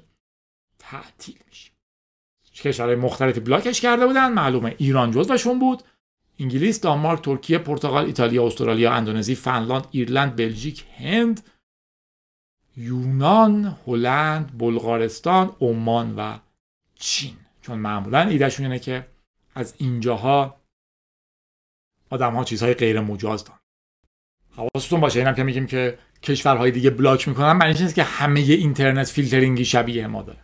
تعطیل 0.79 1.39
میشیم 1.49 1.70
کشورهای 2.61 2.97
مختلفی 2.97 3.41
بلاکش 3.41 3.81
کرده 3.81 4.07
بودن. 4.07 4.33
معلومه 4.33 4.75
ایران 4.79 5.11
جزوشون 5.11 5.59
بود. 5.59 5.83
انگلیس، 6.39 6.81
دانمارک، 6.81 7.23
ترکیه، 7.23 7.59
پرتغال، 7.59 8.05
ایتالیا، 8.05 8.47
استرالیا، 8.47 8.93
اندونزی، 8.93 9.35
فنلاند، 9.35 9.87
ایرلند، 9.91 10.37
بلژیک، 10.37 10.85
هند، 10.97 11.41
یونان، 12.77 13.79
هلند، 13.87 14.59
بلغارستان، 14.59 15.57
عمان 15.61 16.15
و 16.17 16.39
چین. 16.95 17.37
چون 17.63 17.79
معمولا 17.79 18.21
ایدهشون 18.21 18.67
اینه 18.67 18.79
که 18.79 19.07
از 19.55 19.75
اینجاها 19.79 20.61
آدم 22.11 22.35
ها 22.35 22.45
چیزهای 22.45 22.75
غیر 22.75 23.01
مجاز 23.01 23.45
دارن. 23.45 23.59
حواستون 24.57 25.01
باشه 25.01 25.19
اینم 25.19 25.35
که 25.35 25.43
میگیم 25.43 25.67
که 25.67 25.99
کشورهای 26.23 26.71
دیگه 26.71 26.91
بلاک 26.91 27.29
می‌کنن. 27.29 27.53
معنیش 27.53 27.81
نیست 27.81 27.95
که 27.95 28.03
همه 28.03 28.41
اینترنت 28.41 29.07
فیلترینگی 29.07 29.65
شبیه 29.65 30.07
ما 30.07 30.23
داره. 30.23 30.39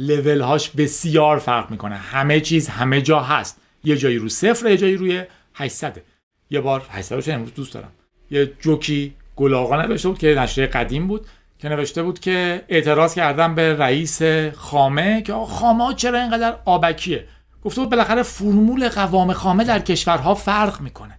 لول 0.00 0.40
هاش 0.40 0.70
بسیار 0.70 1.38
فرق 1.38 1.70
می‌کنه. 1.70 1.96
همه 1.96 2.40
چیز 2.40 2.68
همه 2.68 3.02
جا 3.02 3.20
هست. 3.20 3.60
یه 3.84 3.96
جایی 3.96 4.18
رو 4.18 4.28
صفر 4.28 4.70
یه 4.70 4.76
جایی 4.76 4.96
روی 4.96 5.24
800 5.54 6.02
یه 6.50 6.60
بار 6.60 6.86
800 6.90 7.30
امروز 7.30 7.54
دوست 7.54 7.74
دارم. 7.74 7.92
یه 8.30 8.52
جوکی 8.60 9.14
گلاغا 9.36 9.82
نوشته 9.82 10.08
بود 10.08 10.18
که 10.18 10.34
نشریه 10.38 10.66
قدیم 10.66 11.06
بود 11.06 11.26
که 11.58 11.68
نوشته 11.68 12.02
بود 12.02 12.20
که 12.20 12.64
اعتراض 12.68 13.14
کردن 13.14 13.54
به 13.54 13.76
رئیس 13.76 14.22
خامه 14.54 15.22
که 15.22 15.32
خامه 15.32 15.94
چرا 15.94 16.20
اینقدر 16.20 16.56
آبکیه؟ 16.64 17.26
گفته 17.64 17.80
بود 17.80 17.90
بالاخره 17.90 18.22
فرمول 18.22 18.88
قوام 18.88 19.32
خامه 19.32 19.64
در 19.64 19.78
کشورها 19.78 20.34
فرق 20.34 20.80
می‌کنه. 20.80 21.18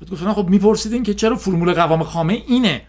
بعد 0.00 0.10
گفتن 0.10 0.32
خب 0.32 0.48
میپرسیدین 0.48 1.02
که 1.02 1.14
چرا 1.14 1.36
فرمول 1.36 1.72
قوام 1.72 2.02
خامه 2.02 2.42
اینه؟ 2.46 2.82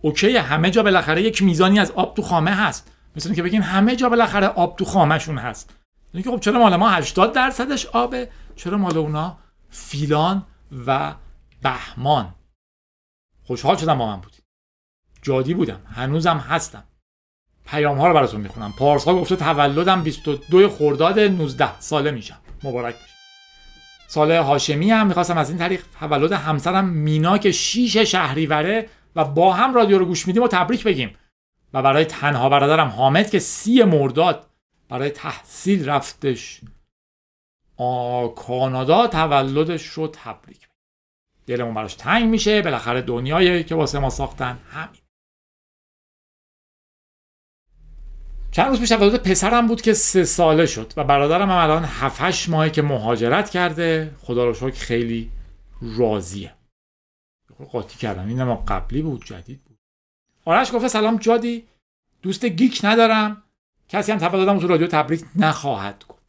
اوکی 0.00 0.36
همه 0.36 0.70
جا 0.70 0.82
بالاخره 0.82 1.22
یک 1.22 1.42
میزانی 1.42 1.78
از 1.78 1.90
آب 1.90 2.14
تو 2.14 2.22
خامه 2.22 2.50
هست. 2.50 2.91
مثل 3.16 3.34
که 3.34 3.42
بگین 3.42 3.62
همه 3.62 3.96
جا 3.96 4.08
بالاخره 4.08 4.46
آب 4.46 4.76
تو 4.76 4.84
خامهشون 4.84 5.38
هست. 5.38 5.74
اینکه 6.14 6.30
خب 6.30 6.40
چرا 6.40 6.58
مال 6.58 6.76
ما 6.76 6.90
80 6.90 7.32
درصدش 7.32 7.86
آبه؟ 7.86 8.28
چرا 8.56 8.78
مال 8.78 8.98
اونا 8.98 9.38
فیلان 9.70 10.46
و 10.86 11.14
بهمان؟ 11.62 12.34
خوشحال 13.44 13.76
شدم 13.76 13.98
با 13.98 14.06
من 14.06 14.20
بودی. 14.20 14.38
جادی 15.22 15.54
بودم. 15.54 15.80
هنوزم 15.94 16.36
هستم. 16.36 16.84
پیام 17.66 17.98
ها 17.98 18.08
رو 18.08 18.14
براتون 18.14 18.40
می‌خونم. 18.40 18.72
پارسا 18.78 19.14
گفته 19.14 19.36
تولدم 19.36 20.02
22 20.02 20.68
خرداد 20.68 21.20
19 21.20 21.80
ساله 21.80 22.10
میشم. 22.10 22.38
مبارک 22.64 22.94
باشه. 22.94 23.12
سال 24.08 24.32
هاشمی 24.32 24.90
هم 24.90 25.06
می‌خواستم 25.06 25.38
از 25.38 25.48
این 25.50 25.58
طریق 25.58 25.84
تولد 26.00 26.32
همسرم 26.32 26.84
مینا 26.84 27.38
که 27.38 27.52
شیش 27.52 27.96
شهریوره 27.96 28.88
و 29.16 29.24
با 29.24 29.52
هم 29.52 29.74
رادیو 29.74 29.98
رو 29.98 30.04
گوش 30.04 30.26
میدیم 30.26 30.42
و 30.42 30.48
تبریک 30.48 30.84
بگیم. 30.84 31.16
و 31.74 31.82
برای 31.82 32.04
تنها 32.04 32.48
برادرم 32.48 32.88
حامد 32.88 33.30
که 33.30 33.38
سی 33.38 33.82
مرداد 33.82 34.46
برای 34.88 35.10
تحصیل 35.10 35.88
رفتش. 35.88 36.60
کانادا 38.36 39.06
تولدش 39.06 39.86
رو 39.86 40.08
تبریک. 40.08 40.68
دلمون 41.46 41.74
براش 41.74 41.94
تنگ 41.94 42.30
میشه. 42.30 42.62
بالاخره 42.62 43.02
دنیایی 43.02 43.64
که 43.64 43.74
واسه 43.74 43.98
ما 43.98 44.10
ساختن 44.10 44.58
همین. 44.70 45.00
چند 48.50 48.68
روز 48.68 48.80
پیش 48.80 48.88
تولد 48.88 49.22
پسرم 49.22 49.66
بود 49.66 49.82
که 49.82 49.94
سه 49.94 50.24
ساله 50.24 50.66
شد 50.66 50.92
و 50.96 51.04
برادرم 51.04 51.50
هم 51.50 51.56
الان 51.56 51.84
7 51.84 52.48
ماهه 52.48 52.70
که 52.70 52.82
مهاجرت 52.82 53.50
کرده. 53.50 54.14
خدا 54.20 54.44
رو 54.44 54.54
شکر 54.54 54.84
خیلی 54.84 55.30
راضیه. 55.82 56.54
قاطی 57.72 57.98
کردم. 57.98 58.28
این 58.28 58.42
ما 58.42 58.64
قبلی 58.68 59.02
بود 59.02 59.24
جدید 59.24 59.62
بود. 59.64 59.71
آرش 60.44 60.74
گفته 60.74 60.88
سلام 60.88 61.16
جادی 61.16 61.64
دوست 62.22 62.44
گیک 62.44 62.80
ندارم. 62.84 63.42
کسی 63.88 64.12
هم 64.12 64.18
تولدم 64.18 64.58
تو 64.58 64.66
رادیو 64.66 64.86
تبریک 64.86 65.24
نخواهد 65.36 66.04
گفت. 66.08 66.22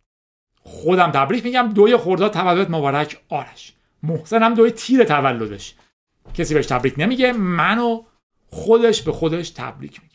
خودم 0.64 1.12
تبریک 1.12 1.46
میگم 1.46 1.72
دوی 1.76 1.98
خرداد 1.98 2.34
تولد 2.34 2.72
مبارک 2.72 3.22
آرش. 3.30 3.74
محسن 4.04 4.44
هم 4.44 4.54
دوی 4.54 4.72
تیر 4.72 5.04
تولدش. 5.04 5.76
کسی 6.34 6.54
بهش 6.54 6.66
تبریک 6.66 6.94
نمیگه 6.98 7.32
منو 7.34 8.04
خودش 8.50 9.02
به 9.02 9.12
خودش 9.12 9.50
تبریک 9.50 10.02
میگه 10.04 10.14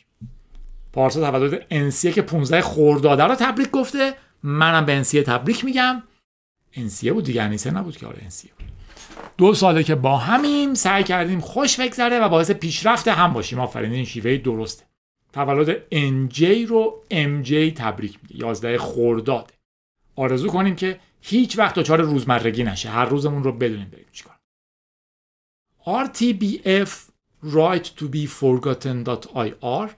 پارسا 0.93 1.31
تولد 1.31 1.67
انسیه 1.71 2.13
که 2.13 2.23
15 2.23 2.61
خورداده 2.61 3.25
رو 3.25 3.35
تبریک 3.35 3.71
گفته 3.71 4.15
منم 4.43 4.87
به 4.87 4.93
انسیه 4.93 5.23
تبریک 5.23 5.65
میگم. 5.65 6.03
انسیه 6.75 7.13
بود 7.13 7.25
دیگه 7.25 7.43
انیسه 7.43 7.71
نبود 7.71 7.97
که 7.97 8.07
آره 8.07 8.19
انسیه 8.23 8.51
بود. 8.59 8.69
دو 9.39 9.55
ساله 9.55 9.83
که 9.83 9.95
با 9.95 10.17
همیم 10.17 10.75
سعی 10.75 11.05
کردیم 11.05 11.41
خوش 11.41 11.81
بگذره 11.81 12.19
و 12.19 12.29
باعث 12.29 12.51
پیشرفت 12.51 13.09
هم 13.09 13.33
باشیم. 13.33 13.61
آفرین 13.61 13.93
این 13.93 14.05
شیوه 14.05 14.37
درسته. 14.37 14.85
تولد 15.33 15.83
انجی 15.91 16.67
رو 16.67 17.03
ام 17.11 17.43
جی 17.43 17.71
تبریک 17.71 18.19
میگه. 18.23 18.37
11 18.37 18.79
خورداده 18.79 19.55
آرزو 20.17 20.49
کنیم 20.49 20.77
که 20.77 21.01
هیچ 21.21 21.59
وقت 21.59 21.75
دچار 21.75 22.01
روزمرگی 22.01 22.65
نشه. 22.65 22.89
هر 22.89 23.05
روزمون 23.05 23.45
رو 23.45 23.53
بدونیم 23.53 23.89
بریم 23.93 24.07
چیکار. 24.13 24.37
RTBF 25.87 26.91
right 27.45 27.87
to 27.99 28.05
be 28.05 28.27
forgotten.ir 28.41 29.91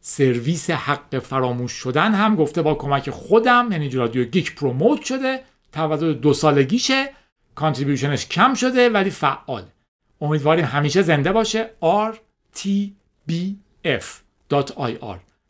سرویس 0.00 0.70
حق 0.70 1.18
فراموش 1.18 1.72
شدن 1.72 2.14
هم 2.14 2.36
گفته 2.36 2.62
با 2.62 2.74
کمک 2.74 3.10
خودم 3.10 3.68
یعنی 3.72 3.88
رادیو 3.88 4.24
گیک 4.24 4.54
پروموت 4.54 5.02
شده 5.02 5.40
تولد 5.72 6.20
دو 6.20 6.34
سالگیشه. 6.34 7.21
کانتریبیوشنش 7.54 8.26
کم 8.26 8.54
شده 8.54 8.88
ولی 8.88 9.10
فعال. 9.10 9.64
امیدواریم 10.20 10.64
همیشه 10.64 11.02
زنده 11.02 11.32
باشه. 11.32 11.70
rtbf.ir 11.82 12.86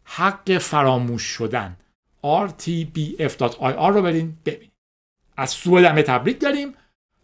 حق 0.04 0.58
فراموش 0.58 1.22
شدن. 1.22 1.76
rtbf.ir 2.24 3.88
رو 3.88 4.02
برین 4.02 4.36
ببین 4.44 4.70
از 5.36 5.50
سوئد 5.50 6.02
تبریک 6.02 6.40
داریم. 6.40 6.74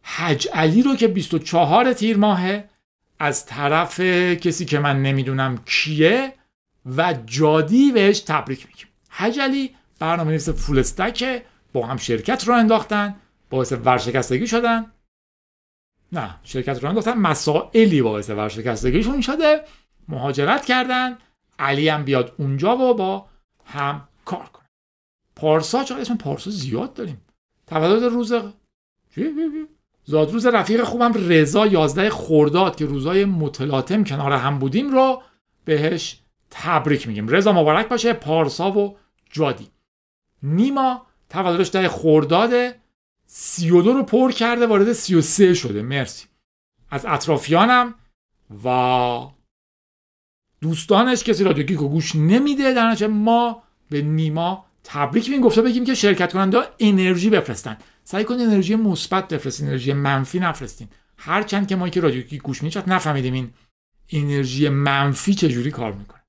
حج 0.02 0.48
علی 0.52 0.82
رو 0.82 0.96
که 0.96 1.08
24 1.08 1.92
تیر 1.92 2.16
ماهه 2.16 2.68
از 3.18 3.46
طرف 3.46 4.00
کسی 4.40 4.64
که 4.64 4.78
من 4.78 5.02
نمی‌دونم 5.02 5.58
کیه 5.66 6.32
و 6.96 7.14
جادی 7.26 7.92
بهش 7.92 8.20
تبریک 8.20 8.66
میگیم. 8.66 8.86
حج 9.08 9.40
علی 9.40 9.74
برنامه 9.98 10.30
نویس 10.30 10.48
فول 10.48 10.82
با 11.72 11.86
هم 11.86 11.96
شرکت 11.96 12.48
رو 12.48 12.54
انداختن. 12.54 13.16
باعث 13.50 13.72
ورشکستگی 13.72 14.46
شدن. 14.46 14.92
نه 16.12 16.36
شرکت 16.42 16.82
رو 16.82 16.88
انداختن 16.88 17.18
مسائلی 17.18 18.02
باعث 18.02 18.30
ورشکستگیشون 18.30 19.20
شده. 19.20 19.64
مهاجرت 20.08 20.64
کردن. 20.64 21.18
علی 21.58 21.88
هم 21.88 22.04
بیاد 22.04 22.34
اونجا 22.38 22.76
و 22.76 22.94
با 22.94 23.26
هم 23.64 24.08
کار 24.24 24.50
کنه. 24.52 24.68
پارسا 25.36 25.84
چرا 25.84 25.96
اسم 25.96 26.16
پارسا 26.16 26.50
زیاد 26.50 26.94
داریم؟ 26.94 27.20
تولد 27.66 28.02
روز 28.02 28.32
زادروز 30.04 30.46
رفیق 30.46 30.82
خوبم 30.82 31.12
رضا 31.14 31.66
11 31.66 32.10
خورداد 32.10 32.76
که 32.76 32.86
روزای 32.86 33.24
متلاطم 33.24 34.04
کنار 34.04 34.32
هم 34.32 34.58
بودیم 34.58 34.90
رو 34.90 35.22
بهش 35.64 36.20
تبریک 36.50 37.08
میگیم. 37.08 37.28
رضا 37.28 37.52
مبارک 37.52 37.88
باشه 37.88 38.12
پارسا 38.12 38.70
و 38.70 38.96
جادی. 39.30 39.68
نیما 40.42 41.06
تولدش 41.30 41.70
ده 41.70 41.88
خورداد 41.88 42.74
32 43.30 43.92
رو 43.92 44.02
پر 44.02 44.32
کرده 44.32 44.66
وارد 44.66 44.92
33 44.92 45.54
شده. 45.54 45.82
مرسی. 45.82 46.26
از 46.90 47.06
اطرافیانم 47.06 47.94
و 48.64 48.68
دوستانش 50.60 51.24
کسی 51.24 51.44
رادیو 51.44 51.66
گیکو 51.66 51.88
گوش 51.88 52.16
نمیده. 52.16 52.74
در 52.74 53.06
ما 53.06 53.62
به 53.90 54.02
نیما 54.02 54.64
تبریک 54.84 55.28
میگیم. 55.28 55.44
گفته 55.44 55.62
بگیم 55.62 55.84
که 55.84 55.94
شرکت 55.94 56.32
کننده 56.32 56.58
انرژی 56.80 57.30
بفرستن. 57.30 57.78
سعی 58.04 58.24
کن 58.24 58.34
انرژی 58.34 58.76
مثبت 58.76 59.28
بفرستین 59.28 59.68
انرژی 59.68 59.92
منفی 59.92 60.40
نفرستین. 60.40 60.88
هرچند 61.16 61.68
که 61.68 61.76
ما 61.76 61.88
که 61.88 62.00
رادیو 62.00 62.22
گیک 62.22 62.42
گوش 62.42 62.62
میدیم 62.62 62.82
نفهمیدیم 62.86 63.34
این 63.34 63.50
انرژی 64.10 64.68
منفی 64.68 65.34
چجوری 65.34 65.70
کار 65.70 65.92
می‌کنه؟ 65.92 66.22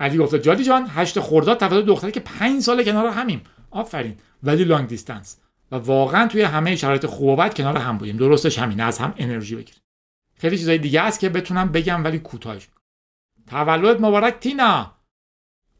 علی 0.00 0.18
گفته 0.18 0.38
جادی 0.38 0.64
جان 0.64 0.86
هشت 0.88 1.20
خرداد 1.20 1.60
تولد 1.60 1.84
دختری 1.84 2.12
که 2.12 2.20
پنج 2.20 2.62
سال 2.62 2.84
کنار 2.84 3.06
همیم. 3.06 3.40
آفرین. 3.70 4.16
ولی 4.42 4.64
لانگ 4.64 4.88
دیستنس 4.88 5.36
و 5.72 5.76
واقعا 5.76 6.28
توی 6.28 6.42
همه 6.42 6.76
شرایط 6.76 7.06
خوب 7.06 7.28
و 7.28 7.36
بد 7.36 7.54
کنار 7.54 7.76
هم 7.76 7.98
بودیم. 7.98 8.16
درستش 8.16 8.58
همینه 8.58 8.82
از 8.82 8.98
هم 8.98 9.14
انرژی 9.16 9.56
بگیریم. 9.56 9.82
خیلی 10.36 10.58
چیزای 10.58 10.78
دیگه 10.78 11.02
هست 11.02 11.20
که 11.20 11.28
بتونم 11.28 11.72
بگم 11.72 12.04
ولی 12.04 12.18
کوتاهش 12.18 12.68
تولد 13.46 14.00
مبارک 14.00 14.40
تینا! 14.40 14.94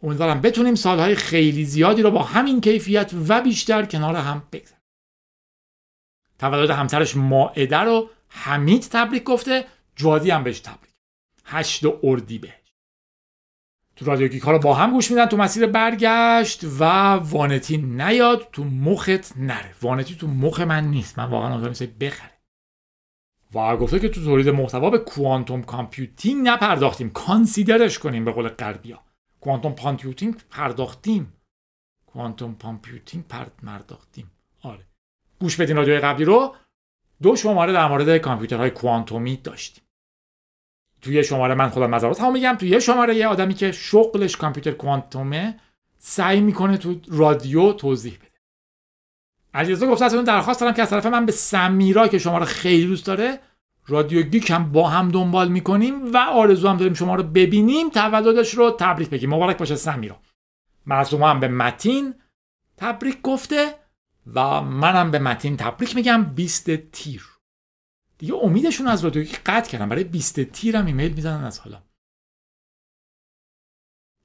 امیدوارم 0.03 0.41
بتونیم 0.41 0.75
سالهای 0.75 1.15
خیلی 1.15 1.65
زیادی 1.65 2.03
رو 2.03 2.11
با 2.11 2.23
همین 2.23 2.61
کیفیت 2.61 3.11
و 3.29 3.41
بیشتر 3.41 3.85
کنار 3.85 4.17
هم 4.17 4.43
بگذاریم. 4.53 4.83
تولد 6.39 6.71
همسرش 6.71 7.17
ماعده 7.17 7.79
رو 7.79 8.11
حمید 8.29 8.83
تبریک 8.83 9.25
گفته 9.25 9.65
جادی 9.97 10.31
هم 10.31 10.45
بهش 10.45 10.61
تبریک. 10.61 10.95
هشت 11.45 11.85
اردی 12.03 12.39
به 12.39 12.55
تو 13.99 14.05
رادیو 14.05 14.29
گیک 14.29 14.43
ها 14.43 14.53
رو 14.53 14.59
با 14.59 14.75
هم 14.75 14.93
گوش 14.93 15.11
میدن 15.11 15.27
تو 15.27 15.37
مسیر 15.37 15.67
برگشت 15.67 16.65
و 16.65 16.85
وانتی 17.15 17.77
نیاد 17.77 18.49
تو 18.53 18.65
مخت 18.65 19.37
نره. 19.37 19.75
وانتی 19.83 20.15
تو 20.15 20.27
مخ 20.27 20.61
من 20.61 20.85
نیست. 20.85 21.19
من 21.19 21.25
واقعا 21.25 21.55
آدم 21.55 21.73
بخره. 22.01 22.39
و 23.55 23.77
گفته 23.77 23.99
که 23.99 24.09
تو 24.09 24.25
تولید 24.25 24.49
محتوا 24.49 24.91
به 24.91 24.99
کوانتوم 24.99 25.63
کامپیوتینگ 25.63 26.49
نپرداختیم. 26.49 27.11
کانسیدرش 27.11 27.99
کنیم 27.99 28.25
به 28.25 28.33
قول 28.33 28.49
غربیا. 28.49 29.01
کوانتوم 29.41 29.75
کامپیوتینگ 29.75 30.35
پرداختیم. 30.51 31.33
کوانتوم 32.07 32.55
کامپیوتینگ 32.55 33.25
پرداختیم 33.63 34.31
آره. 34.63 34.87
گوش 35.41 35.57
بدین 35.61 35.77
رادیو 35.77 36.01
قبلی 36.01 36.25
رو. 36.25 36.55
دو 37.23 37.37
شماره 37.37 37.73
در 37.73 37.89
مورد 37.89 38.19
کامپیوترهای 38.19 38.71
کوانتومی 38.71 39.37
داشتیم. 39.37 39.85
توی 41.01 41.25
شماره 41.25 41.55
من 41.55 41.69
خودم 41.69 41.95
نظرات 41.95 42.21
هم 42.21 42.33
میگم 42.33 42.57
توی 42.59 42.69
یه 42.69 42.79
شماره 42.79 43.17
یه 43.17 43.27
آدمی 43.27 43.55
که 43.55 43.73
شغلش 43.73 44.37
کامپیوتر 44.37 44.71
کوانتومه 44.71 45.61
سعی 45.99 46.41
می‌کنه 46.41 46.77
تو 46.77 47.01
رادیو 47.09 47.73
توضیح 47.73 48.17
بده. 48.17 48.29
علیرضا 49.55 50.05
از 50.05 50.15
اون 50.15 50.25
درخواست 50.25 50.61
دارم 50.61 50.75
که 50.75 50.83
از 50.83 50.91
طرف 50.91 51.07
من 51.07 51.27
به 51.27 51.33
سمیرا 51.33 52.09
که 52.09 52.19
شما 52.19 52.39
رو 52.39 52.45
خیلی 52.45 52.87
دوست 52.87 53.07
داره 53.07 53.41
رادیو 53.87 54.23
گیک 54.23 54.51
هم 54.51 54.73
با 54.73 54.89
هم 54.89 55.09
دنبال 55.09 55.49
می‌کنیم 55.49 56.13
و 56.13 56.17
آرزو 56.17 56.69
هم 56.69 56.77
داریم 56.77 56.95
شما 56.95 57.15
رو 57.15 57.23
ببینیم 57.23 57.91
تولدش 57.91 58.55
رو 58.55 58.71
تبریک 58.71 59.11
بگیم. 59.11 59.35
مبارک 59.35 59.59
باشه 59.59 59.77
سمیرا. 59.77 60.21
معصومه 60.87 61.27
هم 61.27 61.41
به 61.41 61.49
متین 61.49 62.15
تبریک 62.77 63.23
گفته 63.23 63.75
و 64.35 64.61
منم 64.61 65.11
به 65.11 65.19
متین 65.19 65.57
تبریک 65.57 65.97
میگم. 65.97 66.25
20 66.25 66.77
تیر. 66.77 67.38
دیگه 68.19 68.35
امیدشون 68.35 68.87
از 68.87 69.05
رادیو 69.05 69.27
قطع 69.47 69.71
کردن. 69.71 69.89
برای 69.89 70.05
20 70.05 70.41
تیرم 70.41 70.87
ایمیل 70.87 71.13
می‌زنن 71.13 71.45
از 71.45 71.59
حالا. 71.59 71.83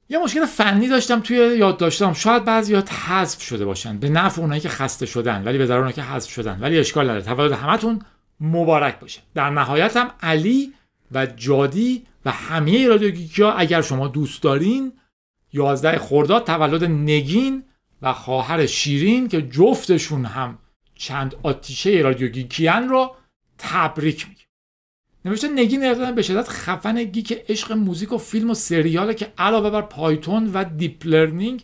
یه 0.10 0.20
مشکل 0.20 0.46
فنی 0.46 0.88
داشتم 0.88 1.20
توی 1.20 1.38
یاد 1.38 1.78
داشتم. 1.78 2.14
شاید 2.14 2.46
بعضی 2.46 2.76
حذف 2.76 3.42
شده 3.42 3.66
باشن. 3.66 3.98
به 3.98 4.10
نفع 4.10 4.42
اونایی 4.42 4.62
که 4.62 4.70
خسته 4.70 5.06
شدن 5.06 5.44
ولی 5.44 5.58
به 5.58 5.66
ضرر 5.66 5.92
که 5.92 6.02
حذف 6.02 6.32
شدن. 6.32 6.60
ولی 6.62 6.80
اشکال 6.80 7.06
نداره. 7.06 7.22
تولد 7.22 7.52
همتون 7.52 8.02
مبارک 8.40 9.00
باشه. 9.00 9.22
در 9.34 9.50
نهایت 9.50 9.98
هم 9.98 10.12
علی 10.22 10.74
و 11.12 11.26
جادی 11.26 12.06
و 12.26 12.32
همه 12.32 12.88
رادیو 12.88 13.54
اگر 13.58 13.82
شما 13.82 14.08
دوست 14.08 14.44
دارین 14.44 14.94
11 15.54 16.00
خرداد 16.00 16.46
تولد 16.46 16.84
نگین 16.84 17.64
و 18.02 18.14
خواهر 18.14 18.66
شیرین 18.66 19.28
که 19.28 19.42
جفتشون 19.42 20.26
هم 20.26 20.58
چند 20.96 21.36
آتیشه 21.44 21.90
رادیو 21.90 22.28
گیکیان 22.28 22.90
رو 22.90 23.16
تبریک 23.64 24.30
میگه 24.30 24.42
نوشته 25.26 25.48
نگین 25.48 26.12
به 26.16 26.22
شدت 26.22 26.50
خفن 26.50 27.04
geek 27.04 27.44
عشق 27.50 27.72
موزیک 27.72 28.12
و 28.12 28.18
فیلم 28.18 28.50
و 28.50 28.54
سریاله 28.54 29.14
که 29.14 29.34
علاوه 29.38 29.70
بر 29.70 29.82
Python 29.82 30.52
و 30.54 30.64
deep 30.64 31.06
learning 31.06 31.64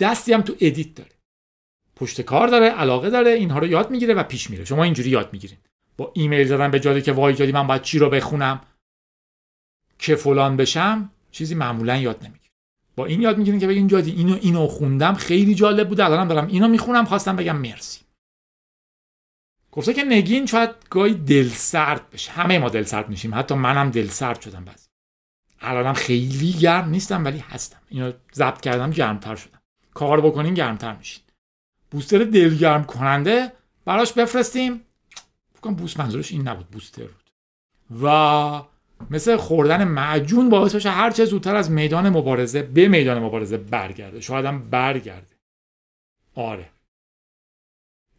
دستی 0.00 0.32
هم 0.32 0.42
تو 0.42 0.54
edit 0.60 0.94
داره. 0.94 1.10
پشت 1.96 2.20
کار 2.20 2.48
داره 2.48 2.66
علاقه 2.66 3.10
داره 3.10 3.30
اینها 3.30 3.58
رو 3.58 3.66
یاد 3.66 3.90
می‌گیره 3.90 4.14
و 4.14 4.22
پیش 4.22 4.50
میره. 4.50 4.64
شما 4.64 4.84
اینجوری 4.84 5.10
یاد 5.10 5.32
می‌گیرین. 5.32 5.58
با 5.96 6.12
ایمیل 6.14 6.46
زدن 6.46 6.70
به 6.70 6.80
جایی 6.80 7.02
که 7.02 7.12
وای 7.12 7.34
جادی 7.34 7.52
من 7.52 7.66
باید 7.66 7.82
چی 7.82 7.98
رو 7.98 8.10
بخونم 8.10 8.60
که 9.98 10.16
فلان 10.16 10.56
بشم 10.56 11.10
چیزی 11.30 11.54
معمولا 11.54 11.96
یاد 11.96 12.16
نمی‌گیره 12.16 12.52
با 12.96 13.06
این 13.06 13.22
یاد 13.22 13.38
می‌گیرین 13.38 13.60
که 13.60 13.66
بگین 13.66 13.88
جادی 13.88 14.10
اینو 14.10 14.38
اینو 14.40 14.66
خوندم 14.66 15.14
خیلی 15.14 15.54
جالب 15.54 15.88
بوده 15.88 16.04
الانم 16.04 16.28
دارم 16.28 16.46
اینو 16.46 16.68
می‌خونم 16.68 17.04
خواستم 17.04 17.36
بگم 17.36 17.56
مرسی. 17.56 18.00
گفته 19.72 19.94
که 19.94 20.04
نگین 20.04 20.46
شاید 20.46 20.70
گاهی 20.90 21.14
دل 21.14 21.48
سرد 21.48 22.10
بشه. 22.10 22.32
همه 22.32 22.58
ما 22.58 22.68
دل 22.68 22.82
سرد 22.82 23.08
میشیم. 23.08 23.34
حتی 23.34 23.54
منم 23.54 23.90
دل 23.90 24.08
سرد 24.08 24.40
شدم 24.40 24.64
بعضی. 24.64 24.88
الانم 25.60 25.92
خیلی 25.92 26.52
گرم 26.52 26.88
نیستم 26.90 27.24
ولی 27.24 27.38
هستم. 27.38 27.78
اینو 27.88 28.12
ضبط 28.34 28.60
کردم 28.60 28.90
گرمتر 28.90 29.34
شدم. 29.34 29.60
کار 29.94 30.20
بکنین 30.20 30.54
گرمتر 30.54 30.96
میشین. 30.96 31.22
بوستر 31.90 32.18
دلگرم 32.18 32.84
کننده 32.84 33.52
براش 33.84 34.12
بفرستیم. 34.12 34.80
فکر 35.54 35.70
بوست 35.70 36.00
منظورش 36.00 36.32
این 36.32 36.48
نبود 36.48 36.66
بوستر 36.66 37.02
بود. 37.02 37.30
و 38.02 38.62
مثل 39.10 39.36
خوردن 39.36 39.84
معجون 39.84 40.50
باعث 40.50 40.74
بشه 40.74 40.90
هر 40.90 41.10
چه 41.10 41.24
زودتر 41.24 41.56
از 41.56 41.70
میدان 41.70 42.08
مبارزه 42.08 42.62
به 42.62 42.88
میدان 42.88 43.18
مبارزه 43.18 43.56
برگرده. 43.56 44.20
شاید 44.20 44.44
هم 44.44 44.70
برگرده. 44.70 45.36
آره. 46.34 46.70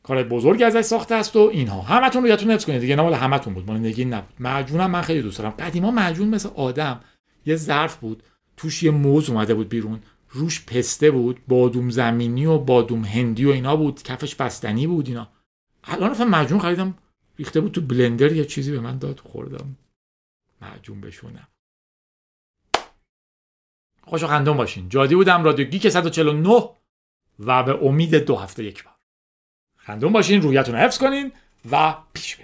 کار 0.03 0.23
بزرگ 0.23 0.63
ازش 0.63 0.81
ساخته 0.81 1.15
است 1.15 1.35
و 1.35 1.39
اینها. 1.39 1.81
همتون 1.81 2.21
رو 2.21 2.27
یادتون 2.29 2.51
حفظ 2.51 2.65
کنید. 2.65 2.81
دیگه 2.81 2.95
نه 2.95 3.15
همتون 3.15 3.53
بود. 3.53 3.67
مال 3.67 3.77
نبود. 4.05 4.33
معجونم 4.39 4.91
من 4.91 5.01
خیلی 5.01 5.21
دوست 5.21 5.37
دارم. 5.37 5.51
قدیما 5.51 5.91
معجون 5.91 6.27
مثل 6.27 6.49
آدم. 6.55 6.99
یه 7.45 7.55
ظرف 7.55 7.95
بود. 7.97 8.23
توش 8.57 8.83
یه 8.83 8.91
موز 8.91 9.29
اومده 9.29 9.53
بود 9.53 9.69
بیرون. 9.69 10.01
روش 10.29 10.65
پسته 10.65 11.11
بود. 11.11 11.39
بادوم 11.47 11.89
زمینی 11.89 12.45
و 12.45 12.57
بادوم 12.57 13.05
هندی 13.05 13.45
و 13.45 13.49
اینا 13.49 13.75
بود. 13.75 14.03
کفش 14.03 14.35
بستنی 14.35 14.87
بود 14.87 15.07
اینا. 15.07 15.27
الان 15.83 16.09
رفتم 16.09 16.27
معجون 16.27 16.59
خریدم. 16.59 16.97
ریخته 17.39 17.61
بود 17.61 17.71
تو 17.71 17.81
بلندر. 17.81 18.31
یه 18.31 18.45
چیزی 18.45 18.71
به 18.71 18.79
من 18.79 18.97
داد. 18.97 19.19
خوردم. 19.19 19.77
معجون 20.61 21.01
بشونم. 21.01 21.47
خوش 24.03 24.23
خندون 24.23 24.57
باشین. 24.57 24.89
جادی 24.89 25.15
بودم. 25.15 25.43
رادیو 25.43 25.67
گیک 25.67 25.89
149 25.89 26.69
و 27.39 27.63
به 27.63 27.85
امید 27.85 28.15
دو 28.15 28.35
هفته 28.35 28.63
یک 28.63 28.83
بار. 28.83 28.92
خندون 29.85 30.13
باشین 30.13 30.41
رویتون 30.41 30.75
رو 30.75 30.81
حفظ 30.81 30.97
کنین 30.97 31.31
و 31.71 31.95
پیش 32.13 32.35
برید 32.35 32.42